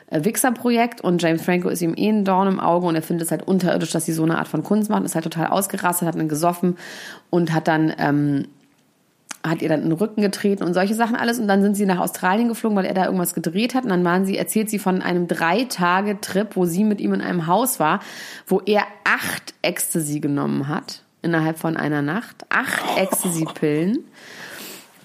äh, 0.10 0.24
Wichser-Projekt 0.24 1.02
und 1.02 1.22
James 1.22 1.44
Franco 1.44 1.70
ist 1.70 1.84
ihm 1.84 1.94
eh 1.96 2.10
ein 2.10 2.26
Dorn 2.26 2.48
im 2.48 2.60
Auge 2.60 2.88
und 2.88 2.96
er 2.96 3.04
findet 3.04 3.26
es 3.26 3.32
halt 3.32 3.48
unterirdisch, 3.48 3.92
dass 3.92 4.06
sie 4.06 4.14
so 4.14 4.24
eine 4.24 4.40
Art 4.40 4.48
von 4.48 4.64
Kunst 4.64 4.90
machen. 4.90 5.06
Ist 5.06 5.14
halt 5.14 5.26
total 5.26 5.48
ausgerastet, 5.48 6.08
hat 6.08 6.16
dann 6.16 6.28
gesoffen 6.28 6.78
und 7.30 7.54
hat 7.54 7.68
dann 7.68 7.94
ähm, 8.00 8.48
hat 9.46 9.62
ihr 9.62 9.70
dann 9.70 9.82
in 9.82 9.90
den 9.90 9.98
Rücken 9.98 10.22
getreten 10.22 10.64
und 10.64 10.74
solche 10.74 10.94
Sachen 10.94 11.16
alles. 11.16 11.40
Und 11.40 11.48
dann 11.48 11.62
sind 11.62 11.76
sie 11.76 11.86
nach 11.86 12.00
Australien 12.00 12.48
geflogen, 12.48 12.78
weil 12.78 12.86
er 12.86 12.94
da 12.94 13.06
irgendwas 13.06 13.34
gedreht 13.34 13.74
hat. 13.74 13.84
Und 13.84 13.90
dann 13.90 14.04
waren 14.06 14.26
sie, 14.26 14.38
erzählt 14.38 14.70
sie 14.70 14.80
von 14.80 15.02
einem 15.02 15.28
Drei-Tage-Trip, 15.28 16.56
wo 16.56 16.66
sie 16.66 16.84
mit 16.84 17.02
ihm 17.02 17.14
in 17.14 17.22
einem 17.22 17.48
Haus 17.48 17.80
war, 17.80 18.02
wo 18.46 18.62
er 18.66 18.84
acht 19.04 19.54
Ecstasy 19.62 20.20
genommen 20.20 20.68
hat. 20.68 21.04
Innerhalb 21.24 21.60
von 21.60 21.78
einer 21.78 22.02
Nacht. 22.02 22.46
Acht 22.50 22.82
Ecstasy-Pillen. 22.98 24.06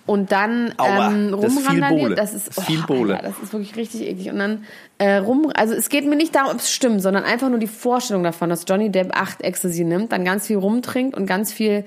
Und 0.07 0.31
dann 0.31 0.73
Aua, 0.77 1.11
ähm, 1.11 1.33
das 1.33 1.53
ist 1.53 1.59
viel 1.59 1.67
rumrandaliert. 1.67 2.03
Bohle. 2.03 2.15
Das 2.15 2.35
ist, 2.35 2.49
ist 2.49 2.63
viel 2.63 2.83
Bohle. 2.83 3.17
Alter, 3.17 3.29
das 3.29 3.39
ist 3.43 3.53
wirklich 3.53 3.77
richtig 3.77 4.03
eklig. 4.03 4.31
Und 4.31 4.39
dann 4.39 4.65
äh, 4.99 5.17
rum, 5.17 5.51
also 5.55 5.75
es 5.75 5.89
geht 5.89 6.07
mir 6.07 6.17
nicht 6.17 6.35
darum, 6.35 6.53
ob 6.53 6.59
es 6.59 6.71
stimmt, 6.71 7.03
sondern 7.03 7.25
einfach 7.25 7.49
nur 7.49 7.59
die 7.59 7.67
Vorstellung 7.67 8.23
davon, 8.23 8.49
dass 8.49 8.65
Johnny 8.69 8.91
Depp 8.91 9.17
acht 9.17 9.43
Ecstasy 9.43 9.85
nimmt, 9.85 10.13
dann 10.13 10.25
ganz 10.25 10.47
viel 10.47 10.59
rumtrinkt 10.59 11.17
und 11.17 11.27
ganz 11.27 11.53
viel 11.53 11.85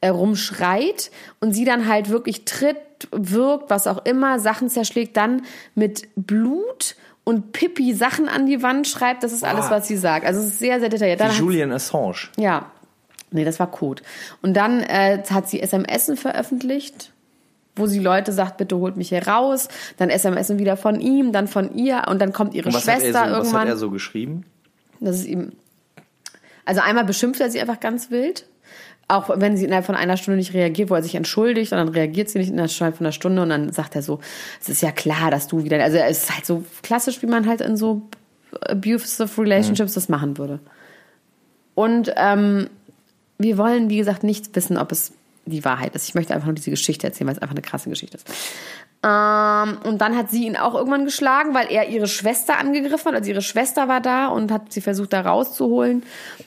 äh, 0.00 0.08
rumschreit 0.08 1.10
und 1.40 1.52
sie 1.52 1.64
dann 1.64 1.86
halt 1.86 2.08
wirklich 2.08 2.44
tritt, 2.46 2.76
wirkt, 3.12 3.70
was 3.70 3.86
auch 3.86 4.04
immer, 4.06 4.38
Sachen 4.38 4.68
zerschlägt, 4.70 5.16
dann 5.16 5.42
mit 5.74 6.08
Blut 6.16 6.96
und 7.24 7.52
Pippi 7.52 7.92
Sachen 7.92 8.28
an 8.28 8.46
die 8.46 8.62
Wand 8.62 8.88
schreibt. 8.88 9.22
Das 9.22 9.32
ist 9.32 9.44
alles, 9.44 9.70
was 9.70 9.86
sie 9.86 9.98
sagt. 9.98 10.24
Also 10.24 10.40
es 10.40 10.46
ist 10.46 10.58
sehr, 10.58 10.80
sehr 10.80 10.88
detailliert. 10.88 11.20
Dann 11.20 11.32
Wie 11.32 11.38
Julian 11.38 11.72
Assange. 11.72 12.28
ja. 12.38 12.70
Nee, 13.30 13.44
das 13.44 13.60
war 13.60 13.70
Code. 13.70 14.02
Und 14.40 14.54
dann 14.54 14.80
äh, 14.80 15.22
hat 15.28 15.50
sie 15.50 15.60
SMS 15.60 16.10
veröffentlicht, 16.14 17.12
wo 17.78 17.86
sie 17.86 18.00
Leute 18.00 18.32
sagt, 18.32 18.56
bitte 18.56 18.76
holt 18.76 18.96
mich 18.96 19.10
hier 19.10 19.26
raus. 19.26 19.68
Dann 19.96 20.10
SMS 20.10 20.56
wieder 20.58 20.76
von 20.76 21.00
ihm, 21.00 21.32
dann 21.32 21.48
von 21.48 21.74
ihr 21.74 22.04
und 22.08 22.20
dann 22.20 22.32
kommt 22.32 22.54
ihre 22.54 22.72
was 22.72 22.82
Schwester 22.82 23.06
er 23.06 23.12
so, 23.12 23.18
was 23.18 23.30
irgendwann. 23.38 23.60
hat 23.62 23.68
er 23.68 23.76
so 23.76 23.90
geschrieben? 23.90 24.44
Das 25.00 25.16
ist 25.16 25.26
ihm. 25.26 25.52
Also 26.64 26.80
einmal 26.80 27.04
beschimpft 27.04 27.40
er 27.40 27.50
sie 27.50 27.60
einfach 27.60 27.80
ganz 27.80 28.10
wild. 28.10 28.46
Auch 29.10 29.30
wenn 29.40 29.56
sie 29.56 29.64
innerhalb 29.64 29.86
von 29.86 29.94
einer 29.94 30.18
Stunde 30.18 30.36
nicht 30.36 30.52
reagiert, 30.52 30.90
wo 30.90 30.94
er 30.94 31.02
sich 31.02 31.14
entschuldigt 31.14 31.72
und 31.72 31.78
dann 31.78 31.88
reagiert 31.88 32.28
sie 32.28 32.38
nicht 32.38 32.50
innerhalb 32.50 32.96
von 32.96 33.06
einer 33.06 33.12
Stunde 33.12 33.40
und 33.40 33.48
dann 33.48 33.72
sagt 33.72 33.96
er 33.96 34.02
so, 34.02 34.20
es 34.60 34.68
ist 34.68 34.82
ja 34.82 34.92
klar, 34.92 35.30
dass 35.30 35.48
du 35.48 35.64
wieder, 35.64 35.82
also 35.82 35.96
es 35.96 36.24
ist 36.24 36.34
halt 36.34 36.44
so 36.44 36.62
klassisch, 36.82 37.22
wie 37.22 37.26
man 37.26 37.48
halt 37.48 37.62
in 37.62 37.78
so 37.78 38.02
abusive 38.60 39.40
relationships 39.40 39.94
das 39.94 40.10
machen 40.10 40.36
würde. 40.36 40.60
Und 41.74 42.12
ähm, 42.16 42.68
wir 43.38 43.56
wollen, 43.56 43.88
wie 43.88 43.96
gesagt, 43.96 44.24
nicht 44.24 44.54
wissen, 44.54 44.76
ob 44.76 44.92
es 44.92 45.12
die 45.48 45.64
Wahrheit 45.64 45.94
ist. 45.94 46.08
Ich 46.08 46.14
möchte 46.14 46.34
einfach 46.34 46.46
nur 46.46 46.54
diese 46.54 46.70
Geschichte 46.70 47.06
erzählen, 47.06 47.28
weil 47.28 47.36
es 47.36 47.42
einfach 47.42 47.54
eine 47.54 47.62
krasse 47.62 47.88
Geschichte 47.88 48.16
ist. 48.16 48.26
Ähm, 49.00 49.78
und 49.84 49.98
dann 50.00 50.16
hat 50.16 50.28
sie 50.30 50.44
ihn 50.44 50.56
auch 50.56 50.74
irgendwann 50.74 51.04
geschlagen, 51.04 51.54
weil 51.54 51.70
er 51.70 51.88
ihre 51.88 52.08
Schwester 52.08 52.58
angegriffen 52.58 53.06
hat. 53.06 53.14
Also 53.14 53.30
ihre 53.30 53.42
Schwester 53.42 53.86
war 53.86 54.00
da 54.00 54.26
und 54.26 54.50
hat 54.50 54.72
sie 54.72 54.80
versucht, 54.80 55.12
da 55.12 55.20
rauszuholen. 55.20 56.02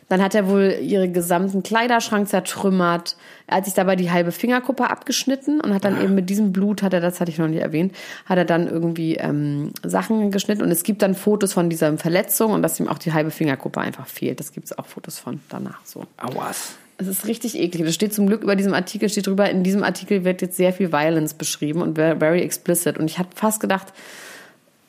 Dann 0.09 0.21
hat 0.21 0.35
er 0.35 0.49
wohl 0.49 0.77
ihren 0.81 1.13
gesamten 1.13 1.63
Kleiderschrank 1.63 2.27
zertrümmert. 2.27 3.15
Er 3.47 3.57
hat 3.57 3.65
sich 3.65 3.73
dabei 3.73 3.95
die 3.95 4.11
halbe 4.11 4.33
Fingerkuppe 4.33 4.89
abgeschnitten 4.89 5.61
und 5.61 5.73
hat 5.73 5.85
dann 5.85 6.01
eben 6.01 6.13
mit 6.13 6.29
diesem 6.29 6.51
Blut, 6.51 6.83
hat 6.83 6.93
er, 6.93 6.99
das 6.99 7.21
hatte 7.21 7.31
ich 7.31 7.37
noch 7.37 7.47
nicht 7.47 7.61
erwähnt, 7.61 7.95
hat 8.25 8.37
er 8.37 8.45
dann 8.45 8.67
irgendwie 8.67 9.15
ähm, 9.15 9.71
Sachen 9.83 10.29
geschnitten. 10.31 10.61
Und 10.61 10.71
es 10.71 10.83
gibt 10.83 11.03
dann 11.03 11.15
Fotos 11.15 11.53
von 11.53 11.69
dieser 11.69 11.97
Verletzung 11.97 12.51
und 12.51 12.63
dass 12.63 12.77
ihm 12.81 12.89
auch 12.89 12.97
die 12.97 13.13
halbe 13.13 13.31
Fingerkuppe 13.31 13.79
einfach 13.79 14.07
fehlt. 14.07 14.41
Das 14.41 14.51
gibt 14.51 14.65
es 14.65 14.77
auch 14.77 14.87
Fotos 14.87 15.19
von 15.19 15.39
danach 15.47 15.79
so. 15.85 16.05
Awas. 16.17 16.75
Es 17.01 17.07
ist 17.07 17.25
richtig 17.25 17.57
eklig. 17.57 17.83
Das 17.83 17.95
steht 17.95 18.13
zum 18.13 18.27
Glück 18.27 18.43
über 18.43 18.55
diesem 18.55 18.75
Artikel, 18.75 19.09
steht 19.09 19.25
drüber, 19.25 19.49
in 19.49 19.63
diesem 19.63 19.83
Artikel 19.83 20.23
wird 20.23 20.43
jetzt 20.43 20.55
sehr 20.55 20.71
viel 20.71 20.91
Violence 20.91 21.33
beschrieben 21.33 21.81
und 21.81 21.95
very, 21.95 22.41
explicit. 22.41 22.99
Und 22.99 23.09
ich 23.09 23.17
hatte 23.17 23.35
fast 23.35 23.59
gedacht, 23.59 23.87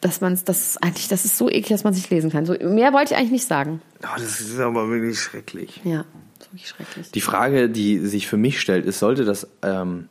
dass 0.02 0.20
man 0.20 0.34
es, 0.34 0.44
das 0.44 0.60
ist 0.60 0.82
eigentlich, 0.82 1.08
das 1.08 1.24
ist 1.24 1.38
so 1.38 1.48
eklig, 1.48 1.68
dass 1.68 1.84
man 1.84 1.94
sich 1.94 2.10
lesen 2.10 2.30
kann. 2.30 2.44
So, 2.44 2.52
mehr 2.52 2.92
wollte 2.92 3.14
ich 3.14 3.18
eigentlich 3.18 3.32
nicht 3.32 3.46
sagen. 3.46 3.80
Oh, 4.02 4.08
das 4.16 4.42
ist 4.42 4.60
aber 4.60 4.90
wirklich 4.90 5.18
schrecklich. 5.18 5.80
Ja, 5.84 6.04
das 6.38 6.48
ist 6.48 6.52
wirklich 6.52 6.68
schrecklich. 6.68 7.10
Die 7.12 7.20
Frage, 7.22 7.70
die 7.70 7.98
sich 8.00 8.26
für 8.26 8.36
mich 8.36 8.60
stellt, 8.60 8.84
ist, 8.84 8.98
sollte 8.98 9.24
das, 9.24 9.48
ähm, 9.62 10.08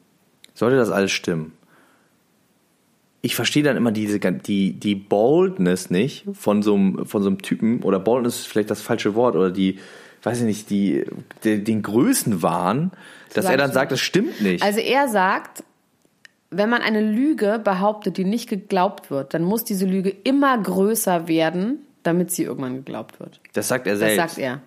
sollte 0.55 0.77
das 0.77 0.89
alles 0.89 1.11
stimmen? 1.11 1.53
Ich 3.21 3.35
verstehe 3.35 3.61
dann 3.61 3.77
immer 3.77 3.91
diese, 3.91 4.19
die, 4.19 4.73
die 4.73 4.95
Boldness 4.95 5.91
nicht 5.91 6.25
von 6.33 6.63
so, 6.63 6.73
einem, 6.73 7.05
von 7.05 7.21
so 7.21 7.29
einem 7.29 7.43
Typen, 7.43 7.83
oder 7.83 7.99
Boldness 7.99 8.39
ist 8.39 8.47
vielleicht 8.47 8.71
das 8.71 8.81
falsche 8.81 9.13
Wort, 9.13 9.35
oder 9.35 9.51
die, 9.51 9.77
weiß 10.23 10.39
ich 10.39 10.45
nicht, 10.45 10.69
die, 10.69 11.05
die 11.43 11.63
den 11.63 11.81
Größenwahn, 11.81 12.91
dass 13.33 13.45
er 13.45 13.57
dann 13.57 13.71
sagt, 13.71 13.91
das 13.91 13.99
stimmt 13.99 14.41
nicht. 14.41 14.63
Also 14.63 14.79
er 14.79 15.07
sagt, 15.07 15.63
wenn 16.49 16.69
man 16.69 16.81
eine 16.81 17.01
Lüge 17.01 17.59
behauptet, 17.63 18.17
die 18.17 18.25
nicht 18.25 18.49
geglaubt 18.49 19.09
wird, 19.09 19.33
dann 19.33 19.43
muss 19.43 19.63
diese 19.63 19.85
Lüge 19.85 20.09
immer 20.23 20.57
größer 20.57 21.27
werden, 21.27 21.79
damit 22.03 22.31
sie 22.31 22.43
irgendwann 22.43 22.75
geglaubt 22.75 23.19
wird. 23.19 23.39
das 23.53 23.67
sagt 23.67 23.87
er 23.87 23.93
Das 23.93 23.99
selbst. 23.99 24.17
sagt 24.17 24.37
er. 24.37 24.61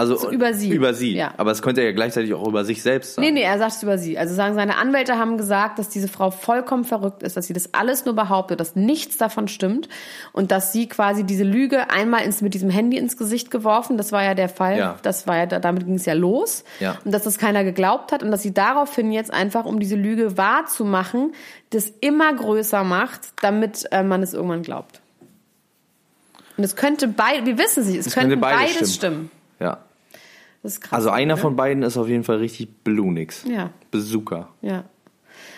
Also 0.00 0.16
So 0.16 0.30
über 0.30 0.54
sie. 0.54 0.70
Über 0.70 0.94
sie. 0.94 1.14
Ja. 1.14 1.34
Aber 1.36 1.50
es 1.50 1.60
könnte 1.62 1.82
ja 1.82 1.92
gleichzeitig 1.92 2.32
auch 2.34 2.46
über 2.48 2.64
sich 2.64 2.82
selbst 2.82 3.14
sagen. 3.14 3.26
Nee, 3.26 3.32
nee, 3.32 3.42
er 3.42 3.58
sagt 3.58 3.72
es 3.72 3.82
über 3.82 3.98
sie. 3.98 4.16
Also 4.18 4.34
sagen, 4.34 4.54
seine 4.54 4.76
Anwälte 4.78 5.18
haben 5.18 5.36
gesagt, 5.36 5.78
dass 5.78 5.88
diese 5.88 6.08
Frau 6.08 6.30
vollkommen 6.30 6.84
verrückt 6.84 7.22
ist, 7.22 7.36
dass 7.36 7.46
sie 7.46 7.52
das 7.52 7.74
alles 7.74 8.04
nur 8.06 8.14
behauptet, 8.14 8.60
dass 8.60 8.76
nichts 8.76 9.16
davon 9.18 9.46
stimmt 9.48 9.88
und 10.32 10.50
dass 10.50 10.72
sie 10.72 10.88
quasi 10.88 11.24
diese 11.24 11.44
Lüge 11.44 11.90
einmal 11.90 12.22
ins, 12.24 12.40
mit 12.40 12.54
diesem 12.54 12.70
Handy 12.70 12.96
ins 12.96 13.16
Gesicht 13.16 13.50
geworfen, 13.50 13.96
das 13.98 14.10
war 14.12 14.24
ja 14.24 14.34
der 14.34 14.48
Fall, 14.48 14.78
Ja. 14.78 14.98
das 15.02 15.26
war 15.26 15.36
ja, 15.36 15.46
damit 15.46 15.84
ging 15.84 15.96
es 15.96 16.06
ja 16.06 16.14
los 16.14 16.64
Ja. 16.80 16.96
und 17.04 17.12
dass 17.12 17.24
das 17.24 17.36
keiner 17.38 17.62
geglaubt 17.62 18.12
hat 18.12 18.22
und 18.22 18.30
dass 18.30 18.42
sie 18.42 18.54
daraufhin 18.54 19.12
jetzt 19.12 19.32
einfach, 19.32 19.64
um 19.66 19.80
diese 19.80 19.96
Lüge 19.96 20.36
wahrzumachen, 20.38 21.32
das 21.70 21.92
immer 22.00 22.32
größer 22.32 22.84
macht, 22.84 23.20
damit 23.42 23.86
äh, 23.92 24.02
man 24.02 24.22
es 24.22 24.32
irgendwann 24.34 24.62
glaubt. 24.62 25.00
Und 26.56 26.64
es 26.64 26.76
könnte 26.76 27.08
beide, 27.08 27.46
wir 27.46 27.56
wissen 27.58 27.80
es 27.82 27.86
nicht, 27.88 27.98
es, 28.00 28.06
Es 28.08 28.14
könnte 28.14 28.36
beides 28.36 28.74
beides 28.74 28.94
stimmen. 28.94 29.30
stimmen. 29.30 29.30
Ja. 29.60 29.78
Das 30.62 30.72
ist 30.72 30.80
krass. 30.80 30.92
Also 30.92 31.10
einer 31.10 31.36
ne? 31.36 31.40
von 31.40 31.56
beiden 31.56 31.82
ist 31.82 31.96
auf 31.96 32.08
jeden 32.08 32.24
Fall 32.24 32.36
richtig 32.36 32.84
Blunix. 32.84 33.44
Ja. 33.44 33.70
Bazooka. 33.90 34.48
Ja. 34.60 34.84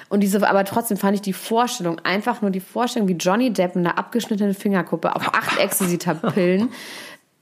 Und 0.09 0.21
diese, 0.21 0.47
aber 0.49 0.65
trotzdem 0.65 0.97
fand 0.97 1.15
ich 1.15 1.23
die 1.23 1.33
Vorstellung, 1.33 1.99
einfach 2.01 2.43
nur 2.43 2.51
die 2.51 2.61
Vorstellung, 2.61 3.09
wie 3.09 3.15
Johnny 3.15 3.53
Depp 3.53 3.75
mit 3.75 3.87
einer 3.87 3.99
abgeschnittenen 3.99 4.55
Fingerkuppe 4.55 5.17
auf 5.17 5.35
acht 5.35 5.59
Ecstasy-Pillen 5.61 6.69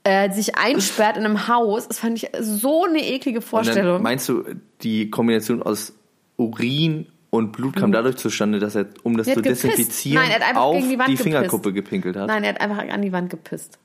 äh, 0.03 0.31
sich 0.31 0.57
einsperrt 0.57 1.17
in 1.17 1.25
einem 1.25 1.47
Haus. 1.47 1.87
Das 1.87 1.99
fand 1.99 2.21
ich 2.21 2.31
so 2.39 2.85
eine 2.85 3.05
eklige 3.05 3.41
Vorstellung. 3.41 4.01
meinst 4.01 4.27
du, 4.29 4.43
die 4.81 5.09
Kombination 5.09 5.61
aus 5.61 5.93
Urin 6.37 7.07
und 7.29 7.51
Blut 7.51 7.75
kam 7.75 7.91
dadurch 7.91 8.17
zustande, 8.17 8.59
dass 8.59 8.75
er, 8.75 8.87
um 9.03 9.15
das 9.15 9.27
Er 9.27 9.35
zu 9.35 9.41
desinfizieren, 9.41 10.23
Nein, 10.27 10.55
auf 10.55 10.77
die 10.77 10.97
gepisst. 10.97 11.23
Fingerkuppe 11.23 11.73
gepinkelt 11.73 12.15
hat? 12.17 12.27
Nein, 12.27 12.43
er 12.43 12.55
hat 12.55 12.61
einfach 12.61 12.79
an 12.87 13.01
die 13.01 13.11
Wand 13.11 13.29
gepisst. 13.29 13.79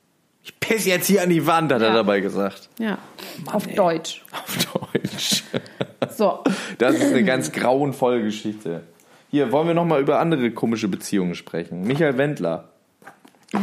Ich 0.47 0.57
piss 0.61 0.85
jetzt 0.85 1.07
hier 1.07 1.21
an 1.23 1.29
die 1.29 1.45
Wand, 1.45 1.73
hat 1.73 1.81
er 1.81 1.89
Ja. 1.89 1.93
dabei 1.95 2.21
gesagt. 2.21 2.69
Ja. 2.79 2.97
auf 3.51 3.67
Deutsch. 3.67 4.23
Auf 4.31 4.57
Deutsch. 4.73 5.43
So. 6.15 6.39
Das 6.77 6.95
ist 6.95 7.11
eine 7.11 7.23
ganz 7.23 7.51
grauenvolle 7.51 8.23
Geschichte. 8.23 8.81
Hier, 9.29 9.51
wollen 9.51 9.67
wir 9.67 9.73
noch 9.75 9.85
mal 9.85 9.99
über 10.01 10.19
andere 10.19 10.49
komische 10.51 10.87
Beziehungen 10.87 11.35
sprechen. 11.35 11.83
Michael 11.83 12.17
Wendler 12.17 12.69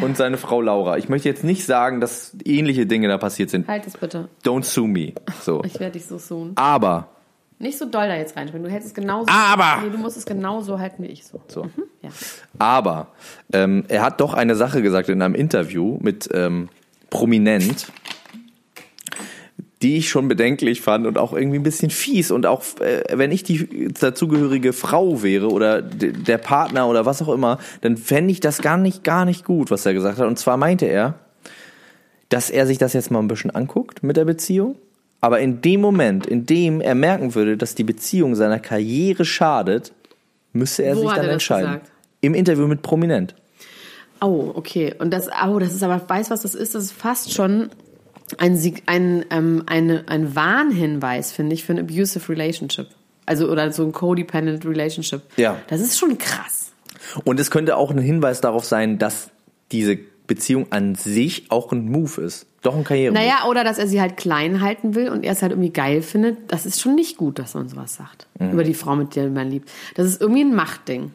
und 0.03 0.17
seine 0.17 0.37
Frau 0.37 0.61
Laura. 0.61 0.99
Ich 0.99 1.09
möchte 1.09 1.29
jetzt 1.29 1.43
nicht 1.43 1.65
sagen, 1.65 2.01
dass 2.01 2.37
ähnliche 2.45 2.87
Dinge 2.87 3.09
da 3.09 3.19
passiert 3.19 3.51
sind. 3.51 3.67
Halt 3.67 3.87
es 3.87 3.97
bitte. 3.97 4.29
Don't 4.45 4.65
sue 4.65 4.87
me. 4.87 5.13
So. 5.43 5.63
Ich 5.65 5.81
werde 5.81 5.93
dich 5.93 6.07
so 6.07 6.19
suchen. 6.19 6.53
Aber, 6.57 7.09
Nicht 7.59 7.79
so 7.79 7.85
doll 7.85 8.09
da 8.09 8.17
jetzt 8.17 8.37
reinspringen. 8.37 8.67
Du 8.67 8.73
hältst 8.73 8.89
es 8.89 8.95
genauso. 8.95 9.27
Aber! 9.31 9.83
Nee, 9.83 9.91
du 9.91 9.99
musst 9.99 10.17
es 10.17 10.27
genauso 10.27 10.79
halten 10.79 11.03
wie 11.03 11.09
ich 11.09 11.25
so. 11.25 11.41
so. 11.49 11.65
Mhm. 11.65 11.85
Ja. 12.03 12.11
Aber 12.59 13.09
ähm, 13.53 13.85
er 13.89 14.03
hat 14.03 14.21
doch 14.21 14.35
eine 14.35 14.57
Sache 14.57 14.83
gesagt 14.83 15.09
in 15.09 15.23
einem 15.23 15.35
Interview 15.35 15.99
mit 16.01 16.29
ähm, 16.33 16.69
Prominent, 17.11 17.87
die 19.83 19.99
ich 19.99 20.09
schon 20.09 20.29
bedenklich 20.29 20.81
fand 20.81 21.07
und 21.07 21.17
auch 21.17 21.33
irgendwie 21.33 21.59
ein 21.59 21.63
bisschen 21.63 21.91
fies. 21.91 22.31
Und 22.31 22.45
auch 22.45 22.63
äh, 22.81 23.05
wenn 23.13 23.31
ich 23.31 23.45
die 23.45 23.93
dazugehörige 23.93 24.73
Frau 24.73 25.23
wäre 25.23 25.49
oder 25.49 25.81
der 25.81 26.39
Partner 26.39 26.89
oder 26.89 27.07
was 27.07 27.23
auch 27.23 27.29
immer, 27.29 27.59
dann 27.83 27.97
fände 27.97 28.33
ich 28.33 28.41
das 28.41 28.63
gar 28.63 28.79
nicht, 28.79 29.05
gar 29.05 29.25
nicht 29.25 29.45
gut, 29.45 29.71
was 29.71 29.87
er 29.87 29.95
gesagt 29.95 30.19
hat. 30.19 30.27
Und 30.27 30.39
zwar 30.39 30.57
meinte 30.57 30.87
er, 30.87 31.21
dass 32.31 32.51
er 32.51 32.67
sich 32.67 32.79
das 32.79 32.95
jetzt 32.95 33.11
mal 33.11 33.21
ein 33.21 33.29
bisschen 33.29 33.53
anguckt 33.53 34.03
mit 34.03 34.17
der 34.17 34.25
Beziehung. 34.25 34.77
Aber 35.25 35.41
in 35.41 35.63
dem 35.63 35.81
Moment, 35.81 36.27
in 36.27 36.45
dem 36.45 36.83
er 36.83 36.95
merken 36.95 37.35
würde, 37.35 37.57
dass 37.57 37.75
die 37.75 37.83
Beziehung 37.83 38.35
seiner 38.35 38.59
Karriere 38.59 39.25
schadet, 39.25 39.95
müsste 40.53 40.83
er 40.83 40.97
Wo 40.97 41.01
sich 41.01 41.13
dann 41.13 41.25
er 41.25 41.33
entscheiden. 41.33 41.73
gesagt? 41.73 41.93
Im 42.21 42.35
Interview 42.35 42.67
mit 42.67 42.83
Prominent. 42.83 43.35
Oh, 44.21 44.53
okay. 44.55 44.95
Und 44.99 45.15
das, 45.15 45.31
oh, 45.49 45.59
das 45.59 45.73
ist 45.73 45.83
aber, 45.83 46.07
weißt 46.07 46.31
was 46.31 46.43
das 46.43 46.55
ist? 46.55 46.75
Das 46.75 46.85
ist 46.85 46.93
fast 46.93 47.33
schon 47.33 47.71
ein, 48.37 48.61
ein, 48.85 49.25
ähm, 49.31 49.63
eine, 49.65 50.05
ein 50.09 50.37
Warnhinweis, 50.37 51.33
finde 51.33 51.55
ich, 51.55 51.65
für 51.65 51.73
ein 51.73 51.79
abusive 51.79 52.31
relationship. 52.31 52.89
Also, 53.25 53.51
oder 53.51 53.73
so 53.73 53.83
ein 53.83 53.93
codependent 53.93 54.67
relationship. 54.67 55.23
Ja. 55.39 55.57
Das 55.69 55.81
ist 55.81 55.99
schon 55.99 56.19
krass. 56.19 56.73
Und 57.25 57.41
es 57.41 57.51
könnte 57.51 57.79
auch 57.79 57.91
ein 57.91 57.97
Hinweis 57.97 58.43
darauf 58.43 58.67
sein, 58.67 58.99
dass 58.99 59.31
diese 59.73 59.97
Beziehung 60.27 60.67
an 60.69 60.97
sich 60.97 61.51
auch 61.51 61.73
ein 61.73 61.91
Move 61.91 62.21
ist. 62.21 62.45
Doch 62.65 62.75
ein 62.75 62.83
Karriere. 62.83 63.13
Naja, 63.15 63.45
oder 63.47 63.63
dass 63.63 63.79
er 63.79 63.87
sie 63.87 64.01
halt 64.01 64.17
klein 64.17 64.61
halten 64.61 64.95
will 64.95 65.11
und 65.11 65.23
er 65.23 65.33
es 65.33 65.43
halt 65.43 65.53
irgendwie 65.53 65.71
geil 65.71 66.03
findet. 66.03 66.51
Das 66.51 66.67
ist 66.67 66.81
schon 66.81 66.95
nicht 66.97 67.17
gut, 67.19 67.39
dass 67.39 67.55
man 67.55 67.69
sowas 67.69 67.95
sagt. 67.95 68.27
Mhm. 68.39 68.51
Über 68.53 68.65
die 68.65 68.75
Frau, 68.75 68.97
mit 68.97 69.15
der 69.15 69.29
man 69.29 69.51
liebt. 69.51 69.71
Das 69.95 70.07
ist 70.07 70.21
irgendwie 70.21 70.43
ein 70.43 70.55
Machtding. 70.55 71.13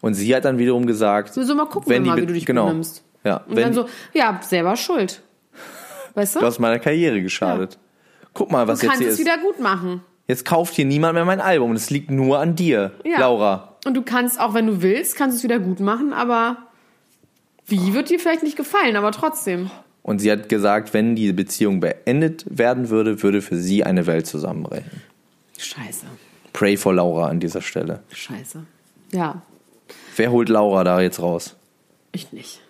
Und 0.00 0.14
sie 0.14 0.34
hat 0.34 0.44
dann 0.44 0.58
wiederum 0.58 0.86
gesagt, 0.86 1.32
So, 1.32 1.42
so 1.44 1.54
mal 1.54 1.66
gucken 1.66 1.88
wenn 1.90 2.04
wir 2.04 2.10
mal, 2.12 2.20
wie 2.20 2.26
du 2.26 2.32
dich 2.34 2.44
genau. 2.44 2.66
benimmst. 2.66 3.02
Ja, 3.24 3.38
Und 3.48 3.56
dann 3.56 3.72
so, 3.72 3.86
ja, 4.12 4.40
selber 4.42 4.74
schuld. 4.76 5.22
Weißt 6.14 6.34
du? 6.34 6.40
du 6.40 6.46
hast 6.46 6.58
meiner 6.58 6.78
Karriere 6.80 7.22
geschadet. 7.22 7.78
Guck 8.34 8.50
mal, 8.50 8.66
was 8.66 8.80
du 8.80 8.86
jetzt 8.86 8.90
kannst 8.90 9.02
hier 9.02 9.08
es 9.12 9.14
ist. 9.14 9.20
wieder 9.20 9.38
gut 9.38 9.60
machen. 9.60 10.02
Jetzt 10.26 10.44
kauft 10.44 10.74
hier 10.74 10.84
niemand 10.86 11.14
mehr 11.14 11.24
mein 11.24 11.40
Album 11.40 11.70
und 11.70 11.76
es 11.76 11.90
liegt 11.90 12.10
nur 12.10 12.38
an 12.40 12.56
dir, 12.56 12.92
Ja. 13.04 13.20
Laura. 13.20 13.76
Und 13.86 13.94
du 13.96 14.02
kannst, 14.02 14.40
auch 14.40 14.54
wenn 14.54 14.66
du 14.66 14.82
willst, 14.82 15.16
kannst 15.16 15.34
du 15.34 15.38
es 15.38 15.44
wieder 15.44 15.58
gut 15.60 15.80
machen, 15.80 16.12
aber 16.12 16.56
wie 17.66 17.94
wird 17.94 18.10
dir 18.10 18.18
vielleicht 18.18 18.42
nicht 18.42 18.56
gefallen, 18.56 18.96
aber 18.96 19.12
trotzdem. 19.12 19.70
Und 20.02 20.18
sie 20.20 20.30
hat 20.32 20.48
gesagt, 20.48 20.94
wenn 20.94 21.14
diese 21.14 21.34
Beziehung 21.34 21.80
beendet 21.80 22.44
werden 22.48 22.88
würde, 22.90 23.22
würde 23.22 23.42
für 23.42 23.56
sie 23.56 23.84
eine 23.84 24.06
Welt 24.06 24.26
zusammenbrechen. 24.26 25.02
Scheiße. 25.58 26.06
Pray 26.52 26.76
for 26.76 26.94
Laura 26.94 27.28
an 27.28 27.38
dieser 27.40 27.60
Stelle. 27.62 28.00
Scheiße. 28.12 28.64
Ja, 29.12 29.42
Wer 30.16 30.30
holt 30.30 30.48
Laura 30.48 30.84
da 30.84 31.00
jetzt 31.00 31.20
raus? 31.20 31.56
ich 32.12 32.32
nicht. 32.32 32.60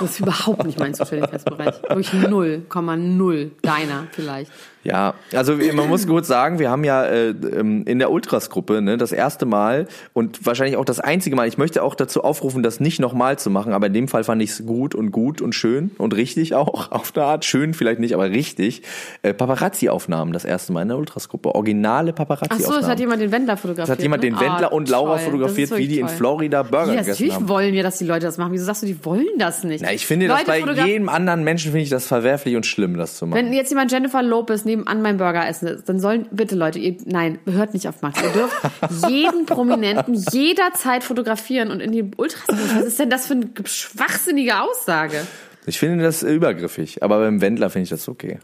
Das 0.00 0.10
ist 0.10 0.20
überhaupt 0.20 0.64
nicht 0.64 0.78
mein 0.78 0.94
Zuständigkeitsbereich. 0.94 1.82
Wirklich 1.82 2.10
0,0. 2.10 3.50
Deiner 3.62 4.06
vielleicht. 4.12 4.50
Ja, 4.84 5.14
also 5.34 5.54
man 5.74 5.88
muss 5.88 6.06
kurz 6.06 6.28
sagen, 6.28 6.58
wir 6.58 6.70
haben 6.70 6.84
ja 6.84 7.04
äh, 7.04 7.30
ähm, 7.30 7.82
in 7.86 7.98
der 7.98 8.10
Ultras-Gruppe 8.10 8.80
ne, 8.80 8.96
das 8.96 9.12
erste 9.12 9.44
Mal 9.44 9.86
und 10.14 10.46
wahrscheinlich 10.46 10.76
auch 10.76 10.84
das 10.84 11.00
einzige 11.00 11.34
Mal, 11.36 11.48
ich 11.48 11.58
möchte 11.58 11.82
auch 11.82 11.94
dazu 11.94 12.22
aufrufen, 12.22 12.62
das 12.62 12.80
nicht 12.80 13.00
nochmal 13.00 13.38
zu 13.38 13.50
machen, 13.50 13.72
aber 13.72 13.88
in 13.88 13.92
dem 13.92 14.08
Fall 14.08 14.24
fand 14.24 14.40
ich 14.40 14.50
es 14.50 14.64
gut 14.66 14.94
und 14.94 15.10
gut 15.10 15.42
und 15.42 15.54
schön 15.54 15.90
und 15.98 16.14
richtig 16.14 16.54
auch, 16.54 16.90
auf 16.92 17.12
eine 17.14 17.24
Art, 17.24 17.44
schön 17.44 17.74
vielleicht 17.74 18.00
nicht, 18.00 18.14
aber 18.14 18.30
richtig, 18.30 18.82
äh, 19.22 19.34
Paparazzi-Aufnahmen 19.34 20.32
das 20.32 20.44
erste 20.44 20.72
Mal 20.72 20.82
in 20.82 20.88
der 20.88 20.98
Ultras-Gruppe, 20.98 21.54
originale 21.54 22.12
Ach 22.12 22.16
Paparazzi-Aufnahmen. 22.16 22.72
so, 22.74 22.78
es 22.80 22.86
hat 22.88 23.00
jemand 23.00 23.20
den 23.20 23.32
Wendler 23.32 23.56
fotografiert. 23.56 23.88
Es 23.88 23.92
hat 23.96 24.02
jemand 24.02 24.22
ne? 24.22 24.30
den 24.30 24.40
Wendler 24.40 24.68
Ah, 24.72 24.74
und 24.74 24.88
Laura 24.88 25.16
toll. 25.16 25.24
fotografiert, 25.26 25.76
wie 25.76 25.88
die 25.88 25.98
in 26.00 26.06
toll. 26.06 26.16
Florida 26.16 26.62
Burger 26.62 26.86
Ja, 26.86 26.90
gegessen 27.00 27.10
natürlich 27.10 27.34
haben. 27.34 27.48
wollen 27.48 27.72
wir, 27.74 27.82
dass 27.82 27.98
die 27.98 28.04
Leute 28.04 28.26
das 28.26 28.38
machen. 28.38 28.52
Wieso 28.52 28.64
sagst 28.64 28.82
du, 28.82 28.86
die 28.86 29.04
wollen 29.04 29.26
das 29.38 29.64
nicht? 29.64 29.82
Na, 29.84 29.92
ich 29.92 30.06
finde 30.06 30.26
Leute 30.28 30.44
das 30.46 30.60
bei 30.62 30.86
jedem 30.86 31.08
anderen 31.08 31.44
Menschen 31.44 31.72
finde 31.72 31.82
ich 31.82 31.90
das 31.90 32.06
verwerflich 32.06 32.56
und 32.56 32.64
schlimm, 32.66 32.96
das 32.96 33.16
zu 33.16 33.26
machen. 33.26 33.38
Wenn 33.38 33.52
jetzt 33.52 33.70
jemand 33.70 33.90
Jennifer 33.92 34.22
Lopez 34.22 34.64
nebenan 34.68 35.02
meinen 35.02 35.18
Burger 35.18 35.46
essen 35.46 35.68
ist, 35.68 35.88
dann 35.88 35.98
sollen, 35.98 36.26
bitte 36.30 36.54
Leute, 36.54 36.78
ihr, 36.78 36.96
nein, 37.04 37.38
hört 37.46 37.74
nicht 37.74 37.88
auf 37.88 38.02
Max. 38.02 38.22
Ihr 38.22 38.30
dürft 38.30 38.56
jeden 39.08 39.46
Prominenten 39.46 40.14
jederzeit 40.14 41.02
fotografieren 41.02 41.70
und 41.70 41.80
in 41.80 41.92
die 41.92 42.10
Ultras. 42.16 42.46
Was 42.48 42.84
ist 42.84 42.98
denn 42.98 43.10
das 43.10 43.26
für 43.26 43.34
eine 43.34 43.50
schwachsinnige 43.64 44.60
Aussage? 44.60 45.26
ich 45.66 45.78
finde 45.78 46.02
das 46.02 46.22
übergriffig, 46.22 47.02
aber 47.02 47.18
beim 47.18 47.40
Wendler 47.40 47.68
finde 47.68 47.84
ich 47.84 47.90
das 47.90 48.08
okay. 48.08 48.38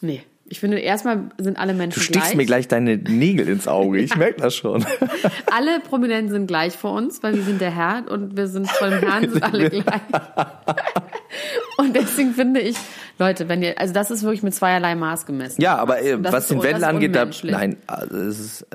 Nee. 0.00 0.22
Ich 0.46 0.60
finde, 0.60 0.78
erstmal 0.78 1.30
sind 1.38 1.58
alle 1.58 1.72
Menschen 1.72 2.00
Du 2.00 2.04
stichst 2.04 2.28
gleich. 2.28 2.36
mir 2.36 2.44
gleich 2.44 2.68
deine 2.68 2.98
Nägel 2.98 3.48
ins 3.48 3.66
Auge. 3.66 3.98
Ich 3.98 4.14
merke 4.16 4.42
das 4.42 4.54
schon. 4.54 4.84
Alle 5.50 5.80
Prominenten 5.80 6.30
sind 6.30 6.46
gleich 6.46 6.74
vor 6.76 6.92
uns, 6.92 7.22
weil 7.22 7.34
wir 7.34 7.42
sind 7.42 7.62
der 7.62 7.70
Herr 7.70 8.04
und 8.10 8.36
wir 8.36 8.46
sind 8.46 8.70
vor 8.70 8.90
dem 8.90 9.00
Herrn 9.00 9.30
sind 9.30 9.42
alle 9.42 9.70
gleich. 9.70 9.84
Und 11.76 11.96
deswegen 11.96 12.34
finde 12.34 12.60
ich, 12.60 12.76
Leute, 13.18 13.48
wenn 13.48 13.62
ihr, 13.62 13.78
also 13.78 13.92
das 13.92 14.10
ist 14.10 14.22
wirklich 14.22 14.42
mit 14.42 14.54
zweierlei 14.54 14.94
Maß 14.94 15.26
gemessen. 15.26 15.60
Ja, 15.60 15.76
aber 15.76 16.02
äh, 16.02 16.16
was 16.22 16.48
den 16.48 16.62
Wendler 16.62 16.88
angeht, 16.88 17.14
da, 17.14 17.26
nein, 17.42 17.76
also 17.86 18.16
es 18.16 18.38
ist 18.38 18.66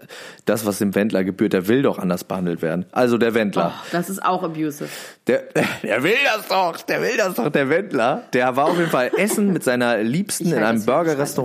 das, 0.46 0.66
was 0.66 0.80
dem 0.80 0.96
Wendler 0.96 1.24
gebührt, 1.24 1.54
der 1.54 1.68
will 1.68 1.82
doch 1.82 1.98
anders 1.98 2.24
behandelt 2.24 2.62
werden. 2.62 2.86
Also 2.92 3.18
der 3.18 3.34
Wendler. 3.34 3.74
Oh, 3.76 3.88
das 3.92 4.10
ist 4.10 4.24
auch 4.24 4.44
abusive. 4.44 4.90
Der, 5.28 5.44
der 5.84 6.04
will 6.04 6.16
das 6.26 6.48
doch, 6.48 6.82
der 6.82 7.02
will 7.02 7.18
das 7.18 7.36
doch, 7.36 7.50
der 7.50 7.70
Wendler. 7.70 8.24
Der 8.34 8.56
war 8.56 8.66
auf 8.66 8.78
jeden 8.78 8.90
Fall 8.90 9.12
essen 9.18 9.54
mit 9.54 9.64
seiner 9.64 9.98
Liebsten 10.00 10.52
in 10.52 10.64
einem 10.64 10.86
was 10.86 11.36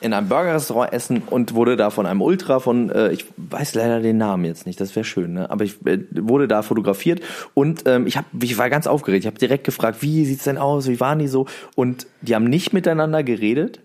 in 0.00 0.12
einem 0.12 0.28
Burgerrestaurant 0.28 0.92
essen 0.92 1.22
und 1.28 1.54
wurde 1.54 1.76
da 1.76 1.90
von 1.90 2.06
einem 2.06 2.22
Ultra 2.22 2.60
von, 2.60 2.90
äh, 2.90 3.12
ich 3.12 3.26
weiß 3.36 3.74
leider 3.74 4.00
den 4.00 4.18
Namen 4.18 4.44
jetzt 4.44 4.66
nicht, 4.66 4.80
das 4.80 4.94
wäre 4.94 5.04
schön, 5.04 5.32
ne? 5.32 5.50
aber 5.50 5.64
ich 5.64 5.84
äh, 5.86 5.98
wurde 6.10 6.48
da 6.48 6.62
fotografiert 6.62 7.20
und 7.54 7.84
ähm, 7.86 8.06
ich, 8.06 8.16
hab, 8.16 8.24
ich 8.40 8.58
war 8.58 8.70
ganz 8.70 8.86
aufgeregt. 8.86 9.24
Ich 9.24 9.26
habe 9.26 9.38
direkt 9.38 9.64
gefragt, 9.64 10.02
wie 10.02 10.24
sieht's 10.24 10.44
denn 10.44 10.58
aus, 10.58 10.88
wie 10.88 11.00
waren 11.00 11.18
die 11.18 11.28
so? 11.28 11.46
Und 11.74 12.06
die 12.20 12.34
haben 12.34 12.44
nicht 12.44 12.72
miteinander 12.72 13.22
geredet, 13.22 13.80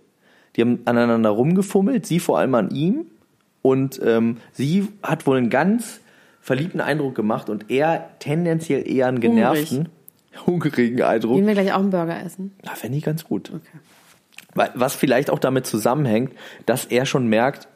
die 0.56 0.62
haben 0.62 0.80
aneinander 0.86 1.30
rumgefummelt, 1.30 2.06
sie 2.06 2.20
vor 2.20 2.40
allem 2.40 2.56
an 2.56 2.72
ihm 2.72 3.06
und 3.62 4.02
ähm, 4.04 4.38
sie 4.52 4.88
hat 5.04 5.28
wohl 5.28 5.38
einen 5.38 5.50
ganz 5.50 6.02
verliebten 6.42 6.82
Eindruck 6.82 7.16
gemacht 7.16 7.50
und 7.50 7.70
er 7.70 8.10
tendenziell 8.20 8.90
eher 8.90 9.08
einen 9.08 9.20
genervten, 9.20 9.90
hungrigen 10.46 11.02
Eindruck. 11.04 11.36
Gehen 11.36 11.48
wir 11.48 11.54
gleich 11.54 11.72
auch 11.74 11.80
einen 11.80 11.92
Burger 11.92 12.22
essen? 12.24 12.54
Na, 12.64 12.76
fände 12.76 12.98
ich 12.98 13.04
ganz 13.04 13.24
gut. 13.24 13.52
Okay. 13.54 13.80
Was 14.54 14.96
vielleicht 14.96 15.30
auch 15.30 15.40
damit 15.40 15.66
zusammenhängt, 15.66 16.34
dass 16.66 16.86
er 16.86 17.06
schon 17.06 17.28
merkt, 17.28 17.68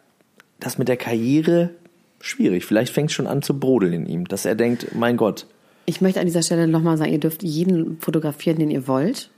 dass 0.60 0.78
mit 0.78 0.88
der 0.88 0.98
Karriere 0.98 1.72
schwierig. 2.20 2.66
Vielleicht 2.66 2.94
fängt 2.94 3.10
es 3.10 3.16
schon 3.16 3.28
an 3.28 3.42
zu 3.42 3.60
brodeln 3.60 3.94
in 3.94 4.06
ihm, 4.08 4.26
dass 4.26 4.46
er 4.46 4.56
denkt, 4.56 4.96
mein 4.96 5.18
Gott, 5.18 5.46
Ich 5.86 6.02
möchte 6.02 6.20
an 6.20 6.26
dieser 6.26 6.42
Stelle 6.42 6.68
nochmal 6.68 6.98
sagen, 6.98 7.12
ihr 7.12 7.20
dürft 7.20 7.44
jeden 7.44 8.00
fotografieren, 8.00 8.58
den 8.58 8.72
ihr 8.72 8.88
wollt. 8.88 9.30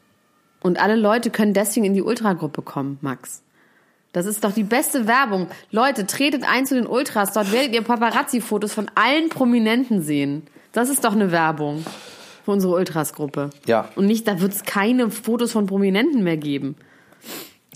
Und 0.62 0.82
alle 0.82 0.96
Leute 0.96 1.30
können 1.30 1.54
deswegen 1.54 1.86
in 1.86 1.94
die 1.94 2.02
Ultragruppe 2.02 2.62
kommen, 2.62 2.98
Max. 3.02 3.44
Das 4.14 4.26
ist 4.26 4.44
doch 4.44 4.54
die 4.54 4.64
beste 4.64 5.06
Werbung. 5.06 5.48
Leute, 5.70 6.08
tretet 6.08 6.44
ein 6.50 6.66
zu 6.66 6.76
den 6.76 6.88
Ultras. 6.88 7.34
Dort 7.34 7.52
werdet 7.52 7.76
ihr 7.76 7.84
Paparazzi-Fotos 7.84 8.74
von 8.74 8.90
allen 8.96 9.30
Prominenten 9.30 10.02
sehen. 10.02 10.44
Das 10.72 10.90
ist 10.90 11.04
doch 11.04 11.14
eine 11.14 11.32
Werbung 11.32 11.86
für 12.46 12.52
unsere 12.52 12.74
Ultras-Gruppe. 12.74 13.50
Ja. 13.68 13.90
Und 13.96 14.08
nicht, 14.08 14.28
da 14.28 14.40
wird 14.40 14.54
es 14.54 14.64
keine 14.64 15.12
Fotos 15.12 15.52
von 15.52 15.68
Prominenten 15.68 16.24
mehr 16.24 16.38
geben. 16.38 16.76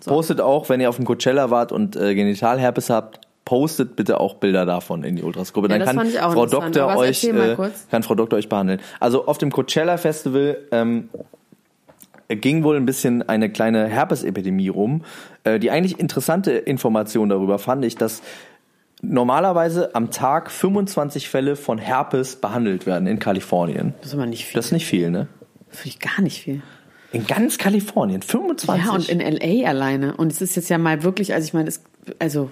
Postet 0.06 0.42
auch, 0.42 0.70
wenn 0.70 0.82
ihr 0.82 0.90
auf 0.90 0.96
dem 0.98 1.06
Coachella 1.06 1.50
wart 1.50 1.72
und 1.72 1.96
äh, 1.96 2.16
Genitalherpes 2.16 2.90
habt, 2.90 3.22
postet 3.46 3.96
bitte 3.96 4.20
auch 4.20 4.36
Bilder 4.36 4.66
davon 4.66 5.04
in 5.04 5.16
die 5.16 5.24
Ultras-Gruppe. 5.24 5.70
Ja, 5.70 5.80
Dann 5.80 5.98
kann 5.98 6.08
Frau. 6.08 6.46
Doktor 6.46 6.96
euch, 6.96 7.24
äh, 7.24 7.56
kann 7.90 8.04
Frau 8.04 8.16
Doktor 8.16 8.38
euch 8.38 8.50
behandeln. 8.50 8.80
Also 9.00 9.26
auf 9.26 9.38
dem 9.38 9.52
Coachella 9.52 9.98
Festival 9.98 10.58
ähm, 10.72 11.10
ging 12.30 12.64
wohl 12.64 12.78
ein 12.78 12.86
bisschen 12.86 13.28
eine 13.28 13.50
kleine 13.50 13.88
Herpesepidemie 13.88 14.70
rum. 14.70 15.04
Äh, 15.44 15.60
die 15.60 15.72
eigentlich 15.72 16.00
interessante 16.00 16.52
Information 16.52 17.30
darüber 17.30 17.60
fand 17.60 17.84
ich, 17.84 17.96
dass 17.96 18.22
normalerweise 19.02 19.96
am 19.96 20.12
Tag 20.12 20.52
25 20.52 21.28
Fälle 21.28 21.56
von 21.56 21.78
Herpes 21.78 22.36
behandelt 22.36 22.86
werden 22.86 23.08
in 23.08 23.20
Kalifornien. 23.20 23.94
Das 24.00 24.10
ist 24.10 24.14
aber 24.14 24.28
nicht 24.28 24.46
viel. 24.46 24.56
Das 24.56 24.68
ist 24.68 24.72
nicht 24.72 24.86
viel, 24.86 25.10
ne? 25.10 25.28
Finde 25.70 25.90
ich 25.90 26.00
gar 26.00 26.22
nicht 26.22 26.42
viel. 26.44 26.62
In 27.12 27.28
ganz 27.28 27.58
Kalifornien, 27.58 28.22
25. 28.22 28.86
Ja, 28.86 28.94
und 28.94 29.10
in 29.10 29.20
L.A. 29.20 29.70
alleine. 29.70 30.16
Und 30.16 30.32
es 30.32 30.42
ist 30.42 30.56
jetzt 30.56 30.70
ja 30.70 30.78
mal 30.78 31.04
wirklich, 31.04 31.34
also 31.34 31.46
ich 31.46 31.54
meine, 31.54 31.68
es, 31.68 31.82
also 32.20 32.50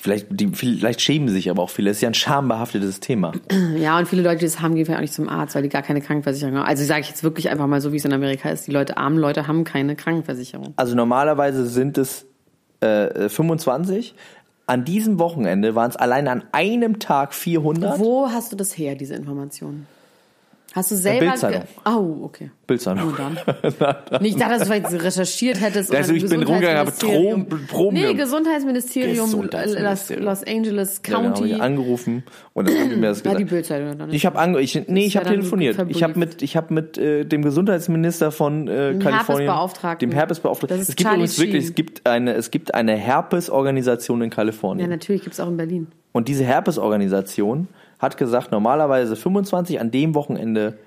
vielleicht, 0.00 0.26
die, 0.30 0.48
vielleicht 0.48 1.00
schämen 1.00 1.28
sich 1.28 1.50
aber 1.50 1.62
auch 1.62 1.70
viele. 1.70 1.90
Es 1.90 1.98
ist 1.98 2.02
ja 2.02 2.08
ein 2.08 2.14
schambehaftetes 2.14 3.00
Thema. 3.00 3.32
Ja, 3.76 3.98
und 3.98 4.08
viele 4.08 4.22
Leute, 4.22 4.38
die 4.38 4.44
das 4.46 4.60
haben, 4.60 4.74
gehen 4.74 4.84
vielleicht 4.86 4.98
auch 4.98 5.02
nicht 5.02 5.14
zum 5.14 5.28
Arzt, 5.28 5.54
weil 5.54 5.62
die 5.62 5.68
gar 5.68 5.82
keine 5.82 6.00
Krankenversicherung 6.00 6.56
haben. 6.56 6.66
Also 6.66 6.84
sage 6.84 7.00
ich 7.00 7.08
jetzt 7.08 7.22
wirklich 7.22 7.50
einfach 7.50 7.66
mal 7.66 7.80
so, 7.80 7.92
wie 7.92 7.96
es 7.96 8.04
in 8.04 8.12
Amerika 8.12 8.48
ist. 8.50 8.66
Die 8.66 8.70
Leute, 8.70 8.96
armen 8.96 9.18
Leute 9.18 9.46
haben 9.46 9.64
keine 9.64 9.96
Krankenversicherung. 9.96 10.74
Also 10.76 10.94
normalerweise 10.94 11.66
sind 11.66 11.98
es 11.98 12.26
äh, 12.80 13.28
25. 13.28 14.14
An 14.66 14.84
diesem 14.84 15.18
Wochenende 15.18 15.74
waren 15.74 15.90
es 15.90 15.96
allein 15.96 16.28
an 16.28 16.44
einem 16.52 16.98
Tag 16.98 17.34
400. 17.34 17.98
Wo 17.98 18.28
hast 18.28 18.52
du 18.52 18.56
das 18.56 18.76
her, 18.76 18.94
diese 18.94 19.14
Informationen? 19.14 19.86
Hast 20.74 20.90
du 20.90 20.96
selber... 20.96 21.26
Bildzeitung. 21.30 21.62
Oh, 21.86 22.24
okay. 22.24 22.50
Bildzeitung. 22.66 23.12
Oh, 23.12 23.16
dann. 23.16 23.96
Nicht, 24.22 24.38
dass 24.38 24.58
du 24.60 24.66
vielleicht 24.66 24.92
recherchiert 24.92 25.60
hättest. 25.62 25.94
Also 25.94 26.12
ich 26.12 26.28
bin 26.28 26.42
rumgegangen, 26.42 26.78
habe 26.78 26.92
Proben, 26.92 27.94
Nee. 27.94 28.12
Gesundheitsministerium, 28.14 29.16
Los, 29.16 29.30
Gesundheitsministerium. 29.32 30.24
Los 30.26 30.44
Angeles 30.46 31.00
Ja, 31.06 31.14
County. 31.14 31.44
ich 31.52 31.62
angerufen 31.62 32.22
und 32.52 32.68
dann 32.68 32.78
haben 32.78 32.90
die 32.90 32.96
mir 32.96 33.08
das 33.08 33.18
Ja, 33.24 33.30
gesagt. 33.32 33.40
die 33.40 33.44
Bildzeitung 33.46 33.98
dann. 33.98 34.12
ich 34.12 34.26
habe 34.26 34.38
ange 34.38 34.60
ich, 34.60 34.74
nee, 34.88 35.06
ich 35.06 35.14
ja 35.14 35.20
habe 35.22 35.30
telefoniert. 35.30 35.74
Ich 35.88 36.02
habe 36.02 36.12
verbrieft. 36.12 36.16
mit 36.34 36.42
ich 36.42 36.56
habe 36.56 36.74
mit 36.74 36.98
äh, 36.98 37.24
dem 37.24 37.42
Gesundheitsminister 37.42 38.30
von 38.30 38.68
äh, 38.68 38.90
Dem 38.92 38.98
Kalifornien, 39.00 39.48
Herpesbeauftragten. 39.48 40.10
dem 40.10 40.14
Herpesbeauftragten. 40.14 40.80
Es 40.80 40.88
gibt 40.88 41.00
Charlie 41.00 41.14
übrigens 41.16 41.38
wirklich, 41.38 41.64
es 41.64 41.74
gibt 41.74 42.06
eine 42.06 42.34
es 42.34 42.50
gibt 42.50 42.74
eine 42.74 42.92
Herpesorganisation 42.94 44.20
in 44.20 44.28
ja, 44.30 44.36
Kalifornien. 44.36 44.90
natürlich 44.90 45.22
gibt's 45.22 45.40
auch 45.40 45.48
in 45.48 45.56
Berlin. 45.56 45.86
Und 46.12 46.28
diese 46.28 46.44
Herpesorganisation 46.44 47.68
hat 47.98 48.16
gesagt, 48.16 48.52
normalerweise 48.52 49.16
25, 49.16 49.80
an 49.80 49.90
dem 49.90 50.14
Wochenende 50.14 50.78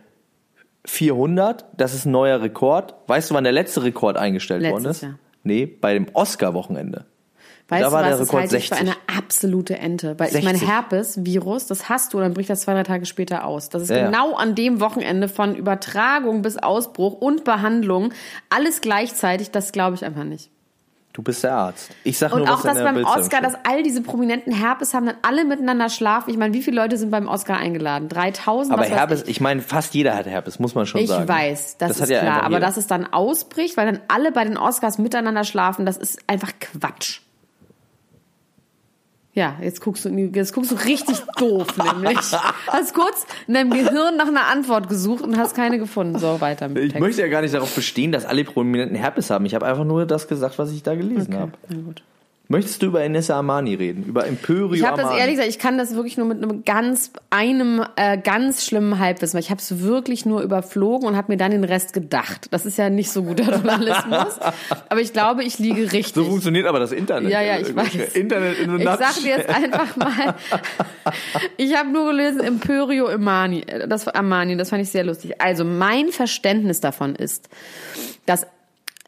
400. 0.85 1.65
Das 1.77 1.93
ist 1.93 2.05
ein 2.05 2.11
neuer 2.11 2.41
Rekord. 2.41 2.95
Weißt 3.07 3.29
du, 3.29 3.35
wann 3.35 3.43
der 3.43 3.53
letzte 3.53 3.83
Rekord 3.83 4.17
eingestellt 4.17 4.63
worden 4.63 4.83
Letztes 4.83 4.97
ist? 4.97 5.03
Jahr. 5.03 5.19
Nee, 5.43 5.65
bei 5.65 5.93
dem 5.93 6.07
Oscar-Wochenende. 6.13 7.05
Weißt 7.67 7.83
Da 7.83 7.87
du 7.87 7.93
war 7.93 8.01
was, 8.01 8.09
der 8.09 8.17
das 8.17 8.27
Rekord 8.27 8.41
halte 8.41 8.57
ich 8.57 8.69
für 8.69 8.75
60. 8.75 8.87
eine 8.89 9.17
absolute 9.17 9.77
Ente. 9.77 10.19
Weil 10.19 10.27
ich 10.27 10.43
meine, 10.43 10.57
60. 10.57 10.67
Herpes-Virus, 10.69 11.67
das 11.67 11.87
hast 11.87 12.13
du, 12.13 12.19
dann 12.19 12.33
bricht 12.33 12.49
das 12.49 12.61
zwei, 12.61 12.73
drei 12.73 12.83
Tage 12.83 13.05
später 13.05 13.45
aus. 13.45 13.69
Das 13.69 13.83
ist 13.83 13.89
Ja, 13.89 13.97
ja. 13.97 14.05
genau 14.07 14.35
an 14.35 14.55
dem 14.55 14.81
Wochenende 14.81 15.27
von 15.29 15.55
Übertragung 15.55 16.41
bis 16.41 16.57
Ausbruch 16.57 17.13
und 17.13 17.43
Behandlung, 17.43 18.13
alles 18.49 18.81
gleichzeitig, 18.81 19.51
das 19.51 19.71
glaube 19.71 19.95
ich 19.95 20.03
einfach 20.03 20.25
nicht. 20.25 20.49
Du 21.13 21.21
bist 21.21 21.43
der 21.43 21.53
Arzt. 21.53 21.91
Ich 22.05 22.17
sag 22.17 22.31
Und 22.31 22.45
nur, 22.45 22.47
auch, 22.53 22.63
was 22.63 22.65
in 22.65 22.73
dass 22.75 22.83
beim 22.83 22.95
Bildzeitung 22.95 23.21
Oscar, 23.21 23.37
steht. 23.39 23.53
dass 23.53 23.59
all 23.65 23.83
diese 23.83 24.01
prominenten 24.01 24.53
Herpes 24.53 24.93
haben, 24.93 25.07
dann 25.07 25.17
alle 25.23 25.43
miteinander 25.43 25.89
schlafen. 25.89 26.29
Ich 26.29 26.37
meine, 26.37 26.53
wie 26.53 26.61
viele 26.61 26.77
Leute 26.81 26.97
sind 26.97 27.11
beim 27.11 27.27
Oscar 27.27 27.57
eingeladen? 27.57 28.07
3000? 28.07 28.73
Aber 28.73 28.85
Herpes, 28.85 29.23
ich. 29.23 29.29
ich 29.29 29.41
meine, 29.41 29.61
fast 29.61 29.93
jeder 29.93 30.15
hat 30.15 30.25
Herpes, 30.25 30.59
muss 30.59 30.73
man 30.73 30.85
schon 30.85 31.01
Ich 31.01 31.09
sagen. 31.09 31.27
weiß, 31.27 31.77
das, 31.77 31.97
hat 31.97 32.03
ist 32.03 32.09
ja 32.09 32.21
klar. 32.21 32.43
Aber 32.43 32.59
dass 32.61 32.77
es 32.77 32.87
dann 32.87 33.11
ausbricht, 33.11 33.75
weil 33.75 33.85
dann 33.91 33.99
alle 34.07 34.31
bei 34.31 34.43
den 34.45 34.57
Oscars 34.57 34.97
miteinander 34.99 35.43
schlafen, 35.43 35.85
das 35.85 35.97
ist 35.97 36.19
einfach 36.27 36.51
Quatsch. 36.59 37.19
Ja, 39.33 39.55
jetzt 39.61 39.79
guckst 39.79 40.03
du, 40.03 40.09
jetzt 40.09 40.53
guckst 40.53 40.71
du 40.71 40.75
richtig 40.75 41.19
doof, 41.37 41.67
nämlich. 41.93 42.17
Hast 42.67 42.93
kurz 42.93 43.25
in 43.47 43.53
deinem 43.53 43.69
Gehirn 43.69 44.17
nach 44.17 44.27
einer 44.27 44.47
Antwort 44.47 44.89
gesucht 44.89 45.23
und 45.23 45.37
hast 45.37 45.55
keine 45.55 45.79
gefunden. 45.79 46.19
So, 46.19 46.41
weiter 46.41 46.67
mit 46.67 46.83
Ich 46.83 46.91
Text. 46.91 46.99
möchte 47.01 47.21
ja 47.21 47.27
gar 47.29 47.41
nicht 47.41 47.53
darauf 47.53 47.73
bestehen, 47.73 48.11
dass 48.11 48.25
alle 48.25 48.43
Prominenten 48.43 48.95
Herpes 48.97 49.29
haben. 49.29 49.45
Ich 49.45 49.55
habe 49.55 49.65
einfach 49.65 49.85
nur 49.85 50.05
das 50.05 50.27
gesagt, 50.27 50.59
was 50.59 50.71
ich 50.71 50.83
da 50.83 50.95
gelesen 50.95 51.33
habe. 51.37 51.51
Na 51.69 51.75
gut. 51.77 52.03
Möchtest 52.51 52.81
du 52.81 52.87
über 52.87 53.01
Enessa 53.01 53.37
Armani 53.37 53.75
reden? 53.75 54.03
Über 54.03 54.27
Emporio 54.27 54.73
Ich 54.73 54.85
habe 54.85 55.01
das 55.01 55.15
ehrlich 55.15 55.35
gesagt, 55.35 55.49
ich 55.49 55.57
kann 55.57 55.77
das 55.77 55.95
wirklich 55.95 56.17
nur 56.17 56.27
mit 56.27 56.43
einem 56.43 56.65
ganz 56.65 57.11
einem 57.29 57.81
äh, 57.95 58.17
ganz 58.17 58.65
schlimmen 58.65 58.99
Halbwissen, 58.99 59.35
weil 59.35 59.41
ich 59.41 59.51
habe 59.51 59.61
es 59.61 59.79
wirklich 59.79 60.25
nur 60.25 60.41
überflogen 60.41 61.07
und 61.07 61.15
habe 61.15 61.31
mir 61.31 61.37
dann 61.37 61.51
den 61.51 61.63
Rest 61.63 61.93
gedacht. 61.93 62.49
Das 62.51 62.65
ist 62.65 62.77
ja 62.77 62.89
nicht 62.89 63.09
so 63.09 63.23
guter 63.23 63.43
Journalismus, 63.51 64.37
aber 64.89 64.99
ich 64.99 65.13
glaube, 65.13 65.45
ich 65.45 65.59
liege 65.59 65.93
richtig. 65.93 66.13
so 66.13 66.25
funktioniert 66.25 66.67
aber 66.67 66.79
das 66.79 66.91
Internet. 66.91 67.31
Ja, 67.31 67.41
ja, 67.41 67.57
ich 67.57 67.73
weiß. 67.73 68.15
Internet 68.15 68.59
in 68.59 68.77
Ich 68.79 68.83
sag 68.83 69.15
dir 69.15 69.37
jetzt 69.37 69.49
einfach 69.49 69.95
mal, 69.95 70.35
ich 71.57 71.77
habe 71.77 71.89
nur 71.89 72.07
gelesen 72.07 72.41
Emporio 72.41 73.07
Armani, 73.07 73.61
äh, 73.61 73.87
das 73.87 74.05
war 74.05 74.15
Armani, 74.17 74.57
das 74.57 74.71
fand 74.71 74.81
ich 74.81 74.89
sehr 74.89 75.05
lustig. 75.05 75.41
Also 75.41 75.63
mein 75.63 76.09
Verständnis 76.09 76.81
davon 76.81 77.15
ist, 77.15 77.47
dass 78.25 78.45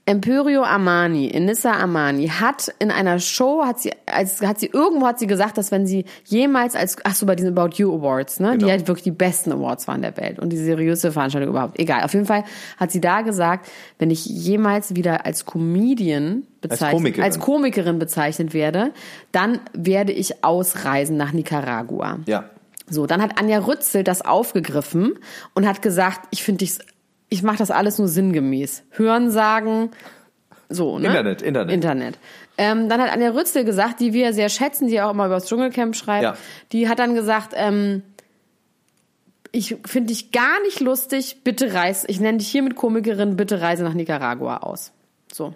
Emporio 0.05 0.63
Armani, 0.63 1.27
Inissa 1.27 1.71
Armani 1.71 2.27
hat 2.27 2.67
in 2.79 2.91
einer 2.91 3.19
Show 3.19 3.63
hat 3.65 3.79
sie 3.79 3.91
als 4.05 4.41
hat 4.41 4.59
sie 4.59 4.67
irgendwo 4.67 5.07
hat 5.07 5.17
sie 5.17 5.27
gesagt, 5.27 5.57
dass 5.57 5.71
wenn 5.71 5.87
sie 5.87 6.03
jemals 6.25 6.75
als 6.75 6.97
ach 7.05 7.15
so 7.15 7.25
bei 7.25 7.35
diesen 7.35 7.57
About 7.57 7.75
You 7.77 7.95
Awards, 7.95 8.41
ne, 8.41 8.51
die 8.53 8.57
Genau. 8.59 8.71
halt 8.71 8.87
wirklich 8.89 9.03
die 9.05 9.11
besten 9.11 9.53
Awards 9.53 9.87
waren 9.87 10.01
der 10.01 10.17
Welt 10.17 10.39
und 10.39 10.49
die 10.49 10.57
seriöse 10.57 11.13
Veranstaltung 11.13 11.49
überhaupt. 11.51 11.79
Egal, 11.79 12.03
auf 12.03 12.13
jeden 12.13 12.25
Fall 12.25 12.43
hat 12.77 12.91
sie 12.91 12.99
da 12.99 13.21
gesagt, 13.21 13.69
wenn 13.97 14.11
ich 14.11 14.25
jemals 14.25 14.93
wieder 14.93 15.25
als 15.25 15.45
Comedian 15.45 16.43
bezeichnet, 16.59 16.91
Komikerin. 16.91 17.23
als 17.23 17.39
Komikerin 17.39 17.97
bezeichnet 17.99 18.53
werde, 18.53 18.91
dann 19.31 19.61
werde 19.71 20.11
ich 20.11 20.43
ausreisen 20.43 21.15
nach 21.15 21.31
Nicaragua. 21.31 22.19
Ja. 22.25 22.49
So, 22.89 23.07
dann 23.07 23.21
hat 23.21 23.39
Anja 23.39 23.59
Rützel 23.59 24.03
das 24.03 24.21
aufgegriffen 24.21 25.13
und 25.55 25.65
hat 25.65 25.81
gesagt, 25.81 26.27
ich 26.31 26.43
finde 26.43 26.65
ich, 26.65 26.77
ich 27.29 27.43
mache 27.43 27.57
das 27.57 27.71
alles 27.71 27.97
nur 27.97 28.07
sinngemäß. 28.07 28.83
Hören 28.91 29.31
sagen, 29.31 29.91
so, 30.69 30.99
ne? 30.99 31.07
Internet, 31.07 31.41
Internet. 31.41 31.73
Internet. 31.73 32.19
Ähm, 32.57 32.89
dann 32.89 33.01
hat 33.01 33.11
Anja 33.11 33.31
Rützel 33.31 33.63
gesagt, 33.65 33.99
die 33.99 34.13
wir 34.13 34.33
sehr 34.33 34.49
schätzen, 34.49 34.87
die 34.87 35.01
auch 35.01 35.11
immer 35.11 35.25
über 35.25 35.35
das 35.35 35.47
Dschungelcamp 35.47 35.95
schreibt, 35.95 36.23
Ja. 36.23 36.37
die 36.71 36.87
hat 36.87 36.99
dann 36.99 37.15
gesagt, 37.15 37.53
ähm, 37.55 38.03
ich 39.51 39.75
finde 39.85 40.07
dich 40.13 40.31
gar 40.31 40.61
nicht 40.63 40.79
lustig, 40.79 41.41
bitte 41.43 41.73
reis, 41.73 42.05
ich 42.07 42.19
nenne 42.19 42.39
dich 42.39 42.47
hiermit 42.49 42.75
Komikerin, 42.75 43.35
bitte 43.35 43.61
reise 43.61 43.83
nach 43.83 43.93
Nicaragua 43.93 44.57
aus. 44.57 44.91
So. 45.31 45.53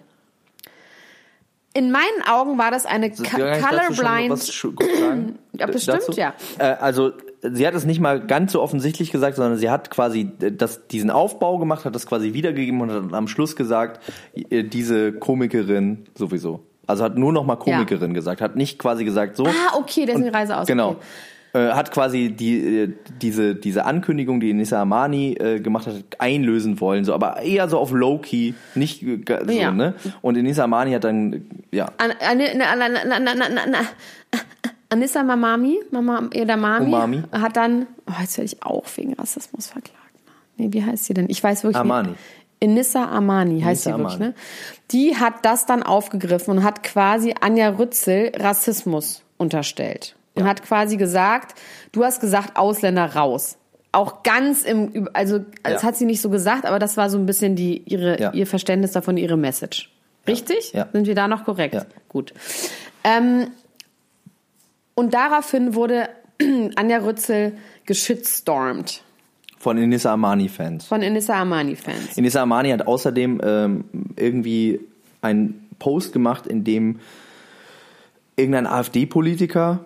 In 1.74 1.90
meinen 1.92 2.22
Augen 2.28 2.58
war 2.58 2.70
das 2.70 2.86
eine 2.86 3.10
Kannst 3.10 3.30
co- 3.30 3.38
du 3.38 3.44
dazu 3.44 4.52
schon 4.52 4.74
colorblind. 4.76 4.88
was 4.88 4.98
sagen? 4.98 5.38
Ja, 5.58 5.66
bestimmt, 5.66 5.98
Dazu? 6.06 6.12
ja. 6.12 6.34
Äh, 6.58 6.64
also 6.80 7.12
sie 7.42 7.66
hat 7.66 7.74
es 7.74 7.84
nicht 7.84 8.00
mal 8.00 8.24
ganz 8.24 8.52
so 8.52 8.62
offensichtlich 8.62 9.10
gesagt, 9.10 9.36
sondern 9.36 9.58
sie 9.58 9.70
hat 9.70 9.90
quasi 9.90 10.30
äh, 10.40 10.52
das, 10.52 10.86
diesen 10.88 11.10
Aufbau 11.10 11.58
gemacht, 11.58 11.84
hat 11.84 11.94
das 11.94 12.06
quasi 12.06 12.32
wiedergegeben 12.32 12.80
und 12.80 12.90
hat 12.90 13.12
am 13.12 13.28
Schluss 13.28 13.56
gesagt, 13.56 14.00
äh, 14.50 14.64
diese 14.64 15.12
Komikerin 15.12 16.04
sowieso. 16.14 16.60
Also 16.86 17.04
hat 17.04 17.18
nur 17.18 17.32
noch 17.32 17.44
mal 17.44 17.56
Komikerin 17.56 18.14
gesagt, 18.14 18.40
hat 18.40 18.56
nicht 18.56 18.78
quasi 18.78 19.04
gesagt 19.04 19.36
so. 19.36 19.46
Ah, 19.46 19.76
okay, 19.76 20.06
deswegen 20.06 20.24
die 20.24 20.30
Reise 20.30 20.56
aus. 20.56 20.66
Genau. 20.66 20.96
Äh, 21.54 21.70
hat 21.70 21.90
quasi 21.92 22.30
die, 22.30 22.58
äh, 22.58 22.92
diese, 23.22 23.54
diese 23.54 23.86
Ankündigung, 23.86 24.38
die 24.38 24.52
Nissa 24.52 24.82
Amani 24.82 25.32
äh, 25.32 25.60
gemacht 25.60 25.86
hat, 25.86 25.94
einlösen 26.18 26.78
wollen, 26.80 27.04
so, 27.04 27.14
aber 27.14 27.40
eher 27.42 27.68
so 27.68 27.78
auf 27.78 27.90
Low-Key, 27.90 28.52
nicht 28.74 29.02
äh, 29.02 29.18
so, 29.46 29.52
Ja. 29.52 29.70
ne? 29.70 29.94
Und 30.20 30.36
Nissa 30.36 30.64
Amani 30.64 30.92
hat 30.92 31.04
dann, 31.04 31.32
äh, 31.32 31.40
ja, 31.72 31.86
An, 31.96 32.10
an, 32.20 32.40
an, 32.40 32.60
an, 32.60 32.96
an, 32.96 33.12
an, 33.12 33.28
an, 33.28 33.58
an, 33.58 33.74
an, 33.74 33.86
Anissa 34.90 35.22
Mamami, 35.22 35.78
Mama 35.90 36.28
Edamami, 36.32 36.86
Umami. 36.86 37.22
hat 37.32 37.56
dann, 37.56 37.86
oh, 38.08 38.12
jetzt 38.20 38.38
werde 38.38 38.46
ich 38.46 38.62
auch 38.62 38.84
wegen 38.96 39.12
Rassismus 39.14 39.66
verklagt. 39.66 39.96
Nee, 40.56 40.68
wie 40.72 40.82
heißt 40.84 41.04
sie 41.04 41.14
denn? 41.14 41.28
Ich 41.28 41.42
weiß 41.42 41.62
wirklich 41.64 41.76
Amani. 41.80 42.08
nicht. 42.10 42.20
Inissa 42.60 43.04
Amani 43.08 43.60
heißt 43.60 43.86
Inissa 43.86 43.90
sie 43.90 44.02
wirklich, 44.02 44.16
Amani. 44.16 44.30
ne? 44.30 44.34
Die 44.90 45.16
hat 45.16 45.44
das 45.44 45.66
dann 45.66 45.82
aufgegriffen 45.82 46.58
und 46.58 46.64
hat 46.64 46.82
quasi 46.82 47.34
Anja 47.40 47.68
Rützel 47.68 48.32
Rassismus 48.36 49.22
unterstellt. 49.36 50.16
Und 50.34 50.44
hat 50.46 50.62
quasi 50.62 50.96
gesagt, 50.96 51.58
du 51.92 52.04
hast 52.04 52.20
gesagt, 52.20 52.56
Ausländer 52.56 53.14
raus. 53.16 53.56
Auch 53.90 54.22
ganz 54.22 54.62
im, 54.62 55.08
also, 55.12 55.40
das 55.64 55.82
Ja. 55.82 55.88
hat 55.88 55.96
sie 55.96 56.04
nicht 56.04 56.20
so 56.20 56.30
gesagt, 56.30 56.64
aber 56.64 56.78
das 56.78 56.96
war 56.96 57.10
so 57.10 57.18
ein 57.18 57.26
bisschen 57.26 57.56
die, 57.56 57.82
ihre, 57.86 58.20
Ja. 58.20 58.32
ihr 58.32 58.46
Verständnis 58.46 58.92
davon, 58.92 59.16
ihre 59.16 59.36
Message. 59.36 59.90
Richtig? 60.28 60.72
Ja. 60.74 60.86
Sind 60.92 61.06
wir 61.08 61.14
da 61.16 61.26
noch 61.26 61.44
korrekt? 61.44 61.74
Ja. 61.74 61.86
Gut. 62.08 62.34
Ähm, 63.02 63.48
und 64.98 65.14
daraufhin 65.14 65.74
wurde 65.74 66.08
Anja 66.74 66.98
Rützel 66.98 67.52
geschitstormt 67.86 69.04
von 69.58 69.78
Inissa 69.78 70.12
Amani-Fans. 70.12 70.86
von 70.86 71.02
Inissa 71.02 71.40
Amani-Fans. 71.40 72.16
Inissa 72.16 72.42
Amani 72.42 72.70
hat 72.70 72.86
außerdem 72.86 73.40
ähm, 73.44 73.84
irgendwie 74.16 74.80
einen 75.22 75.68
Post 75.78 76.12
gemacht, 76.12 76.48
in 76.48 76.64
dem 76.64 76.98
irgendein 78.36 78.66
AfD-Politiker 78.66 79.84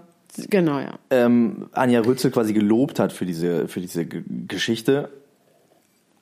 Genau, 0.48 0.78
ja. 0.78 0.98
ähm, 1.10 1.68
Anja 1.72 2.00
Rützel 2.00 2.30
quasi 2.30 2.54
gelobt 2.54 2.98
hat 2.98 3.12
für 3.12 3.26
diese, 3.26 3.68
für 3.68 3.82
diese 3.82 4.06
G 4.06 4.22
Geschichte. 4.48 5.10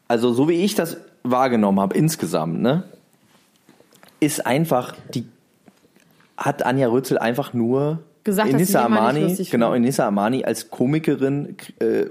Also 0.08 0.32
so 0.32 0.48
wie 0.48 0.64
ich 0.64 0.74
das 0.74 0.96
wahrgenommen 1.22 1.78
habe 1.78 1.96
insgesamt, 1.96 2.60
ne, 2.60 2.82
ist 4.18 4.44
einfach 4.44 4.96
die 5.14 5.26
hat 6.36 6.64
Anja 6.64 6.88
Rützel 6.88 7.18
einfach 7.18 7.52
nur 7.52 8.00
Gesagt, 8.24 8.50
Inissa 8.50 8.88
nicht 8.88 8.98
Amani, 8.98 9.46
genau. 9.50 9.72
Inissa 9.72 10.06
Amani 10.06 10.44
als 10.44 10.70
Komikerin 10.70 11.56
äh, 11.78 12.04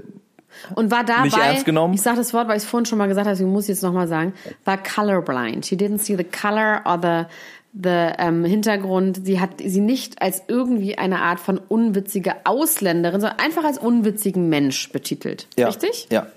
Und 0.76 0.90
war 0.92 1.04
dabei, 1.04 1.24
Nicht 1.24 1.38
ernst 1.38 1.66
genommen? 1.66 1.94
ich 1.94 2.02
sage 2.02 2.18
das 2.18 2.34
Wort, 2.34 2.48
weil 2.48 2.58
ich 2.58 2.64
es 2.64 2.70
vorhin 2.70 2.86
schon 2.86 2.98
mal 2.98 3.08
gesagt 3.08 3.26
habe, 3.28 3.34
deswegen 3.36 3.52
muss 3.52 3.66
ich 3.66 3.70
jetzt 3.70 3.84
nochmal 3.84 4.08
sagen, 4.08 4.34
war 4.66 4.82
colorblind. 4.82 5.66
She 5.66 5.76
didn't 5.76 6.00
see 6.00 6.16
the 6.16 6.24
color 6.24 6.82
or 6.86 7.00
the, 7.02 7.26
the 7.74 8.14
ähm, 8.18 8.44
Hintergrund. 8.44 9.26
Sie 9.26 9.40
hat 9.40 9.52
sie 9.64 9.82
nicht 9.82 10.22
als 10.22 10.44
irgendwie 10.48 10.98
eine 10.98 11.22
Art 11.22 11.40
von 11.40 11.60
unwitzige 11.60 12.34
Ausländerin, 12.46 13.22
sondern 13.22 13.40
einfach 13.40 13.64
als 13.64 13.78
unwitzigen 13.78 14.50
Mensch 14.50 14.92
betitelt. 14.92 15.48
Ja, 15.58 15.68
Richtig? 15.68 16.08
Ja. 16.12 16.28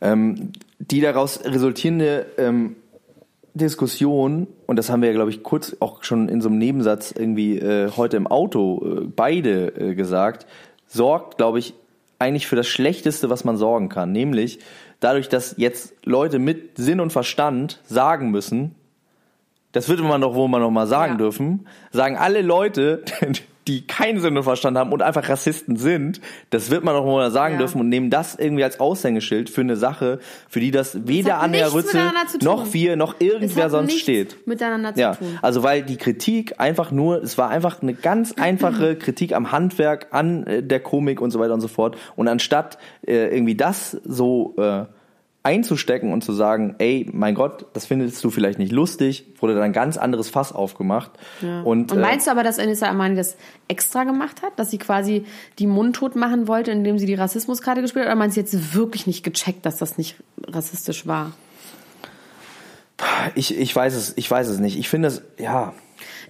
Ähm, 0.00 0.52
die 0.78 1.00
daraus 1.00 1.40
resultierende 1.44 2.26
ähm, 2.38 2.76
Diskussion, 3.56 4.46
und 4.66 4.76
das 4.76 4.90
haben 4.90 5.02
wir 5.02 5.08
ja, 5.08 5.14
glaube 5.14 5.30
ich, 5.30 5.42
kurz 5.42 5.76
auch 5.80 6.02
schon 6.04 6.28
in 6.28 6.40
so 6.40 6.48
einem 6.48 6.58
Nebensatz 6.58 7.12
irgendwie 7.12 7.58
äh, 7.58 7.90
heute 7.96 8.16
im 8.16 8.26
Auto 8.26 8.84
äh, 8.84 9.00
beide 9.04 9.68
äh, 9.76 9.94
gesagt, 9.94 10.46
sorgt, 10.86 11.38
glaube 11.38 11.58
ich, 11.58 11.74
eigentlich 12.18 12.46
für 12.46 12.56
das 12.56 12.66
Schlechteste, 12.68 13.30
was 13.30 13.44
man 13.44 13.56
sorgen 13.56 13.88
kann. 13.88 14.12
Nämlich 14.12 14.58
dadurch, 15.00 15.28
dass 15.28 15.54
jetzt 15.58 15.94
Leute 16.04 16.38
mit 16.38 16.76
Sinn 16.76 17.00
und 17.00 17.12
Verstand 17.12 17.80
sagen 17.86 18.30
müssen, 18.30 18.74
das 19.72 19.88
wird 19.88 20.00
man 20.00 20.20
doch 20.22 20.34
wohl 20.34 20.48
mal 20.48 20.60
noch 20.60 20.70
mal 20.70 20.86
sagen 20.86 21.12
Ja. 21.12 21.18
dürfen, 21.18 21.66
sagen 21.92 22.16
alle 22.16 22.40
Leute, 22.42 23.02
die 23.68 23.86
keinen 23.86 24.20
Sinn 24.20 24.36
und 24.36 24.44
Verstand 24.44 24.76
haben 24.78 24.92
und 24.92 25.02
einfach 25.02 25.28
Rassisten 25.28 25.76
sind, 25.76 26.20
das 26.50 26.70
wird 26.70 26.84
man 26.84 26.94
doch 26.94 27.04
wohl 27.04 27.14
mal 27.14 27.30
sagen 27.30 27.54
Ja. 27.54 27.58
dürfen 27.58 27.80
und 27.80 27.88
nehmen 27.88 28.10
das 28.10 28.36
irgendwie 28.36 28.62
als 28.64 28.78
Aushängeschild 28.80 29.50
für 29.50 29.62
eine 29.62 29.76
Sache, 29.76 30.20
für 30.48 30.60
die 30.60 30.70
das 30.70 31.06
weder 31.08 31.40
Anja 31.40 31.66
Rützel 31.68 32.00
miteinander 32.00 32.26
zu 32.30 32.38
tun. 32.38 32.46
noch 32.46 32.72
wir 32.72 32.96
noch 32.96 33.16
irgendwer 33.20 33.68
sonst 33.70 33.98
steht. 33.98 34.46
miteinander 34.46 34.94
zu 34.94 35.00
Ja, 35.00 35.14
tun. 35.16 35.38
also 35.42 35.62
weil 35.62 35.82
die 35.82 35.96
Kritik 35.96 36.60
einfach 36.60 36.90
nur, 36.92 37.22
es 37.22 37.36
war 37.38 37.48
einfach 37.50 37.82
eine 37.82 37.94
ganz 37.94 38.32
einfache 38.38 38.94
Kritik 38.96 39.32
am 39.34 39.50
Handwerk, 39.52 40.06
an 40.10 40.46
äh, 40.46 40.62
der 40.62 40.80
Komik 40.80 41.20
und 41.20 41.30
so 41.30 41.40
weiter 41.40 41.54
und 41.54 41.60
so 41.60 41.68
fort. 41.68 41.96
Und 42.14 42.28
anstatt 42.28 42.78
äh, 43.06 43.34
irgendwie 43.34 43.56
das 43.56 43.92
so 44.04 44.54
äh, 44.58 44.84
einzustecken 45.46 46.12
und 46.12 46.24
zu 46.24 46.32
sagen, 46.32 46.74
ey, 46.78 47.08
mein 47.12 47.36
Gott, 47.36 47.66
das 47.72 47.86
findest 47.86 48.22
du 48.24 48.30
vielleicht 48.30 48.58
nicht 48.58 48.72
lustig, 48.72 49.26
wurde 49.40 49.54
dann 49.54 49.62
ein 49.62 49.72
ganz 49.72 49.96
anderes 49.96 50.28
Fass 50.28 50.52
aufgemacht. 50.52 51.12
Ja. 51.40 51.62
Und, 51.62 51.92
Und, 51.92 51.98
äh, 51.98 52.00
meinst 52.00 52.26
du 52.26 52.32
aber, 52.32 52.42
dass 52.42 52.58
Anissa 52.58 52.88
Amani 52.88 53.14
das 53.14 53.36
extra 53.68 54.02
gemacht 54.02 54.42
hat? 54.42 54.58
Dass 54.58 54.72
sie 54.72 54.78
quasi 54.78 55.24
die 55.60 55.68
mundtot 55.68 56.16
machen 56.16 56.48
wollte, 56.48 56.72
indem 56.72 56.98
sie 56.98 57.06
die 57.06 57.14
Rassismuskarte 57.14 57.80
gespielt 57.80 58.06
hat? 58.06 58.10
Oder 58.10 58.18
meinst 58.18 58.36
du 58.36 58.40
jetzt 58.40 58.74
wirklich 58.74 59.06
nicht 59.06 59.22
gecheckt, 59.22 59.64
dass 59.64 59.76
das 59.76 59.96
nicht 59.98 60.16
rassistisch 60.48 61.06
war? 61.06 61.32
ich, 63.34 63.56
ich 63.56 63.74
weiß 63.76 63.94
es, 63.94 64.14
ich 64.16 64.28
weiß 64.28 64.48
es 64.48 64.58
nicht. 64.58 64.78
Ich 64.78 64.88
finde 64.88 65.08
es, 65.08 65.22
ja, 65.38 65.74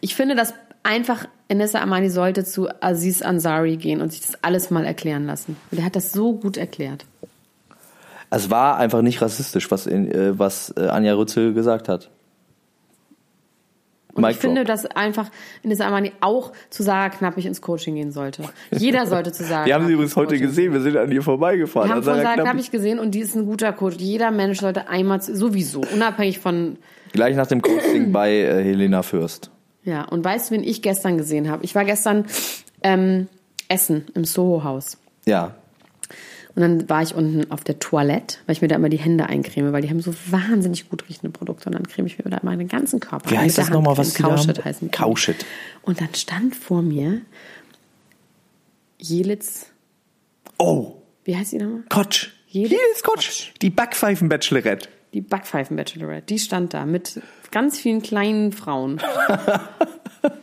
Ich 0.01 0.15
finde, 0.15 0.35
dass 0.35 0.53
einfach 0.83 1.27
Anissa 1.49 1.81
Amani 1.81 2.11
sollte 2.11 2.45
zu 2.45 2.69
Aziz 2.83 3.23
Ansari 3.23 3.77
gehen 3.77 4.01
und 4.01 4.13
sich 4.13 4.21
das 4.21 4.43
alles 4.43 4.71
mal 4.71 4.85
erklären 4.85 5.27
lassen. 5.27 5.57
Und 5.71 5.79
Der 5.79 5.87
hat 5.87 5.97
das 5.97 6.13
so 6.13 6.35
gut 6.35 6.57
erklärt. 6.57 7.07
Es 8.37 8.51
war 8.51 8.77
einfach 8.79 9.03
nicht 9.03 9.21
rassistisch, 9.21 9.71
was, 9.71 9.87
in, 9.87 10.11
äh, 10.11 10.39
was 10.39 10.73
äh, 10.77 10.89
Anja 10.89 11.15
Rützel 11.15 11.55
gesagt 11.55 11.89
hat. 11.89 12.11
Und 14.17 14.23
Mic 14.23 14.33
ich 14.33 14.39
finde, 14.39 14.65
dass 14.65 14.87
einfach 14.87 15.31
Anissa 15.63 15.87
Amani 15.87 16.13
auch 16.21 16.53
zu 16.71 16.83
Sarah 16.83 17.11
Knappig 17.11 17.45
ins 17.45 17.61
Coaching 17.61 17.97
gehen 17.97 18.13
sollte. 18.13 18.45
Jeder 18.71 19.07
sollte 19.07 19.31
zu 19.31 19.45
Sarah 19.45 19.67
Wir 19.67 19.75
haben 19.75 19.87
sie 19.87 19.93
übrigens 19.93 20.17
heute 20.17 20.35
Coaching 20.35 20.47
gesehen, 20.47 20.73
wir 20.73 20.81
sind 20.81 20.97
an 20.97 21.13
ihr 21.13 21.23
vorbeigefahren. 21.23 21.91
Wir 21.91 21.97
haben 21.97 22.03
Sarah 22.03 22.23
Sarah 22.23 22.35
Knappig. 22.35 22.51
Knappig 22.51 22.71
gesehen 22.71 22.99
und 22.99 23.11
die 23.15 23.21
ist 23.21 23.35
ein 23.35 23.45
guter 23.45 23.75
Coach. 23.75 23.97
Jeder 23.99 24.31
Mensch 24.31 24.61
sollte 24.61 24.89
einmal, 24.89 25.21
sowieso, 25.21 25.83
unabhängig 25.93 26.39
von, 26.39 26.79
Gleich 27.13 27.37
nach 27.37 27.47
dem 27.47 27.61
Coaching 27.61 28.13
bei 28.13 28.33
äh, 28.33 28.65
Helena 28.65 29.03
Fürst. 29.03 29.51
ja. 29.85 30.05
Und 30.05 30.25
weißt 30.25 30.51
du, 30.51 30.55
wen 30.55 30.65
ich 30.65 30.81
gestern 30.81 31.19
gesehen 31.19 31.51
habe? 31.51 31.63
Ich 31.65 31.75
war 31.75 31.85
gestern 31.85 32.25
ähm, 32.83 33.29
essen 33.69 34.07
im 34.15 34.25
Soho-Haus. 34.25 34.97
Ja. 35.27 35.55
Und 36.57 36.63
dann 36.63 36.89
war 36.89 37.03
ich 37.03 37.15
unten 37.15 37.51
auf 37.51 37.65
der 37.65 37.79
Toilette, 37.79 38.39
weil 38.47 38.55
ich 38.55 38.63
mir 38.63 38.69
da 38.69 38.77
immer 38.77 38.89
die 38.89 38.97
Hände 38.97 39.27
eincreme, 39.27 39.73
weil 39.73 39.83
die 39.83 39.91
haben 39.91 40.01
so 40.01 40.15
wahnsinnig 40.31 40.89
gut 40.89 41.07
riechende 41.09 41.31
Produkte. 41.31 41.67
Und 41.67 41.75
dann 41.75 41.87
creme 41.87 42.07
ich 42.07 42.19
mir 42.19 42.31
da 42.31 42.41
meinen 42.43 42.67
ganzen 42.67 42.99
Körper 42.99 43.31
Wie 43.31 43.37
heißt 43.39 43.59
das 43.59 43.69
nochmal, 43.69 43.99
was? 43.99 44.15
Kauschit 44.15 44.65
heißen 44.65 44.89
die. 44.89 44.97
Kauschit. 44.97 45.45
Und 45.83 46.01
dann 46.01 46.15
stand 46.15 46.57
vor 46.57 46.81
mir 46.81 47.21
Jelitz, 48.99 49.67
Oh, 50.59 50.95
wie 51.25 51.37
heißt 51.37 51.53
die 51.53 51.59
nochmal? 51.59 51.83
Kotsch. 51.91 52.31
Jedes 52.49 52.71
Hier 52.71 52.79
ist 52.95 53.05
Kotsch. 53.05 53.51
Die 53.61 53.71
Backpfeifen-Bachelorette. 53.71 54.89
Die 55.13 55.21
Backpfeifen-Bachelorette, 55.21 56.27
die 56.27 56.39
stand 56.39 56.73
da 56.73 56.87
mit 56.87 57.21
ganz 57.51 57.79
vielen 57.79 58.01
kleinen 58.01 58.53
Frauen. 58.53 59.01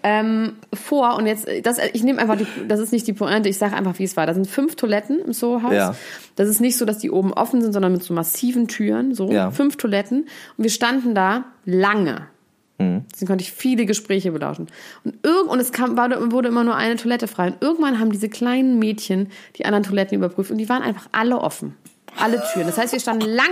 ähm, 0.04 0.54
vor 0.74 1.16
und 1.18 1.26
jetzt, 1.28 1.48
das, 1.64 1.78
ich 1.94 2.04
nehme 2.04 2.20
einfach, 2.20 2.38
die, 2.38 2.48
das 2.68 2.80
ist 2.80 2.92
nicht 2.92 3.08
die 3.08 3.14
Pointe, 3.14 3.50
ich 3.50 3.58
sage 3.58 3.76
einfach, 3.76 4.00
wie 4.00 4.04
es 4.04 4.16
war. 4.18 4.26
Da 4.26 4.34
sind 4.34 4.48
fünf 4.48 4.76
Toiletten 4.76 5.20
im 5.20 5.34
Soho-Haus. 5.34 5.74
Ja. 5.74 5.96
Das 6.36 6.50
ist 6.50 6.62
nicht 6.62 6.78
so, 6.78 6.86
dass 6.86 6.98
die 7.00 7.12
oben 7.12 7.34
offen 7.34 7.62
sind, 7.62 7.74
sondern 7.74 7.92
mit 7.92 8.04
so 8.04 8.14
massiven 8.14 8.68
Türen, 8.68 9.14
so 9.14 9.32
Ja. 9.32 9.52
fünf 9.52 9.78
Toiletten. 9.78 10.28
Und 10.58 10.64
wir 10.64 10.72
standen 10.72 11.16
da 11.16 11.46
lange. 11.66 12.28
Deswegen 12.80 13.28
konnte 13.28 13.44
ich 13.44 13.52
viele 13.54 13.86
Gespräche 13.86 14.32
belauschen. 14.32 14.68
Und, 15.06 15.16
irgend, 15.24 15.50
und 15.50 15.60
es 15.60 15.72
kam, 15.72 15.96
war, 15.96 16.10
wurde 16.34 16.50
immer 16.50 16.66
nur 16.66 16.76
eine 16.76 16.98
Toilette 16.98 17.28
frei. 17.28 17.48
Und 17.48 17.62
irgendwann 17.62 17.98
haben 18.00 18.12
diese 18.12 18.28
kleinen 18.28 18.78
Mädchen 18.78 19.30
die 19.56 19.66
anderen 19.66 19.84
Toiletten 19.84 20.18
überprüft 20.18 20.52
und 20.52 20.58
die 20.58 20.68
waren 20.68 20.82
einfach 20.82 21.08
alle 21.14 21.40
offen. 21.40 21.76
Alle 22.20 22.42
Türen. 22.54 22.68
Das 22.68 22.78
heißt, 22.78 22.94
wir 22.94 23.00
standen 23.00 23.28
lange 23.28 23.52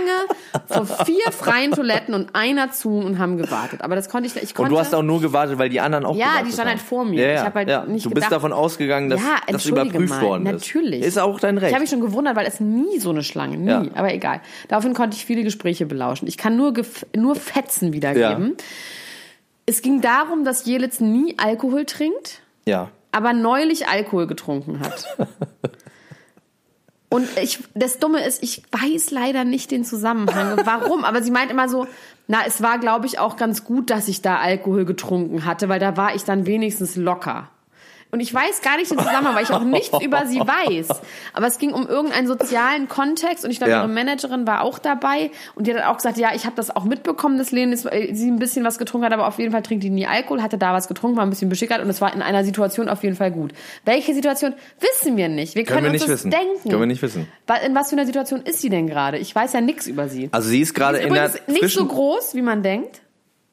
vor 0.68 0.86
vier 0.86 1.30
freien 1.32 1.72
Toiletten 1.72 2.14
und 2.14 2.34
einer 2.34 2.70
zu 2.72 2.90
und 2.90 3.18
haben 3.18 3.36
gewartet. 3.36 3.82
Aber 3.82 3.94
das 3.96 4.08
konnte 4.08 4.26
ich, 4.28 4.36
ich 4.42 4.54
konnte. 4.54 4.70
Und 4.70 4.76
du 4.76 4.78
hast 4.80 4.94
auch 4.94 5.02
nur 5.02 5.20
gewartet, 5.20 5.58
weil 5.58 5.68
die 5.68 5.80
anderen 5.80 6.04
auch 6.04 6.16
Ja, 6.16 6.42
die 6.44 6.52
standen 6.52 6.60
haben. 6.60 6.68
halt 6.68 6.80
vor 6.80 7.04
mir. 7.04 7.20
Ja, 7.22 7.28
ja, 7.28 7.34
Ich 7.34 7.40
hab 7.46 7.54
halt 7.54 7.68
ja. 7.68 7.84
nicht 7.84 8.04
Du 8.06 8.10
bist 8.10 8.14
gedacht- 8.16 8.32
davon 8.32 8.52
ausgegangen, 8.52 9.10
dass 9.10 9.20
ja, 9.20 9.36
das 9.48 9.66
überprüft 9.66 10.08
mal. 10.10 10.22
worden 10.22 10.46
ist. 10.46 10.52
Natürlich. 10.52 11.02
Ist 11.02 11.18
auch 11.18 11.40
dein 11.40 11.58
Recht. 11.58 11.68
Ich 11.70 11.74
habe 11.74 11.82
mich 11.82 11.90
schon 11.90 12.00
gewundert, 12.00 12.36
weil 12.36 12.46
es 12.46 12.60
nie 12.60 12.98
so 12.98 13.10
eine 13.10 13.22
Schlange, 13.22 13.56
nie. 13.56 13.68
Ja. 13.70 13.84
Aber 13.94 14.12
egal. 14.14 14.40
Daraufhin 14.68 14.94
konnte 14.94 15.16
ich 15.16 15.24
viele 15.24 15.42
Gespräche 15.42 15.86
belauschen. 15.86 16.28
Ich 16.28 16.38
kann 16.38 16.56
nur, 16.56 16.72
nur 17.16 17.34
Fetzen 17.34 17.92
wiedergeben. 17.92 18.56
Es 19.66 19.82
ging 19.82 20.00
darum, 20.00 20.44
dass 20.44 20.66
Jelitz 20.66 21.00
nie 21.00 21.36
Alkohol 21.38 21.84
trinkt, 21.84 22.40
ja. 22.64 22.88
aber 23.12 23.32
neulich 23.32 23.86
Alkohol 23.88 24.26
getrunken 24.26 24.80
hat. 24.80 25.06
Und 27.12 27.28
ich, 27.38 27.58
das 27.74 27.98
Dumme 27.98 28.24
ist, 28.24 28.42
ich 28.42 28.62
weiß 28.72 29.10
leider 29.10 29.44
nicht 29.44 29.70
den 29.70 29.84
Zusammenhang. 29.84 30.62
Warum? 30.64 31.04
Aber 31.04 31.22
sie 31.22 31.30
meint 31.30 31.50
immer 31.50 31.68
so, 31.68 31.86
Na, 32.26 32.38
es 32.46 32.62
war, 32.62 32.78
glaube 32.78 33.06
ich, 33.06 33.18
auch 33.18 33.36
ganz 33.36 33.64
gut, 33.64 33.90
dass 33.90 34.08
ich 34.08 34.22
da 34.22 34.38
Alkohol 34.38 34.86
getrunken 34.86 35.44
hatte, 35.44 35.68
weil 35.68 35.78
da 35.78 35.98
war 35.98 36.14
ich 36.14 36.24
dann 36.24 36.46
wenigstens 36.46 36.96
locker. 36.96 37.50
Und 38.14 38.20
ich 38.20 38.32
weiß 38.34 38.60
gar 38.60 38.76
nicht 38.76 38.90
den 38.90 38.98
Zusammenhang, 38.98 39.34
weil 39.34 39.44
ich 39.44 39.50
auch 39.52 39.64
nichts 39.64 39.98
über 40.04 40.26
sie 40.26 40.38
weiß. 40.38 40.88
Aber 41.32 41.46
es 41.46 41.56
ging 41.56 41.72
um 41.72 41.86
irgendeinen 41.88 42.26
sozialen 42.26 42.86
Kontext 42.86 43.42
und 43.42 43.50
ich 43.50 43.56
glaube, 43.56 43.70
Ja. 43.70 43.78
ihre 43.80 43.88
Managerin 43.88 44.46
war 44.46 44.60
auch 44.60 44.78
dabei 44.78 45.30
und 45.54 45.66
die 45.66 45.74
hat 45.74 45.82
auch 45.86 45.96
gesagt, 45.96 46.18
ja, 46.18 46.28
ich 46.34 46.44
habe 46.44 46.54
das 46.54 46.76
auch 46.76 46.84
mitbekommen, 46.84 47.38
dass 47.38 47.52
Lene 47.52 47.72
ist, 47.72 47.86
äh, 47.86 48.12
sie 48.12 48.30
ein 48.30 48.38
bisschen 48.38 48.66
was 48.66 48.76
getrunken 48.76 49.06
hat, 49.06 49.14
aber 49.14 49.26
auf 49.26 49.38
jeden 49.38 49.50
Fall 49.50 49.62
trinkt 49.62 49.82
die 49.82 49.88
nie 49.88 50.06
Alkohol, 50.06 50.42
hatte 50.42 50.58
da 50.58 50.74
was 50.74 50.88
getrunken, 50.88 51.16
war 51.16 51.24
ein 51.24 51.30
bisschen 51.30 51.48
beschickert 51.48 51.80
und 51.82 51.88
es 51.88 52.02
war 52.02 52.12
in 52.14 52.20
einer 52.20 52.44
Situation 52.44 52.90
auf 52.90 53.02
jeden 53.02 53.16
Fall 53.16 53.30
gut. 53.30 53.54
Welche 53.86 54.12
Situation 54.12 54.52
wissen 54.78 55.16
wir 55.16 55.30
nicht. 55.30 55.54
Wir 55.54 55.64
können, 55.64 55.84
Können 55.84 55.92
wir 55.94 56.00
uns 56.00 56.02
nicht 56.02 56.12
das 56.12 56.18
wissen. 56.26 56.30
denken. 56.32 56.68
Können 56.68 56.80
wir 56.82 56.86
nicht 56.86 57.00
wissen. 57.00 57.26
In 57.66 57.74
was 57.74 57.88
für 57.88 57.96
einer 57.96 58.04
Situation 58.04 58.42
ist 58.42 58.60
sie 58.60 58.68
denn 58.68 58.88
gerade? 58.88 59.16
Ich 59.16 59.34
weiß 59.34 59.54
ja 59.54 59.62
nichts 59.62 59.86
über 59.86 60.08
sie. 60.08 60.28
Also 60.32 60.50
sie 60.50 60.60
ist 60.60 60.74
gerade 60.74 60.98
Sie 60.98 61.04
in 61.04 61.14
der 61.14 61.30
nicht 61.46 61.70
so 61.70 61.86
groß, 61.86 62.34
wie 62.34 62.42
man 62.42 62.62
denkt. 62.62 63.00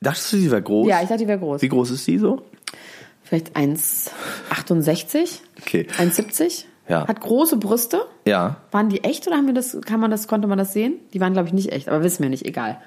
Dachtest 0.01 0.33
du, 0.33 0.37
sie 0.37 0.51
wäre 0.51 0.61
groß? 0.61 0.87
Ja, 0.87 0.97
ich 1.01 1.07
dachte, 1.07 1.19
die 1.23 1.27
wäre 1.29 1.39
groß. 1.39 1.61
Wie 1.61 1.67
groß 1.69 1.91
ist 1.91 2.03
sie 2.05 2.17
so? 2.17 2.41
Vielleicht 3.29 3.55
1,68? 3.55 5.39
Okay. 5.61 5.87
1,70? 5.99 6.65
Ja. 6.87 7.07
Hat 7.07 7.21
große 7.21 7.57
Brüste. 7.57 8.01
Ja. 8.25 8.57
Waren 8.71 8.89
die 8.89 9.03
echt 9.03 9.27
oder 9.27 9.37
haben 9.37 9.45
wir 9.45 9.53
das, 9.53 9.77
kann 9.85 9.99
man 9.99 10.09
das, 10.09 10.27
konnte 10.27 10.47
man 10.47 10.57
das 10.57 10.73
sehen? 10.73 10.95
Die 11.13 11.21
waren, 11.21 11.33
glaube 11.33 11.47
ich, 11.47 11.53
nicht 11.53 11.71
echt, 11.71 11.87
aber 11.89 12.03
wissen 12.03 12.23
wir 12.23 12.29
nicht, 12.29 12.45
egal. 12.45 12.79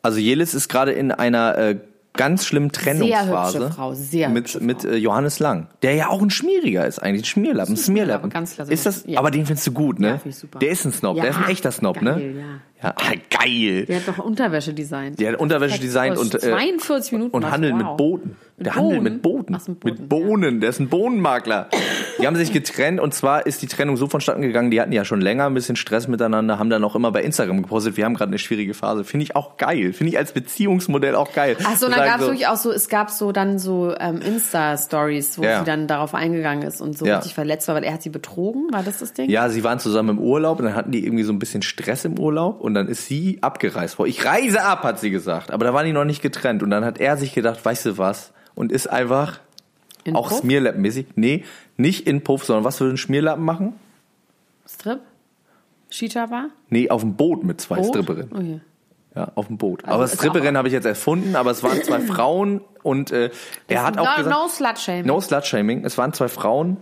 Also 0.00 0.18
Jelis 0.18 0.54
ist 0.54 0.68
gerade 0.70 0.92
in 0.92 1.12
einer 1.12 1.58
äh, 1.58 1.76
ganz 2.14 2.46
schlimmen 2.46 2.72
Trennungsphase. 2.72 3.58
hübsche 3.58 3.72
Frau, 3.74 3.92
sehr 3.92 4.30
mit, 4.30 4.44
hübsche 4.44 4.60
mit 4.60 4.84
äh, 4.86 4.96
Johannes 4.96 5.38
Lang, 5.40 5.66
der 5.82 5.94
ja 5.94 6.08
auch 6.08 6.22
ein 6.22 6.30
Schmieriger 6.30 6.86
ist 6.86 6.98
eigentlich, 7.00 7.24
ein 7.24 7.26
Schmierlappen, 7.26 7.74
ein 7.74 7.76
Smierlappen. 7.76 8.30
ganz 8.30 8.54
klasse. 8.54 8.72
Ist 8.72 8.86
das? 8.86 9.04
Ja. 9.06 9.18
Aber 9.18 9.30
den 9.30 9.44
findest 9.44 9.66
du 9.66 9.72
gut, 9.72 10.00
ne? 10.00 10.08
Ja, 10.08 10.20
ich 10.24 10.36
super. 10.36 10.58
Der 10.58 10.70
ist 10.70 10.86
ein 10.86 10.92
Snob, 10.94 11.16
Ja. 11.18 11.22
der 11.24 11.32
ist 11.32 11.36
ein 11.36 11.50
echter 11.50 11.70
Snob, 11.72 12.00
Geil, 12.00 12.32
ne? 12.32 12.40
ja. 12.40 12.46
Ja, 12.82 12.94
ah, 12.96 13.12
geil. 13.30 13.84
Der 13.86 13.96
hat 13.96 14.08
doch 14.08 14.24
Unterwäsche 14.24 14.72
designt. 14.72 15.20
Der 15.20 15.32
hat 15.32 15.40
Unterwäsche 15.40 15.78
designt 15.80 16.16
und, 16.16 16.34
äh, 16.34 16.38
42 16.38 17.12
Minuten. 17.12 17.36
und 17.36 17.42
was, 17.42 17.50
handelt 17.50 17.74
wow. 17.74 17.98
mit. 17.98 18.24
Mit 18.56 18.66
der 18.66 18.74
handelt 18.74 19.02
mit 19.02 19.22
Booten. 19.22 19.54
Was, 19.54 19.68
mit 19.68 19.80
Booten, 19.80 20.00
Mit 20.00 20.08
Bohnen. 20.10 20.60
Der 20.60 20.68
ist 20.68 20.80
ein 20.80 20.88
Bohnenmakler. 20.88 21.68
Die 22.20 22.26
haben 22.26 22.36
sich 22.36 22.52
getrennt 22.52 23.00
und 23.00 23.14
zwar 23.14 23.46
ist 23.46 23.62
die 23.62 23.66
Trennung 23.66 23.96
so 23.96 24.06
vonstatten 24.06 24.42
gegangen, 24.42 24.70
die 24.70 24.80
hatten 24.82 24.92
ja 24.92 25.06
schon 25.06 25.22
länger 25.22 25.46
ein 25.46 25.54
bisschen 25.54 25.76
Stress 25.76 26.08
miteinander, 26.08 26.58
haben 26.58 26.68
dann 26.68 26.84
auch 26.84 26.94
immer 26.94 27.10
bei 27.10 27.22
Instagram 27.22 27.62
gepostet, 27.62 27.96
wir 27.96 28.04
haben 28.04 28.14
gerade 28.14 28.28
eine 28.30 28.38
schwierige 28.38 28.74
Phase. 28.74 29.04
Finde 29.04 29.24
ich 29.24 29.34
auch 29.34 29.56
geil. 29.56 29.94
Finde 29.94 30.12
ich 30.12 30.18
als 30.18 30.32
Beziehungsmodell 30.32 31.14
auch 31.14 31.32
geil. 31.32 31.56
Ach 31.64 31.72
so, 31.76 31.78
Zu 31.80 31.86
und 31.86 31.92
da 31.92 31.98
sagen 31.98 32.10
gab 32.10 32.20
es 32.20 32.26
wirklich 32.26 32.46
auch 32.48 32.56
so, 32.56 32.70
es 32.70 32.88
gab 32.90 33.10
so 33.10 33.32
dann 33.32 33.58
so 33.58 33.94
ähm, 33.98 34.20
Insta-Stories, 34.20 35.38
wo 35.38 35.42
Ja. 35.42 35.60
sie 35.60 35.64
dann 35.64 35.86
darauf 35.86 36.14
eingegangen 36.14 36.66
ist 36.66 36.80
und 36.82 36.98
so 36.98 37.06
Ja. 37.06 37.16
richtig 37.16 37.34
verletzt 37.34 37.66
war, 37.68 37.74
weil 37.74 37.84
er 37.84 37.94
hat 37.94 38.02
sie 38.02 38.10
betrogen, 38.10 38.68
war 38.72 38.82
das 38.82 38.98
das 38.98 39.14
Ding? 39.14 39.30
Ja, 39.30 39.48
sie 39.48 39.64
waren 39.64 39.78
zusammen 39.78 40.10
im 40.10 40.18
Urlaub 40.18 40.58
und 40.58 40.66
dann 40.66 40.74
hatten 40.74 40.90
die 40.92 41.04
irgendwie 41.04 41.24
so 41.24 41.32
ein 41.32 41.38
bisschen 41.38 41.62
Stress 41.62 42.04
im 42.04 42.18
Urlaub 42.18 42.60
und 42.70 42.74
dann 42.74 42.88
ist 42.88 43.06
sie 43.06 43.38
abgereist 43.42 43.98
worden. 43.98 44.10
Ich 44.10 44.24
reise 44.24 44.62
ab, 44.62 44.84
hat 44.84 45.00
sie 45.00 45.10
gesagt. 45.10 45.50
Aber 45.50 45.64
da 45.64 45.74
waren 45.74 45.84
die 45.86 45.92
noch 45.92 46.04
nicht 46.04 46.22
getrennt 46.22 46.62
und 46.62 46.70
dann 46.70 46.84
hat 46.84 46.98
er 46.98 47.16
sich 47.16 47.34
gedacht, 47.34 47.64
weißt 47.64 47.84
du 47.86 47.98
was? 47.98 48.32
Und 48.54 48.70
ist 48.70 48.86
einfach 48.86 49.40
In 50.04 50.14
auch 50.14 50.28
Puff? 50.28 50.40
Smearlappen-mäßig. 50.40 51.06
Nee, 51.16 51.44
nicht 51.76 52.06
in 52.06 52.22
Puff, 52.22 52.44
sondern 52.44 52.64
was 52.64 52.78
würde 52.80 52.94
ein 52.94 52.96
Schmierlappen 52.96 53.44
machen? 53.44 53.74
Strip? 54.68 55.00
Cheetah-Bar? 55.90 56.50
Nee, 56.68 56.90
auf 56.90 57.00
dem 57.00 57.16
Boot 57.16 57.42
mit 57.42 57.60
zwei 57.60 57.76
Boot? 57.76 57.86
Stripperinnen. 57.86 58.32
Okay. 58.32 58.60
Ja, 59.16 59.32
auf 59.34 59.48
dem 59.48 59.58
Boot. 59.58 59.84
Also 59.84 59.94
aber 60.28 60.40
auch- 60.40 60.54
habe 60.54 60.68
ich 60.68 60.72
jetzt 60.74 60.84
erfunden, 60.84 61.34
aber 61.34 61.50
es 61.50 61.64
waren 61.64 61.82
zwei 61.82 62.00
Frauen 62.14 62.60
und 62.84 63.10
äh, 63.10 63.30
er 63.66 63.82
hat 63.82 63.98
auch 63.98 64.04
no, 64.04 64.16
gesagt, 64.16 64.36
no 64.36 64.48
Slut-Shaming. 64.48 65.06
No 65.06 65.20
Slut-Shaming. 65.20 65.84
Es 65.84 65.98
waren 65.98 66.12
zwei 66.12 66.28
Frauen, 66.28 66.76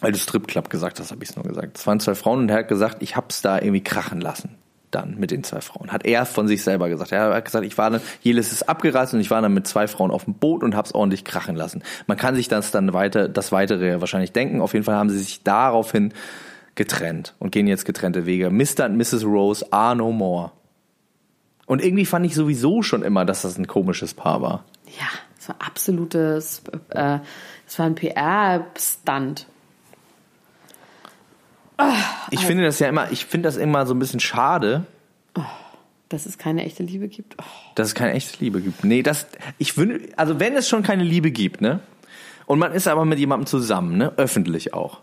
weil 0.00 0.12
du 0.12 0.18
Strip 0.18 0.46
Club 0.46 0.68
gesagt 0.68 1.00
hast, 1.00 1.10
habe 1.10 1.22
ich 1.24 1.30
es 1.30 1.36
nur 1.36 1.46
gesagt. 1.46 1.78
Es 1.78 1.86
waren 1.86 1.98
zwei 1.98 2.14
Frauen 2.14 2.40
und 2.40 2.50
er 2.50 2.58
hat 2.58 2.68
gesagt, 2.68 2.98
ich 3.00 3.16
hab's 3.16 3.40
da 3.40 3.56
irgendwie 3.58 3.82
krachen 3.82 4.20
lassen. 4.20 4.56
Dann 4.96 5.18
mit 5.18 5.30
den 5.30 5.44
zwei 5.44 5.60
Frauen. 5.60 5.92
Hat 5.92 6.06
er 6.06 6.24
von 6.24 6.48
sich 6.48 6.62
selber 6.62 6.88
gesagt. 6.88 7.12
Er 7.12 7.34
hat 7.34 7.44
gesagt, 7.44 7.66
ich 7.66 7.76
war 7.76 7.90
dann, 7.90 8.00
Jelis 8.22 8.50
ist 8.50 8.66
abgereist 8.66 9.12
und 9.12 9.20
ich 9.20 9.30
war 9.30 9.42
dann 9.42 9.52
mit 9.52 9.66
zwei 9.66 9.88
Frauen 9.88 10.10
auf 10.10 10.24
dem 10.24 10.32
Boot 10.32 10.64
und 10.64 10.74
hab's 10.74 10.92
ordentlich 10.92 11.22
krachen 11.22 11.54
lassen. 11.54 11.82
Man 12.06 12.16
kann 12.16 12.34
sich 12.34 12.48
das 12.48 12.70
dann 12.70 12.94
weiter, 12.94 13.28
das 13.28 13.52
weitere 13.52 14.00
wahrscheinlich 14.00 14.32
denken. 14.32 14.62
Auf 14.62 14.72
jeden 14.72 14.86
Fall 14.86 14.94
haben 14.94 15.10
sie 15.10 15.18
sich 15.18 15.42
daraufhin 15.42 16.14
getrennt 16.76 17.34
und 17.38 17.52
gehen 17.52 17.66
jetzt 17.66 17.84
getrennte 17.84 18.24
Wege. 18.24 18.48
Mr. 18.48 18.86
und 18.86 18.96
Mrs. 18.96 19.22
Rose 19.24 19.70
are 19.70 19.94
no 19.94 20.12
more. 20.12 20.52
Und 21.66 21.84
irgendwie 21.84 22.06
fand 22.06 22.24
ich 22.24 22.34
sowieso 22.34 22.80
schon 22.80 23.02
immer, 23.02 23.26
dass 23.26 23.42
das 23.42 23.58
ein 23.58 23.66
komisches 23.66 24.14
Paar 24.14 24.40
war. 24.40 24.64
Ja, 24.98 25.08
es 25.38 25.50
war 25.50 25.56
absolutes, 25.60 26.62
äh, 26.88 27.18
es 27.66 27.78
war 27.78 27.84
ein 27.84 27.96
PR-Stunt. 27.96 29.46
Ich 32.30 32.38
Also 32.38 32.46
finde 32.48 32.64
das 32.64 32.78
ja 32.78 32.88
immer, 32.88 33.10
ich 33.12 33.26
finde 33.26 33.48
das 33.48 33.56
immer 33.56 33.86
so 33.86 33.94
ein 33.94 33.98
bisschen 33.98 34.20
schade, 34.20 34.84
Dass 36.08 36.24
es 36.26 36.38
keine 36.38 36.64
echte 36.64 36.82
Liebe 36.82 37.08
gibt. 37.08 37.34
Oh. 37.38 37.44
dass 37.74 37.88
es 37.88 37.94
keine 37.94 38.12
echte 38.14 38.42
Liebe 38.42 38.60
gibt. 38.60 38.84
Nee, 38.84 39.02
das, 39.02 39.26
ich 39.58 39.76
wünsche, 39.76 40.08
also 40.16 40.40
wenn 40.40 40.54
es 40.56 40.68
schon 40.68 40.82
keine 40.82 41.02
Liebe 41.04 41.30
gibt, 41.30 41.60
ne? 41.60 41.80
Und 42.46 42.58
man 42.60 42.72
ist 42.72 42.86
aber 42.86 43.04
mit 43.04 43.18
jemandem 43.18 43.46
zusammen, 43.46 43.96
ne? 43.98 44.12
Öffentlich 44.16 44.72
auch. 44.72 45.00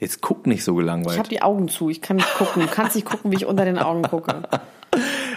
Jetzt 0.00 0.20
guck 0.20 0.46
nicht 0.46 0.64
so 0.64 0.72
Ich 0.72 0.78
gelangweilt. 0.78 1.18
habe 1.18 1.28
die 1.28 1.42
Augen 1.42 1.68
zu, 1.68 1.88
ich 1.90 2.00
kann 2.02 2.16
nicht 2.16 2.34
gucken. 2.34 2.62
Du 2.62 2.68
kannst 2.68 2.94
nicht 2.96 3.06
gucken, 3.06 3.30
wie 3.30 3.36
ich 3.36 3.46
unter 3.46 3.64
den 3.64 3.78
Augen 3.78 4.02
gucke. 4.02 4.42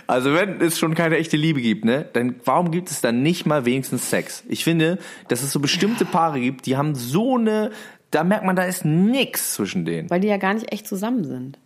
Also 0.07 0.33
wenn 0.33 0.59
es 0.59 0.79
schon 0.79 0.95
keine 0.95 1.17
echte 1.17 1.37
Liebe 1.37 1.61
gibt, 1.61 1.85
ne? 1.85 2.03
Dann 2.13 2.37
warum 2.43 2.71
gibt 2.71 2.89
es 2.89 2.99
dann 3.01 3.21
nicht 3.21 3.45
mal 3.45 3.65
wenigstens 3.65 4.09
Sex? 4.09 4.43
Ich 4.47 4.63
finde, 4.63 4.97
dass 5.27 5.43
es 5.43 5.51
so 5.51 5.59
bestimmte 5.59 6.03
Paare 6.03 6.39
gibt, 6.39 6.65
die 6.65 6.77
haben 6.77 6.95
so 6.95 7.37
eine, 7.37 7.69
da 8.11 8.23
merkt 8.23 8.45
man, 8.45 8.55
da 8.55 8.63
ist 8.63 8.85
nix 8.85 9.53
zwischen 9.53 9.85
denen. 9.85 10.09
Weil 10.09 10.21
die 10.21 10.27
ja 10.27 10.37
gar 10.37 10.53
nicht 10.53 10.71
echt 10.71 10.87
zusammen 10.87 11.23
sind. 11.25 11.57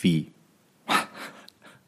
Wie? 0.00 0.32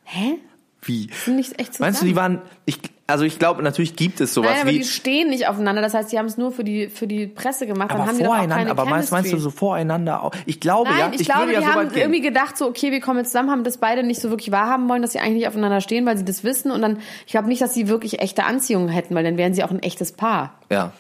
Hä? 0.05 0.39
Wie? 0.83 1.09
Sind 1.25 1.37
nicht 1.37 1.59
echt 1.61 1.75
zusammen. 1.75 1.91
Meinst 1.91 2.03
du, 2.03 2.07
die 2.07 2.17
waren, 2.17 2.43
ich, 2.67 2.79
also 3.07 3.25
ich 3.25 3.39
glaube, 3.39 3.63
natürlich 3.63 3.95
gibt 3.95 4.21
es 4.21 4.35
sowas 4.35 4.51
Nein, 4.51 4.61
aber 4.63 4.71
wie. 4.71 4.79
die 4.79 4.85
stehen 4.85 5.31
nicht 5.31 5.47
aufeinander. 5.47 5.81
Das 5.81 5.95
heißt, 5.95 6.11
die 6.11 6.19
haben 6.19 6.27
es 6.27 6.37
nur 6.37 6.51
für 6.51 6.65
die, 6.65 6.89
für 6.89 7.07
die 7.07 7.29
Presse 7.29 7.69
gemacht. 7.69 7.93
Dann 7.93 8.01
aber 8.01 8.09
haben 8.09 8.19
die 8.19 8.25
doch 8.25 8.31
auch 8.31 8.35
voreinander, 8.35 8.57
keine 8.65 8.71
aber 8.73 8.85
meinst, 8.87 9.13
meinst 9.13 9.33
du 9.33 9.39
so 9.39 9.51
voreinander 9.51 10.25
auch? 10.25 10.33
Ich 10.45 10.59
glaube 10.59 10.91
Nein, 10.91 10.99
ja, 10.99 11.11
ich, 11.13 11.21
ich, 11.21 11.27
glaube, 11.27 11.43
würde 11.43 11.53
ja 11.53 11.61
die 11.61 11.67
so 11.67 11.73
haben 11.73 11.89
gehen. 11.89 11.99
irgendwie 11.99 12.21
gedacht, 12.21 12.59
so, 12.59 12.67
okay, 12.67 12.91
wir 12.91 13.01
kommen 13.01 13.19
jetzt 13.19 13.29
zusammen, 13.29 13.51
haben 13.51 13.63
das 13.63 13.79
beide 13.79 14.03
nicht 14.03 14.21
so 14.21 14.31
wirklich 14.31 14.51
wahrhaben 14.51 14.89
wollen, 14.89 15.03
dass 15.03 15.13
sie 15.13 15.21
eigentlich 15.21 15.35
nicht 15.35 15.49
aufeinander 15.49 15.81
stehen, 15.81 16.05
weil 16.05 16.19
sie 16.19 16.25
das 16.25 16.43
wissen. 16.43 16.73
Und 16.73 16.83
dann, 16.83 16.99
ich 17.27 17.33
glaube 17.33 17.47
nicht, 17.47 17.63
dass 17.63 17.75
sie 17.75 17.87
wirklich 17.87 18.21
echte 18.21 18.45
Anziehung 18.45 18.89
hätten, 18.89 19.15
weil 19.15 19.23
dann 19.23 19.37
wären 19.37 19.55
sie 19.55 19.63
auch 19.63 19.71
ein 19.71 19.83
echtes 19.83 20.13
Paar. 20.13 20.59
Ja. 20.69 20.93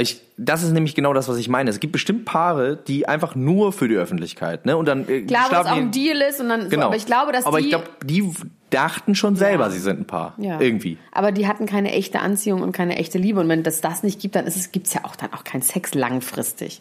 Ich, 0.00 0.20
das 0.36 0.62
ist 0.62 0.72
nämlich 0.72 0.94
genau 0.94 1.12
das, 1.12 1.28
was 1.28 1.36
ich 1.36 1.48
meine. 1.48 1.70
Es 1.70 1.80
gibt 1.80 1.92
bestimmt 1.92 2.24
Paare, 2.24 2.76
die 2.76 3.08
einfach 3.08 3.34
nur 3.34 3.72
für 3.72 3.88
die 3.88 3.96
Öffentlichkeit, 3.96 4.66
ne? 4.66 4.76
Und 4.76 4.86
dann 4.86 5.08
äh, 5.08 5.22
Klar, 5.22 5.46
weil 5.50 5.60
es 5.60 5.66
auch 5.66 5.72
ein 5.76 5.90
Deal 5.90 6.20
ist 6.20 6.40
und 6.40 6.48
dann, 6.48 6.68
Genau. 6.68 6.82
so, 6.82 6.86
aber 6.88 6.96
ich 6.96 7.06
glaube, 7.06 7.32
dass 7.32 7.46
Aber 7.46 7.58
die, 7.58 7.64
ich 7.64 7.70
glaube, 7.70 7.86
die 8.04 8.30
dachten 8.70 9.14
schon 9.14 9.36
selber, 9.36 9.70
sie 9.70 9.78
sind 9.78 10.00
ein 10.00 10.06
Paar. 10.06 10.34
ja. 10.38 10.60
Irgendwie. 10.60 10.98
Aber 11.12 11.32
die 11.32 11.46
hatten 11.48 11.66
keine 11.66 11.92
echte 11.92 12.20
Anziehung 12.20 12.62
und 12.62 12.72
keine 12.72 12.96
echte 12.96 13.18
Liebe. 13.18 13.40
Und 13.40 13.48
wenn 13.48 13.62
das 13.62 13.80
das 13.80 14.02
nicht 14.02 14.20
gibt, 14.20 14.36
dann 14.36 14.46
ist 14.46 14.56
es, 14.56 14.72
gibt's 14.72 14.92
ja 14.94 15.04
auch 15.04 15.16
dann 15.16 15.32
auch 15.32 15.44
keinen 15.44 15.62
Sex 15.62 15.94
langfristig. 15.94 16.80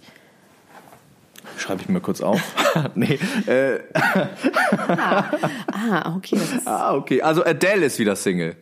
Schreibe 1.57 1.81
ich 1.81 1.89
mir 1.89 2.01
kurz 2.01 2.21
auf. 2.21 2.41
nee. 2.95 3.17
Äh, 3.47 3.79
Ah, 5.71 6.15
okay. 6.15 6.35
Das 6.37 6.53
ist 6.53 6.67
ah, 6.67 6.93
okay. 6.95 7.21
Also 7.21 7.43
Adele 7.45 7.85
ist 7.85 7.99
wieder 7.99 8.15
Single. 8.15 8.55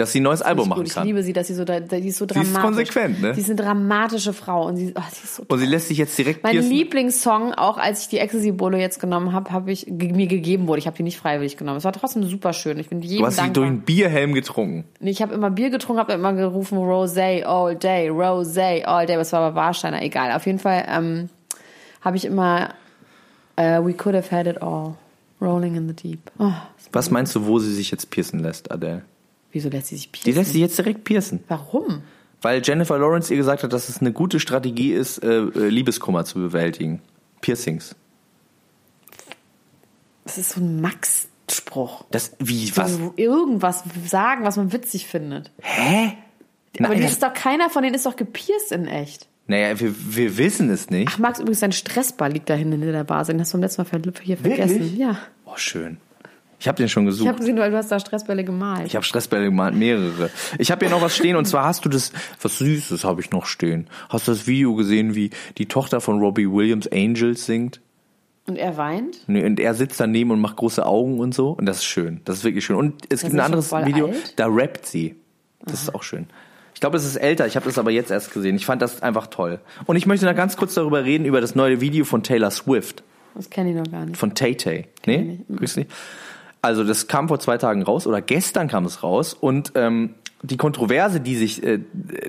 Dass 0.00 0.12
sie 0.12 0.20
ein 0.20 0.24
neues 0.24 0.42
Album 0.42 0.68
machen 0.68 0.78
gut. 0.80 0.88
Ich 0.88 0.94
kann. 0.94 1.06
liebe 1.06 1.22
sie, 1.22 1.32
dass 1.32 1.46
sie 1.46 1.54
so, 1.54 1.64
da- 1.64 1.78
die 1.80 2.08
ist 2.08 2.18
so 2.18 2.24
ist 2.24 2.34
dramatisch. 2.34 2.54
konsequent, 2.60 3.20
ne? 3.22 3.34
Sie 3.34 3.40
ist 3.42 3.46
eine 3.50 3.56
dramatische 3.62 4.32
Frau 4.32 4.66
und 4.66 4.76
sie, 4.76 4.92
oh, 4.96 5.02
sie 5.12 5.24
ist 5.24 5.36
so 5.36 5.44
Und 5.46 5.58
sie 5.58 5.66
lässt 5.66 5.88
sich 5.88 5.98
jetzt 5.98 6.16
direkt 6.18 6.42
Mein 6.42 6.52
piercen. 6.52 6.70
Lieblingssong, 6.70 7.54
auch 7.54 7.78
als 7.78 8.02
ich 8.02 8.08
die 8.08 8.18
Ecstasy-Bowle 8.18 8.78
jetzt 8.78 8.98
genommen 9.00 9.32
habe, 9.32 9.50
habe 9.52 9.70
ich 9.70 9.86
mir 9.88 10.26
gegeben 10.26 10.66
wurde. 10.66 10.78
Ich 10.80 10.86
habe 10.86 10.96
die 10.96 11.02
nicht 11.02 11.18
freiwillig 11.18 11.56
genommen. 11.56 11.78
Es 11.78 11.84
war 11.84 11.92
trotzdem 11.92 12.24
super 12.24 12.52
schön. 12.52 12.78
Ich 12.78 12.88
bin 12.88 13.02
jedem 13.02 13.18
Du 13.20 13.26
hast 13.26 13.38
sie 13.38 13.50
durch 13.52 13.66
einen 13.68 13.82
Bierhelm 13.82 14.34
getrunken. 14.34 14.84
Nee, 14.98 15.10
ich 15.10 15.22
habe 15.22 15.34
immer 15.34 15.50
Bier 15.50 15.70
getrunken, 15.70 16.00
habe 16.00 16.12
immer 16.14 16.32
gerufen 16.32 16.78
Rosé 16.78 17.44
all 17.44 17.76
day, 17.76 18.10
Rosé 18.10 18.84
all 18.84 19.06
day. 19.06 19.16
Das 19.16 19.32
war 19.32 19.40
aber 19.40 19.54
Warsteiner, 19.54 20.02
egal. 20.02 20.32
Auf 20.32 20.46
jeden 20.46 20.58
Fall 20.58 20.84
ähm, 20.88 21.28
habe 22.00 22.16
ich 22.16 22.24
immer 22.24 22.70
äh, 23.56 23.80
We 23.84 23.92
could 23.92 24.14
have 24.16 24.34
had 24.34 24.46
it 24.46 24.62
all. 24.62 24.94
Rolling 25.42 25.74
in 25.74 25.88
the 25.88 25.94
deep. 25.94 26.30
Oh, 26.38 26.52
Was 26.92 27.10
meinst 27.10 27.34
du, 27.34 27.46
wo 27.46 27.58
sie 27.58 27.72
sich 27.72 27.90
jetzt 27.90 28.10
piercen 28.10 28.40
lässt, 28.40 28.70
Adele? 28.70 29.02
Wieso 29.52 29.68
lässt 29.68 29.88
sie 29.88 29.96
sich 29.96 30.10
Die 30.10 30.18
piercen? 30.20 30.38
lässt 30.40 30.52
sich 30.52 30.60
jetzt 30.60 30.78
direkt 30.78 31.04
piercen. 31.04 31.44
Warum? 31.48 32.02
Weil 32.42 32.62
Jennifer 32.64 32.98
Lawrence 32.98 33.32
ihr 33.32 33.36
gesagt 33.36 33.62
hat, 33.62 33.72
dass 33.72 33.88
es 33.88 34.00
eine 34.00 34.12
gute 34.12 34.40
Strategie 34.40 34.92
ist, 34.92 35.18
äh, 35.22 35.40
äh, 35.40 35.68
Liebeskummer 35.68 36.24
zu 36.24 36.38
bewältigen. 36.38 37.02
Piercings. 37.40 37.94
Das 40.24 40.38
ist 40.38 40.50
so 40.50 40.60
ein 40.60 40.80
Max-Spruch. 40.80 42.04
Das, 42.10 42.32
wie, 42.38 42.74
was? 42.76 42.94
So 42.94 43.12
irgendwas 43.16 43.84
sagen, 44.06 44.44
was 44.44 44.56
man 44.56 44.72
witzig 44.72 45.06
findet. 45.06 45.50
Hä? 45.60 46.12
Aber 46.78 46.94
die 46.94 47.00
Nein, 47.00 47.10
ist 47.10 47.22
doch, 47.22 47.34
keiner 47.34 47.68
von 47.68 47.82
denen 47.82 47.94
ist 47.94 48.06
doch 48.06 48.16
gepierst 48.16 48.72
in 48.72 48.86
echt. 48.86 49.26
naja, 49.48 49.78
wir, 49.80 49.92
wir 50.14 50.38
wissen 50.38 50.70
es 50.70 50.88
nicht. 50.88 51.10
Ach, 51.12 51.18
Max, 51.18 51.40
übrigens, 51.40 51.60
dein 51.60 51.72
Stressball 51.72 52.32
liegt 52.32 52.48
da 52.48 52.54
hinten 52.54 52.80
in 52.82 52.92
der 52.92 53.04
Base. 53.04 53.32
Den 53.32 53.40
hast 53.40 53.52
du 53.52 53.58
beim 53.58 53.62
letzten 53.62 53.82
Mal 53.82 54.12
hier 54.22 54.36
vergessen. 54.36 54.70
Wirklich? 54.80 54.96
Ja. 54.96 55.18
Oh, 55.44 55.56
schön. 55.56 55.96
Ich 56.60 56.68
habe 56.68 56.76
den 56.76 56.88
schon 56.88 57.04
Ich 57.08 57.14
habe 57.14 57.18
gesucht. 57.24 57.38
gesehen, 57.38 57.58
weil 57.58 57.70
du 57.70 57.76
hast 57.78 57.90
da 57.90 57.98
Stressbälle 57.98 58.44
gemalt. 58.44 58.86
Ich 58.86 58.94
habe 58.94 59.04
Stressbälle 59.04 59.46
gemalt, 59.46 59.74
mehrere. 59.74 60.30
Ich 60.58 60.70
habe 60.70 60.84
hier 60.86 60.94
noch 60.94 61.02
was 61.02 61.16
stehen 61.16 61.36
und 61.36 61.46
zwar 61.46 61.64
hast 61.64 61.84
du 61.84 61.88
das, 61.88 62.12
was 62.40 62.58
Süßes 62.58 63.02
habe 63.04 63.20
ich 63.22 63.30
noch 63.30 63.46
stehen. 63.46 63.88
Hast 64.10 64.28
du 64.28 64.32
das 64.32 64.46
Video 64.46 64.74
gesehen, 64.74 65.14
wie 65.14 65.30
die 65.56 65.66
Tochter 65.66 66.00
von 66.02 66.20
Robbie 66.20 66.50
Williams 66.50 66.86
Angels 66.92 67.46
singt? 67.46 67.80
Und 68.46 68.56
er 68.56 68.76
weint? 68.76 69.18
Nee, 69.26 69.44
Und 69.44 69.58
er 69.58 69.74
sitzt 69.74 70.00
daneben 70.00 70.30
und 70.32 70.40
macht 70.40 70.56
große 70.56 70.84
Augen 70.84 71.18
und 71.18 71.34
so. 71.34 71.50
Und 71.50 71.64
das 71.66 71.78
ist 71.78 71.84
schön. 71.84 72.20
Das 72.24 72.36
ist 72.38 72.44
wirklich 72.44 72.64
schön. 72.64 72.76
Und 72.76 73.04
es 73.08 73.20
gibt 73.22 73.32
ist 73.32 73.38
ein 73.38 73.40
anderes 73.40 73.72
Video, 73.72 74.08
alt? 74.08 74.38
da 74.38 74.46
rappt 74.48 74.86
sie. 74.86 75.16
Das 75.64 75.82
ist 75.82 75.94
auch 75.94 76.02
schön. 76.02 76.26
Ich 76.74 76.80
glaube, 76.80 76.96
es 76.96 77.04
ist 77.04 77.16
älter. 77.16 77.46
Ich 77.46 77.56
habe 77.56 77.66
das 77.66 77.78
aber 77.78 77.90
jetzt 77.90 78.10
erst 78.10 78.32
gesehen. 78.32 78.56
Ich 78.56 78.66
fand 78.66 78.82
das 78.82 79.02
einfach 79.02 79.28
toll. 79.28 79.60
Und 79.86 79.96
ich 79.96 80.06
möchte 80.06 80.26
noch 80.26 80.34
ganz 80.34 80.56
kurz 80.56 80.74
darüber 80.74 81.04
reden, 81.04 81.24
über 81.26 81.40
das 81.40 81.54
neue 81.54 81.80
Video 81.80 82.04
von 82.04 82.22
Taylor 82.22 82.50
Swift. 82.50 83.02
Das 83.34 83.48
kenne 83.50 83.70
ich 83.70 83.76
noch 83.76 83.90
gar 83.90 84.04
nicht. 84.06 84.16
Von 84.16 84.34
Tay 84.34 84.56
Tay. 84.56 84.86
Nee? 85.06 85.40
Grüß 85.54 85.74
dich. 85.74 85.86
Also 86.62 86.84
das 86.84 87.06
kam 87.06 87.28
vor 87.28 87.40
zwei 87.40 87.58
Tagen 87.58 87.82
raus 87.82 88.06
oder 88.06 88.20
gestern 88.20 88.68
kam 88.68 88.84
es 88.84 89.02
raus 89.02 89.34
und 89.34 89.72
ähm, 89.74 90.14
die 90.42 90.56
Kontroverse, 90.56 91.20
die 91.20 91.36
sich 91.36 91.62
äh, 91.62 91.80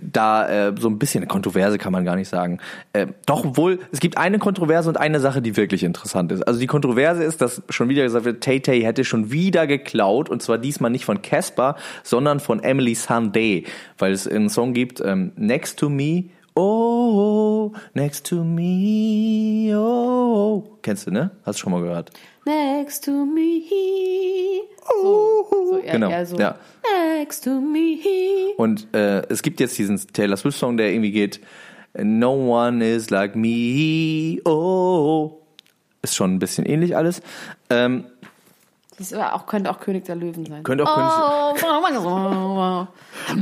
da 0.01 0.67
äh, 0.67 0.73
so 0.77 0.89
ein 0.89 0.99
bisschen 0.99 1.27
Kontroverse 1.27 1.77
kann 1.77 1.93
man 1.93 2.03
gar 2.03 2.15
nicht 2.15 2.27
sagen. 2.27 2.59
Äh, 2.91 3.07
doch 3.25 3.55
wohl, 3.55 3.79
es 3.91 3.99
gibt 3.99 4.17
eine 4.17 4.37
Kontroverse 4.37 4.89
und 4.89 4.97
eine 4.97 5.19
Sache, 5.19 5.41
die 5.41 5.55
wirklich 5.55 5.83
interessant 5.83 6.31
ist. 6.31 6.41
Also 6.43 6.59
die 6.59 6.67
Kontroverse 6.67 7.23
ist, 7.23 7.41
dass 7.41 7.61
schon 7.69 7.87
wieder 7.87 8.03
gesagt 8.03 8.25
wird, 8.25 8.43
Tay 8.43 8.59
Tay 8.59 8.81
hätte 8.81 9.05
schon 9.05 9.31
wieder 9.31 9.65
geklaut 9.65 10.29
und 10.29 10.41
zwar 10.41 10.57
diesmal 10.57 10.91
nicht 10.91 11.05
von 11.05 11.21
Casper, 11.21 11.75
sondern 12.03 12.39
von 12.39 12.61
Emily 12.61 12.93
Sandé, 12.93 13.65
weil 13.97 14.11
es 14.11 14.27
einen 14.27 14.49
Song 14.49 14.73
gibt, 14.73 15.01
ähm, 15.01 15.31
Next 15.35 15.79
to 15.79 15.89
Me. 15.89 16.25
Oh, 16.53 17.71
next 17.93 18.27
to 18.27 18.43
me, 18.43 19.73
oh. 19.73 20.77
Kennst 20.81 21.07
du, 21.07 21.11
ne? 21.11 21.31
Hast 21.45 21.59
du 21.59 21.63
schon 21.63 21.71
mal 21.71 21.81
gehört? 21.81 22.11
Next 22.45 23.05
to 23.05 23.11
me. 23.25 23.61
So, 25.01 25.47
so 25.51 25.77
eher, 25.77 25.91
Genau, 25.93 26.09
eher 26.09 26.25
so. 26.25 26.37
ja. 26.37 26.55
Next 27.17 27.43
to 27.43 27.51
me. 27.61 27.97
Und 28.57 28.93
äh, 28.95 29.21
es 29.29 29.41
gibt 29.43 29.59
jetzt 29.59 29.77
diesen 29.77 29.97
Taylor 30.13 30.37
Swift 30.37 30.57
Song, 30.57 30.77
der 30.77 30.91
irgendwie 30.91 31.11
geht 31.11 31.39
No 31.95 32.33
one 32.33 32.83
is 32.85 33.09
like 33.09 33.35
me. 33.35 34.41
Oh. 34.45 35.37
Ist 36.01 36.15
schon 36.15 36.33
ein 36.35 36.39
bisschen 36.39 36.65
ähnlich 36.65 36.95
alles. 36.97 37.21
Ähm, 37.69 38.05
Das 38.97 39.13
auch, 39.13 39.45
könnte 39.45 39.69
auch 39.69 39.79
König 39.79 40.05
der 40.05 40.15
Löwen 40.15 40.45
sein. 40.45 40.63
könnte 40.63 40.83
auch 40.85 40.95
König- 40.95 42.05
oh, 42.05 42.87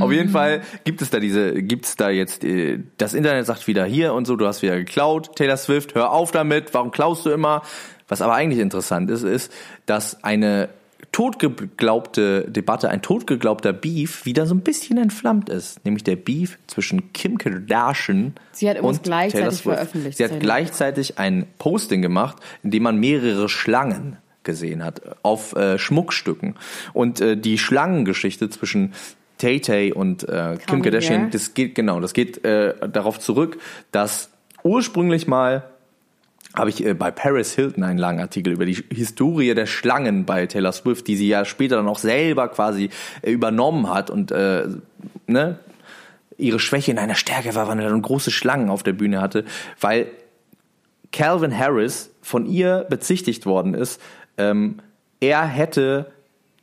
Auf 0.04 0.12
jeden 0.12 0.28
Fall 0.30 0.60
gibt 0.84 1.00
es 1.00 1.08
da 1.10 1.20
diese, 1.20 1.54
gibt 1.62 1.86
es 1.86 1.96
da 1.96 2.10
jetzt, 2.10 2.44
äh, 2.44 2.80
das 2.98 3.14
Internet 3.14 3.46
sagt 3.46 3.66
wieder 3.66 3.84
hier 3.86 4.12
und 4.14 4.26
so, 4.26 4.36
du 4.36 4.46
hast 4.46 4.60
wieder 4.62 4.76
geklaut, 4.76 5.36
Taylor 5.36 5.56
Swift, 5.56 5.94
hör 5.94 6.12
auf 6.12 6.32
damit, 6.32 6.74
warum 6.74 6.90
klaust 6.90 7.24
du 7.24 7.30
immer? 7.30 7.62
Was 8.10 8.20
aber 8.20 8.34
eigentlich 8.34 8.60
interessant 8.60 9.08
ist, 9.08 9.22
ist, 9.22 9.52
dass 9.86 10.22
eine 10.24 10.68
totgeglaubte 11.12 12.50
Debatte, 12.50 12.90
ein 12.90 13.02
totgeglaubter 13.02 13.72
Beef 13.72 14.26
wieder 14.26 14.46
so 14.46 14.54
ein 14.54 14.60
bisschen 14.60 14.98
entflammt 14.98 15.48
ist. 15.48 15.84
Nämlich 15.84 16.04
der 16.04 16.16
Beef 16.16 16.58
zwischen 16.66 17.12
Kim 17.12 17.38
Kardashian 17.38 18.34
Sie 18.52 18.68
hat 18.68 18.80
und 18.80 19.02
gleichzeitig 19.04 19.32
Taylor 19.32 19.52
Swift. 19.52 19.62
veröffentlicht, 19.62 20.18
Sie 20.18 20.24
hat 20.24 20.40
gleichzeitig 20.40 21.18
ein 21.18 21.46
Posting 21.58 22.02
gemacht, 22.02 22.36
in 22.62 22.70
dem 22.70 22.82
man 22.82 22.98
mehrere 22.98 23.48
Schlangen 23.48 24.16
gesehen 24.42 24.84
hat 24.84 25.02
auf 25.22 25.54
äh, 25.54 25.78
Schmuckstücken. 25.78 26.56
Und 26.92 27.20
äh, 27.20 27.36
die 27.36 27.58
Schlangengeschichte 27.58 28.50
zwischen 28.50 28.92
Tay 29.38 29.60
Tay 29.60 29.92
und 29.92 30.28
äh, 30.28 30.58
Kim 30.66 30.82
Kardashian, 30.82 31.30
das 31.30 31.54
geht 31.54 31.74
genau, 31.74 32.00
das 32.00 32.12
geht 32.12 32.44
äh, 32.44 32.74
darauf 32.88 33.20
zurück, 33.20 33.58
dass 33.92 34.30
ursprünglich 34.62 35.26
mal 35.26 35.69
habe 36.54 36.70
ich 36.70 36.84
äh, 36.84 36.94
bei 36.94 37.10
Paris 37.10 37.54
Hilton 37.54 37.84
einen 37.84 37.98
langen 37.98 38.20
Artikel 38.20 38.52
über 38.52 38.66
die 38.66 38.84
Historie 38.92 39.54
der 39.54 39.66
Schlangen 39.66 40.24
bei 40.24 40.46
Taylor 40.46 40.72
Swift, 40.72 41.06
die 41.06 41.16
sie 41.16 41.28
ja 41.28 41.44
später 41.44 41.76
dann 41.76 41.88
auch 41.88 41.98
selber 41.98 42.48
quasi 42.48 42.90
äh, 43.22 43.30
übernommen 43.30 43.92
hat 43.92 44.10
und 44.10 44.32
äh, 44.32 44.66
ne, 45.26 45.58
ihre 46.36 46.58
Schwäche 46.58 46.90
in 46.90 46.98
einer 46.98 47.14
Stärke 47.14 47.52
verwandelt 47.52 47.92
und 47.92 48.02
große 48.02 48.30
Schlangen 48.30 48.70
auf 48.70 48.82
der 48.82 48.94
Bühne 48.94 49.20
hatte, 49.20 49.44
weil 49.80 50.06
Calvin 51.12 51.56
Harris 51.56 52.10
von 52.22 52.46
ihr 52.46 52.86
bezichtigt 52.88 53.46
worden 53.46 53.74
ist, 53.74 54.00
ähm, 54.38 54.78
er 55.20 55.44
hätte 55.44 56.12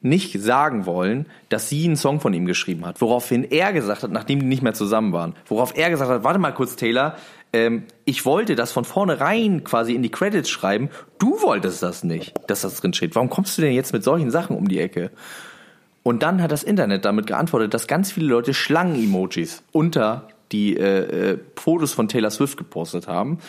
nicht 0.01 0.39
sagen 0.39 0.85
wollen, 0.85 1.25
dass 1.49 1.69
sie 1.69 1.85
einen 1.85 1.95
Song 1.95 2.19
von 2.19 2.33
ihm 2.33 2.45
geschrieben 2.45 2.85
hat. 2.85 3.01
Woraufhin 3.01 3.43
er 3.43 3.73
gesagt 3.73 4.03
hat, 4.03 4.11
nachdem 4.11 4.39
die 4.39 4.45
nicht 4.45 4.61
mehr 4.61 4.73
zusammen 4.73 5.11
waren, 5.11 5.35
worauf 5.47 5.75
er 5.75 5.89
gesagt 5.89 6.09
hat, 6.09 6.23
warte 6.23 6.39
mal 6.39 6.51
kurz, 6.51 6.75
Taylor, 6.75 7.15
ähm, 7.53 7.83
ich 8.05 8.25
wollte 8.25 8.55
das 8.55 8.71
von 8.71 8.85
vornherein 8.85 9.63
quasi 9.63 9.95
in 9.95 10.03
die 10.03 10.11
Credits 10.11 10.49
schreiben, 10.49 10.89
du 11.17 11.41
wolltest 11.41 11.81
das 11.81 12.03
nicht, 12.03 12.33
dass 12.47 12.61
das 12.61 12.75
drin 12.75 12.93
steht. 12.93 13.15
Warum 13.15 13.29
kommst 13.29 13.57
du 13.57 13.61
denn 13.61 13.73
jetzt 13.73 13.93
mit 13.93 14.03
solchen 14.03 14.31
Sachen 14.31 14.55
um 14.55 14.67
die 14.67 14.79
Ecke? 14.79 15.11
Und 16.03 16.23
dann 16.23 16.41
hat 16.41 16.51
das 16.51 16.63
Internet 16.63 17.03
damit 17.03 17.27
geantwortet, 17.27 17.73
dass 17.73 17.87
ganz 17.87 18.11
viele 18.11 18.27
Leute 18.27 18.53
Schlangen-Emojis 18.53 19.63
unter 19.71 20.27
die 20.51 20.77
äh, 20.77 21.31
äh, 21.31 21.37
Fotos 21.55 21.93
von 21.93 22.07
Taylor 22.07 22.31
Swift 22.31 22.57
gepostet 22.57 23.07
haben. 23.07 23.39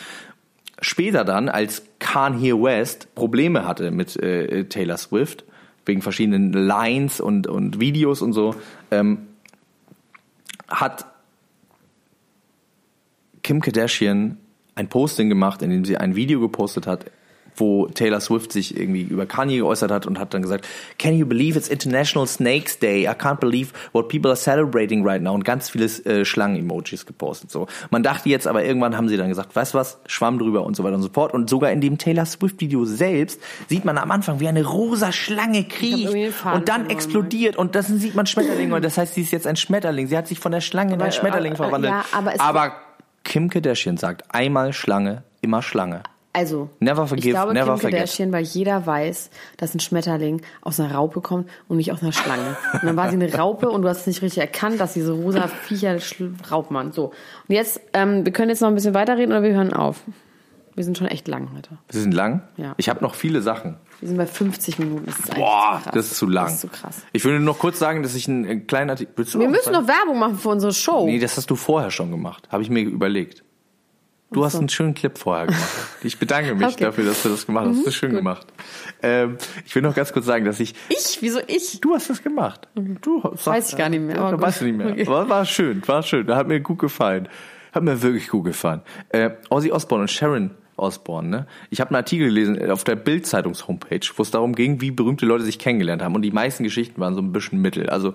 Später 0.81 1.25
dann, 1.25 1.49
als 1.49 1.85
Kanye 1.99 2.61
West 2.61 3.15
Probleme 3.15 3.67
hatte 3.67 3.91
mit 3.91 4.17
äh, 4.17 4.65
Taylor 4.65 4.97
Swift, 4.97 5.45
wegen 5.89 6.03
verschiedenen 6.03 6.53
Lines 6.53 7.21
und, 7.21 7.47
und 7.47 7.81
Videos 7.81 8.23
und 8.23 8.33
so, 8.33 8.55
ähm, 8.91 9.27
hat 10.69 11.07
Kim 13.43 13.61
Kardashian 13.61 14.37
ein 14.75 14.89
Posting 14.89 15.29
gemacht, 15.29 15.63
in 15.63 15.71
dem 15.71 15.85
sie 15.85 15.97
ein 15.97 16.15
Video 16.15 16.41
gepostet 16.41 16.87
hat, 16.87 17.11
wo 17.61 17.87
Taylor 17.87 18.21
Swift 18.21 18.53
sich 18.53 18.77
irgendwie 18.77 19.03
über 19.03 19.27
Kanye 19.27 19.59
geäußert 19.59 19.91
hat 19.91 20.07
und 20.07 20.19
hat 20.19 20.35
dann 20.35 20.43
gesagt, 20.43 20.67
Can 20.99 21.17
you 21.17 21.27
believe 21.27 21.59
it's 21.59 21.69
International 21.69 22.27
Snakes 22.27 22.79
Day? 22.79 23.05
I 23.05 23.11
can't 23.11 23.41
believe 23.41 23.73
what 23.93 24.09
people 24.09 24.31
are 24.31 24.37
celebrating 24.37 25.07
right 25.07 25.23
now 25.23 25.35
und 25.35 25.45
ganz 25.45 25.71
viele 25.71 25.87
äh, 25.87 26.25
Schlangen-Emojis 26.25 27.07
gepostet. 27.07 27.51
So, 27.51 27.67
man 27.91 28.03
dachte 28.03 28.29
jetzt, 28.29 28.47
aber 28.47 28.65
irgendwann 28.65 28.97
haben 28.97 29.09
sie 29.09 29.17
dann 29.17 29.29
gesagt, 29.29 29.55
weißt 29.55 29.75
du 29.75 29.79
was, 29.79 29.99
Schwamm 30.07 30.39
drüber 30.39 30.65
und 30.65 30.77
so 30.77 30.85
weiter 30.85 30.97
und 30.97 31.03
so 31.03 31.09
fort. 31.09 31.35
Und 31.35 31.49
sogar 31.51 31.71
in 31.71 31.81
dem 31.81 31.99
Taylor 31.99 32.27
Swift-Video 32.27 32.85
selbst 32.85 33.41
sieht 33.69 33.85
man 33.85 33.99
am 33.99 34.11
Anfang, 34.11 34.41
wie 34.41 34.49
eine 34.49 34.65
rosa 34.65 35.13
Schlange 35.13 35.65
kriecht 35.65 36.09
und 36.09 36.69
dann 36.69 36.89
verloren, 36.89 36.91
explodiert 36.91 37.57
und 37.57 37.75
das 37.75 37.89
sieht 37.89 38.15
man 38.15 38.27
Schmetterlinge 38.27 38.75
und 38.75 38.85
das 38.85 38.99
heißt, 38.99 39.15
sie 39.15 39.23
ist 39.23 39.33
jetzt 39.33 39.47
ein 39.47 39.57
Schmetterling. 39.57 40.07
Sie 40.07 40.17
hat 40.17 40.29
sich 40.29 40.39
von 40.39 40.53
der 40.53 40.61
Schlange 40.61 40.95
in 40.95 41.01
ein 41.01 41.03
Aber, 41.03 41.13
Schmetterling 41.13 41.53
äh, 41.53 41.57
verwandelt. 41.57 41.93
ja, 41.93 42.05
aber 42.13 42.33
aber 42.39 42.73
Kim 43.25 43.51
Kardashian 43.51 43.97
sagt 43.97 44.35
einmal 44.35 44.73
Schlange, 44.73 45.23
immer 45.41 45.63
Schlange. 45.63 46.03
Also, 46.33 46.69
Never 46.79 47.05
ich 47.05 47.09
forgive, 47.09 47.31
glaube, 47.31 47.55
never 47.55 47.79
Kim. 47.79 47.91
Kardashian, 47.91 48.33
weil 48.33 48.45
jeder 48.45 48.87
weiß, 48.87 49.31
dass 49.57 49.75
ein 49.75 49.81
Schmetterling 49.81 50.43
aus 50.61 50.79
einer 50.79 50.95
Raupe 50.95 51.21
kommt 51.21 51.49
und 51.69 51.79
nicht 51.79 51.91
aus 51.91 52.03
einer 52.03 52.13
Schlange. 52.13 52.57
Und 52.75 52.85
dann 52.85 52.97
war 52.97 53.09
sie 53.09 53.17
eine 53.17 53.35
Raupe 53.35 53.71
und 53.71 53.83
du 53.83 53.89
hast 53.89 54.03
es 54.03 54.07
nicht 54.07 54.23
richtig 54.23 54.41
erkannt, 54.41 54.79
dass 54.79 54.93
diese 54.93 55.13
rosa 55.13 55.49
Viecher 55.49 55.99
man. 56.69 56.93
So. 56.93 57.07
Und 57.07 57.55
jetzt, 57.55 57.81
ähm, 57.95 58.25
wir 58.25 58.33
können 58.33 58.51
jetzt 58.51 58.61
noch 58.61 58.69
ein 58.69 58.75
bisschen 58.75 58.95
weiterreden 58.95 59.33
oder 59.33 59.43
wir 59.43 59.53
hören 59.55 59.73
auf. 59.73 60.03
Wir 60.79 60.85
sind 60.85 60.97
schon 60.97 61.09
echt 61.09 61.27
lang 61.27 61.49
heute. 61.57 61.71
Sie 61.89 62.01
sind 62.01 62.13
lang? 62.15 62.43
Ja. 62.57 62.75
Ich 62.77 62.89
habe 62.89 63.03
noch 63.03 63.17
viele 63.17 63.43
Sachen. 63.43 63.79
Wir 63.99 64.07
sind 64.07 64.17
bei 64.17 64.27
50 64.27 64.79
Minuten. 64.79 65.07
Das 65.07 65.19
ist 65.19 65.35
Boah, 65.35 65.83
das 65.93 66.13
ist 66.13 66.19
zu 66.19 66.27
lang. 66.27 66.45
Das 66.45 66.55
ist 66.55 66.61
zu 66.61 66.69
krass. 66.69 67.03
Ich 67.13 67.25
würde 67.25 67.41
noch 67.41 67.59
kurz 67.59 67.81
sagen, 67.81 68.05
dass 68.05 68.15
ich 68.15 68.29
einen 68.29 68.45
äh, 68.45 68.57
kleinen 68.61 68.91
Artikel. 68.91 69.13
Wir 69.17 69.49
müssen 69.49 69.73
noch 69.73 69.89
Werbung 69.89 70.21
machen 70.21 70.39
für 70.39 70.51
unsere 70.51 70.73
Show. 70.73 71.07
Nee, 71.07 71.19
das 71.19 71.37
hast 71.37 71.51
du 71.51 71.57
vorher 71.57 71.91
schon 71.91 72.13
gemacht. 72.13 72.47
Habe 72.53 72.63
ich 72.63 72.71
mir 72.71 72.83
überlegt. 72.83 73.43
Du 74.31 74.45
hast 74.45 74.57
einen 74.57 74.69
schönen 74.69 74.93
Clip 74.95 75.17
vorher 75.17 75.47
gemacht. 75.47 75.63
Ich 76.03 76.19
bedanke 76.19 76.55
mich 76.55 76.67
Okay. 76.75 76.85
dafür, 76.85 77.05
dass 77.05 77.23
du 77.23 77.31
das 77.31 77.47
gemacht 77.47 77.67
hast. 77.69 77.79
Das 77.79 77.87
ist 77.89 77.95
schön 77.95 78.13
gemacht. 78.13 78.47
Ähm, 79.03 79.39
ich 79.65 79.75
will 79.75 79.83
noch 79.83 79.95
ganz 79.95 80.13
kurz 80.13 80.27
sagen, 80.27 80.45
dass 80.45 80.61
ich. 80.61 80.75
Ich? 80.91 81.19
Wieso 81.23 81.41
ich? 81.47 81.81
Du 81.81 81.95
hast 81.95 82.11
das 82.11 82.23
gemacht. 82.23 82.69
Du 83.01 83.23
sagst, 83.23 83.47
Weiß 83.47 83.71
ich 83.73 83.79
gar 83.79 83.89
nicht 83.89 84.01
mehr, 84.03 84.17
Ja, 84.17 84.23
aber 84.23 84.37
gut. 84.37 84.43
weißt 84.47 84.61
du 84.61 84.65
nicht 84.67 84.77
mehr. 84.77 84.89
Okay. 84.91 85.07
Aber 85.07 85.29
war 85.29 85.45
schön, 85.47 85.83
war 85.87 86.03
schön. 86.03 86.29
Hat 86.35 86.47
mir 86.47 86.61
gut 86.61 86.79
gefallen. 86.79 87.29
Hat 87.73 87.83
mir 87.83 88.01
wirklich 88.03 88.29
gut 88.29 88.45
gefallen. 88.45 88.83
Äh, 89.11 89.31
Ozzy 89.51 89.73
Osbourne 89.73 90.03
und 90.03 90.09
Sharon 90.11 90.51
Osbourne, 90.77 91.29
ne? 91.29 91.47
Ich 91.71 91.81
habe 91.81 91.91
einen 91.91 91.97
Artikel 91.97 92.29
gelesen 92.29 92.71
auf 92.71 92.85
der 92.85 92.97
Bild-Zeitungs-Homepage, 92.97 94.01
wo 94.17 94.23
es 94.23 94.31
darum 94.31 94.55
ging, 94.55 94.81
wie 94.81 94.91
berühmte 94.91 95.27
Leute 95.27 95.43
sich 95.45 95.59
kennengelernt 95.59 96.03
haben. 96.03 96.15
Und 96.15 96.23
die 96.23 96.31
meisten 96.31 96.63
Geschichten 96.65 97.01
waren 97.01 97.15
so 97.15 97.21
ein 97.21 97.33
bisschen 97.33 97.61
mittel. 97.61 97.89
Also 97.91 98.13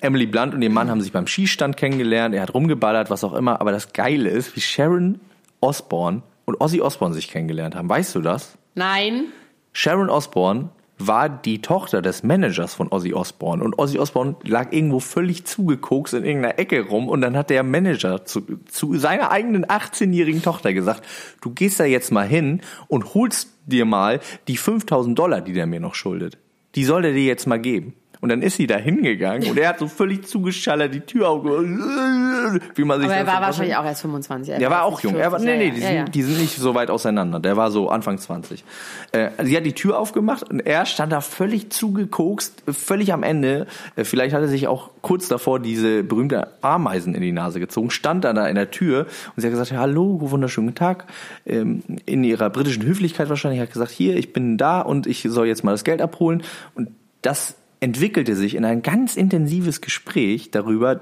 Emily 0.00 0.26
Blunt 0.26 0.54
und 0.54 0.62
ihr 0.62 0.70
Mann 0.70 0.90
haben 0.90 1.00
sich 1.00 1.12
beim 1.12 1.26
Skistand 1.26 1.76
kennengelernt, 1.76 2.34
er 2.34 2.42
hat 2.42 2.54
rumgeballert, 2.54 3.10
was 3.10 3.24
auch 3.24 3.34
immer. 3.34 3.60
Aber 3.60 3.72
das 3.72 3.92
Geile 3.92 4.28
ist, 4.28 4.54
wie 4.56 4.60
Sharon 4.60 5.20
Osbourne 5.60 6.22
und 6.44 6.60
Ozzy 6.60 6.80
Osbourne 6.80 7.14
sich 7.14 7.28
kennengelernt 7.28 7.74
haben. 7.74 7.88
Weißt 7.88 8.14
du 8.14 8.20
das? 8.20 8.58
Nein. 8.74 9.26
Sharon 9.72 10.10
Osbourne 10.10 10.70
war 10.98 11.28
die 11.28 11.60
Tochter 11.60 12.02
des 12.02 12.22
Managers 12.22 12.74
von 12.74 12.88
Ozzy 12.88 13.12
Osbourne 13.14 13.64
und 13.64 13.78
Ozzy 13.78 13.98
Osbourne 13.98 14.36
lag 14.44 14.72
irgendwo 14.72 15.00
völlig 15.00 15.44
zugekokst 15.44 16.14
in 16.14 16.24
irgendeiner 16.24 16.58
Ecke 16.58 16.86
rum 16.86 17.08
und 17.08 17.20
dann 17.22 17.36
hat 17.36 17.50
der 17.50 17.62
Manager 17.62 18.24
zu, 18.24 18.42
zu 18.66 18.96
seiner 18.96 19.30
eigenen 19.30 19.64
18-jährigen 19.66 20.42
Tochter 20.42 20.72
gesagt, 20.72 21.04
du 21.40 21.50
gehst 21.50 21.80
da 21.80 21.84
jetzt 21.84 22.12
mal 22.12 22.26
hin 22.26 22.60
und 22.88 23.14
holst 23.14 23.50
dir 23.66 23.84
mal 23.84 24.20
die 24.48 24.56
5000 24.56 25.18
Dollar, 25.18 25.40
die 25.40 25.52
der 25.52 25.66
mir 25.66 25.80
noch 25.80 25.94
schuldet. 25.94 26.38
Die 26.74 26.84
soll 26.84 27.04
er 27.04 27.12
dir 27.12 27.24
jetzt 27.24 27.46
mal 27.46 27.60
geben. 27.60 27.94
Und 28.22 28.28
dann 28.28 28.40
ist 28.40 28.56
sie 28.56 28.68
da 28.68 28.76
hingegangen 28.76 29.50
und 29.50 29.58
er 29.58 29.70
hat 29.70 29.80
so 29.80 29.88
völlig 29.88 30.28
zugeschallert 30.28 30.94
die 30.94 31.00
Tür 31.00 31.28
aufgemacht. 31.28 32.62
wie 32.76 32.84
man 32.84 33.00
sich 33.00 33.08
Aber 33.08 33.16
er 33.16 33.26
war 33.26 33.40
wahrscheinlich 33.40 33.74
auch 33.74 33.84
erst 33.84 34.02
25. 34.02 34.58
Der 34.58 34.70
war 34.70 34.84
auch 34.84 35.00
jung. 35.00 35.16
Er 35.16 35.32
war, 35.32 35.40
nee, 35.40 35.56
nee, 35.56 35.72
die, 35.72 35.80
ja, 35.80 35.86
sind, 35.88 35.96
ja. 35.96 36.04
die 36.04 36.22
sind 36.22 36.40
nicht 36.40 36.56
so 36.56 36.76
weit 36.76 36.88
auseinander. 36.88 37.40
Der 37.40 37.56
war 37.56 37.72
so 37.72 37.88
Anfang 37.88 38.18
20. 38.18 38.62
Äh, 39.10 39.30
sie 39.42 39.56
hat 39.56 39.66
die 39.66 39.72
Tür 39.72 39.98
aufgemacht 39.98 40.48
und 40.48 40.60
er 40.60 40.86
stand 40.86 41.10
da 41.10 41.20
völlig 41.20 41.70
zugekokst, 41.70 42.62
völlig 42.68 43.12
am 43.12 43.24
Ende. 43.24 43.66
Äh, 43.96 44.04
vielleicht 44.04 44.36
hat 44.36 44.42
er 44.42 44.46
sich 44.46 44.68
auch 44.68 44.90
kurz 45.02 45.26
davor 45.26 45.58
diese 45.58 46.04
berühmte 46.04 46.46
Ameisen 46.62 47.16
in 47.16 47.22
die 47.22 47.32
Nase 47.32 47.58
gezogen, 47.58 47.90
stand 47.90 48.22
dann 48.22 48.36
da 48.36 48.46
in 48.46 48.54
der 48.54 48.70
Tür 48.70 49.06
und 49.34 49.40
sie 49.40 49.48
hat 49.48 49.52
gesagt, 49.52 49.72
hallo, 49.72 50.18
wunderschönen 50.20 50.76
Tag. 50.76 51.06
Ähm, 51.44 51.82
in 52.06 52.22
ihrer 52.22 52.50
britischen 52.50 52.84
Höflichkeit 52.84 53.28
wahrscheinlich 53.28 53.60
hat 53.60 53.72
gesagt, 53.72 53.90
hier, 53.90 54.16
ich 54.16 54.32
bin 54.32 54.58
da 54.58 54.80
und 54.80 55.08
ich 55.08 55.26
soll 55.28 55.48
jetzt 55.48 55.64
mal 55.64 55.72
das 55.72 55.82
Geld 55.82 56.00
abholen. 56.00 56.44
Und 56.76 56.90
das 57.22 57.56
entwickelte 57.82 58.36
sich 58.36 58.54
in 58.54 58.64
ein 58.64 58.82
ganz 58.82 59.16
intensives 59.16 59.80
Gespräch 59.80 60.50
darüber, 60.50 61.00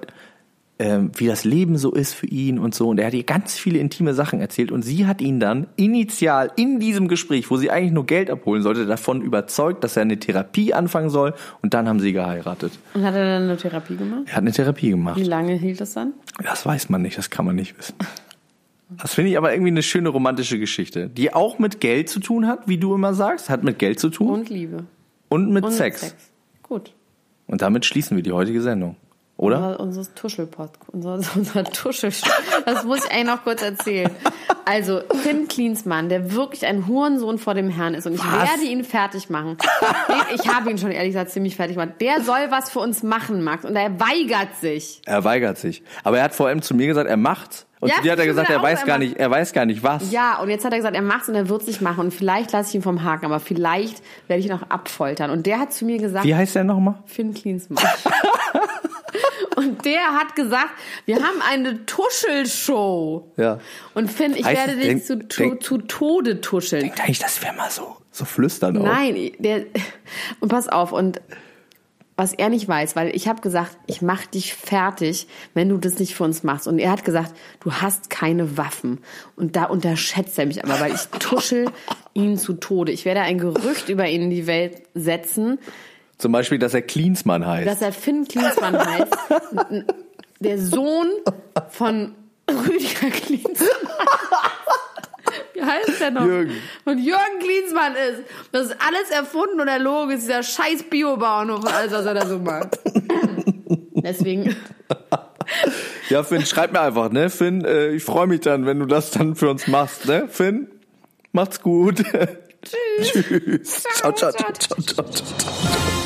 ähm, 0.79 1.13
wie 1.15 1.27
das 1.27 1.45
Leben 1.45 1.77
so 1.77 1.93
ist 1.93 2.15
für 2.15 2.27
ihn 2.27 2.59
und 2.59 2.75
so. 2.75 2.89
Und 2.89 2.99
er 2.99 3.09
hat 3.09 3.13
ihr 3.13 3.23
ganz 3.25 3.59
viele 3.59 3.79
intime 3.79 4.15
Sachen 4.15 4.41
erzählt 4.41 4.73
und 4.73 4.81
sie 4.83 5.07
hat 5.07 5.21
ihn 5.21 5.39
dann 5.39 5.67
initial 5.77 6.51
in 6.57 6.81
diesem 6.81 7.07
Gespräch, 7.07 7.51
wo 7.51 7.59
sie 7.59 7.71
eigentlich 7.71 7.93
nur 7.93 8.07
Geld 8.07 8.31
abholen 8.31 8.63
sollte, 8.63 8.87
davon 8.87 9.21
überzeugt, 9.21 9.85
dass 9.85 9.97
er 9.97 10.03
eine 10.03 10.19
Therapie 10.19 10.73
anfangen 10.73 11.11
soll 11.11 11.35
und 11.61 11.75
dann 11.75 11.87
haben 11.87 12.01
sie 12.01 12.15
geheiratet. 12.15 12.73
Und 12.95 13.05
hat 13.05 13.15
er 13.15 13.27
dann 13.27 13.43
eine 13.43 13.59
Therapie 13.59 13.97
gemacht? 13.97 14.23
Er 14.29 14.33
hat 14.37 14.39
eine 14.43 14.53
Therapie 14.53 14.89
gemacht. 14.89 15.19
Wie 15.21 15.25
lange 15.25 15.53
hielt 15.53 15.83
das 15.83 15.93
dann? 15.93 16.15
Das 16.43 16.65
weiß 16.65 16.89
man 16.89 17.03
nicht, 17.03 17.19
das 17.19 17.29
kann 17.29 17.45
man 17.45 17.57
nicht 17.57 17.77
wissen. 17.77 17.95
Das 18.97 19.13
finde 19.15 19.31
ich 19.33 19.37
aber 19.37 19.53
irgendwie 19.53 19.71
eine 19.71 19.83
schöne 19.83 20.09
romantische 20.09 20.59
Geschichte, 20.59 21.09
die 21.09 21.35
auch 21.35 21.59
mit 21.59 21.81
Geld 21.81 22.09
zu 22.09 22.21
tun 22.21 22.47
hat, 22.47 22.67
wie 22.69 22.79
du 22.79 22.95
immer 22.95 23.13
sagst, 23.13 23.51
hat 23.51 23.63
mit 23.65 23.79
Geld 23.79 24.01
zu 24.01 24.09
tun 24.09 24.31
Und 24.31 24.49
Liebe. 24.49 24.85
und 25.29 25.53
mit 25.53 25.63
Und 25.63 25.73
Sex. 25.73 26.01
Sex. 26.01 26.30
Gut. 26.71 26.93
Und 27.49 27.63
damit 27.63 27.85
schließen 27.85 28.17
wir 28.17 28.23
die 28.23 28.31
heutige 28.31 28.63
Sendung. 28.63 28.95
Oder? 29.37 29.81
Unser, 29.81 29.81
unser 29.81 30.15
Tuschelpot, 30.15 30.71
unser, 30.93 31.15
unser 31.35 31.65
Tuschel. 31.65 32.13
Das 32.65 32.85
muss 32.85 33.05
ich 33.05 33.11
eigentlich 33.11 33.27
noch 33.27 33.43
kurz 33.43 33.61
erzählen. 33.63 34.11
Also, 34.67 35.01
Finn 35.23 35.49
Klinsmann, 35.49 36.09
der 36.09 36.33
wirklich 36.33 36.65
ein 36.65 36.87
Hurensohn 36.87 37.39
vor 37.39 37.55
dem 37.55 37.71
Herrn 37.71 37.95
ist 37.95 38.07
und 38.07 38.15
ich 38.15 38.21
Was? 38.21 38.51
werde 38.51 38.63
ihn 38.71 38.85
fertig 38.85 39.31
machen. 39.31 39.57
Ich 40.33 40.47
habe 40.47 40.71
ihn 40.71 40.79
schon 40.79 40.93
ehrlich 40.93 41.11
gesagt 41.11 41.33
ziemlich 41.33 41.57
fertig 41.57 41.77
gemacht. 41.77 41.95
Der 42.01 42.23
soll 42.23 42.51
was 42.51 42.71
für 42.71 42.79
uns 42.79 43.03
machen, 43.03 43.43
Max, 43.43 43.65
und 43.65 43.75
er 43.75 43.99
weigert 43.99 44.55
sich. 44.61 45.03
Er 45.07 45.25
weigert 45.25 45.59
sich. 45.59 45.83
Aber 46.05 46.19
er 46.19 46.25
hat 46.25 46.35
vor 46.37 46.47
allem 46.47 46.63
zu 46.63 46.75
mir 46.75 46.87
gesagt, 46.87 47.11
er 47.11 47.17
macht's. 47.17 47.67
Und 47.81 47.89
Ja, 47.89 47.97
zu 47.97 48.03
dir 48.03 48.13
hat 48.13 48.19
er 48.19 48.27
gesagt, 48.27 48.51
er 48.51 48.63
weiß 48.63 48.85
gar 48.85 48.99
nicht, 48.99 49.17
er 49.17 49.31
weiß 49.31 49.53
gar 49.55 49.65
nicht 49.65 49.83
was. 49.83 50.13
Ja, 50.13 50.39
und 50.41 50.51
jetzt 50.51 50.65
hat 50.67 50.73
er 50.73 50.79
gesagt, 50.79 50.95
er 50.95 51.01
macht's 51.03 51.29
und 51.31 51.35
er 51.35 51.49
wird 51.49 51.63
sich 51.65 51.81
machen 51.81 52.01
und 52.01 52.11
vielleicht 52.13 52.53
lasse 52.53 52.69
ich 52.69 52.75
ihn 52.75 52.83
vom 52.83 53.03
Haken, 53.05 53.25
aber 53.25 53.41
vielleicht 53.41 54.03
werde 54.29 54.41
ich 54.41 54.47
ihn 54.47 54.53
auch 54.53 54.69
abfoltern. 54.69 55.31
Und 55.31 55.47
der 55.47 55.59
hat 55.59 55.73
zu 55.73 55.87
mir 55.87 55.97
gesagt, 55.99 56.25
Wie 56.27 56.35
heißt 56.35 56.55
der 56.57 56.65
nochmal? 56.65 56.97
Finn 57.07 57.33
Klinsmann. 57.35 57.83
Und 59.57 59.85
der 59.85 60.15
hat 60.15 60.37
gesagt, 60.37 60.71
wir 61.05 61.17
haben 61.17 61.43
eine 61.51 61.85
Tuschelshow. 61.85 63.31
Ja. 63.37 63.59
Und 63.95 64.11
Finn, 64.11 64.35
ich 64.35 64.45
Heißt 64.45 64.57
werde 64.59 64.77
dich 64.77 64.87
denk- 64.87 65.05
zu, 65.05 65.29
zu, 65.29 65.43
denk- 65.43 65.63
zu 65.63 65.79
Tode 65.79 66.41
tuscheln. 66.41 66.83
Denkt 66.83 67.01
eigentlich, 67.01 67.19
das 67.19 67.43
wäre 67.43 67.55
mal 67.57 67.71
so, 67.71 67.97
so 68.11 68.25
flüstern 68.25 68.79
auch. 68.79 68.85
Nein, 68.85 69.33
der, 69.39 69.65
und 70.41 70.49
pass 70.49 70.69
auf, 70.69 70.93
und 70.93 71.21
was 72.21 72.35
er 72.35 72.51
nicht 72.51 72.69
weiß, 72.69 72.95
weil 72.97 73.17
ich 73.17 73.27
habe 73.29 73.41
gesagt, 73.41 73.77
ich 73.87 74.03
mach 74.03 74.27
dich 74.27 74.53
fertig, 74.55 75.27
wenn 75.55 75.69
du 75.71 75.79
das 75.79 75.99
nicht 75.99 76.15
für 76.15 76.25
uns 76.25 76.43
machst. 76.43 76.69
Und 76.69 76.79
er 76.79 76.91
hat 76.93 77.05
gesagt, 77.05 77.33
du 77.61 77.73
hast 77.73 78.11
keine 78.11 78.57
Waffen. 78.59 78.99
Und 79.37 79.57
da 79.57 79.65
unterschätzt 79.65 80.39
er 80.39 80.45
mich 80.47 80.63
aber, 80.63 80.79
weil 80.79 80.95
ich 80.95 81.01
tuschel 81.19 81.71
ihn 82.13 82.37
zu 82.37 82.53
Tode. 82.53 82.93
Ich 82.93 83.05
werde 83.07 83.23
ein 83.23 83.39
Gerücht 83.39 83.89
über 83.89 84.07
ihn 84.07 84.23
in 84.23 84.31
die 84.31 84.47
Welt 84.47 84.83
setzen, 84.95 85.59
Zum 86.19 86.33
Beispiel, 86.33 86.59
dass 86.59 86.75
er 86.75 86.83
Cleansmann 86.83 87.47
heißt. 87.47 87.67
dass 87.67 87.81
er 87.81 87.93
Finn 87.93 88.29
Klinsmann 88.29 88.79
heißt. 88.79 89.17
Der 90.41 90.59
Sohn 90.59 91.09
von 91.71 92.15
Rüdiger 92.51 93.09
Klinsmann. 93.11 93.69
Wie 95.61 95.65
heißt 95.65 96.01
der 96.01 96.11
noch? 96.11 96.25
Jürgen. 96.25 96.53
Und 96.85 96.99
Jürgen 96.99 97.39
Klinsmann 97.41 97.95
ist. 97.95 98.23
Das 98.53 98.67
ist 98.67 98.77
alles 98.79 99.11
erfunden 99.11 99.61
und 99.61 99.69
erlogen. 99.69 100.15
ist 100.15 100.23
dieser 100.23 100.43
scheiß 100.43 100.85
Biobauernhof 100.85 101.61
und 101.61 101.73
alles, 101.73 101.93
was 101.93 102.07
er 102.07 102.15
da 102.15 102.27
so 102.27 102.39
macht. 102.39 102.79
Deswegen. 104.03 104.57
ja, 106.09 106.23
Finn, 106.23 106.47
schreib 106.47 106.73
mir 106.73 106.81
einfach, 106.81 107.11
ne? 107.11 107.29
Finn, 107.31 107.65
äh, 107.65 107.91
ich 107.91 108.05
freue 108.05 108.27
mich 108.27 108.41
dann, 108.41 108.67
wenn 108.67 108.79
du 108.79 108.87
das 108.87 109.11
dann 109.11 109.37
für 109.37 109.51
uns 109.51 109.67
machst, 109.67 110.07
ne? 110.07 110.29
Finn, 110.29 110.69
macht's 111.33 111.61
gut. 111.61 112.03
Tschüss. 112.63 113.13
Tschüss. 113.13 113.83
Ciao, 113.95 114.13
ciao, 114.13 114.33
ciao, 114.33 114.53
ciao, 114.53 114.81
ciao, 114.81 115.05
ciao. 115.11 116.00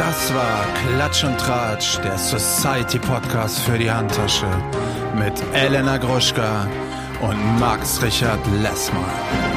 Das 0.00 0.32
war 0.32 0.64
Klatsch 0.72 1.24
und 1.24 1.36
Tratsch, 1.36 1.98
der 2.02 2.16
Society 2.16 2.98
Podcast 2.98 3.58
für 3.58 3.76
die 3.76 3.90
Handtasche 3.90 4.48
mit 5.14 5.34
Elena 5.52 5.98
Gruschka 5.98 6.66
und 7.20 7.60
Max 7.60 8.00
Richard 8.00 8.40
Lessmann. 8.62 9.49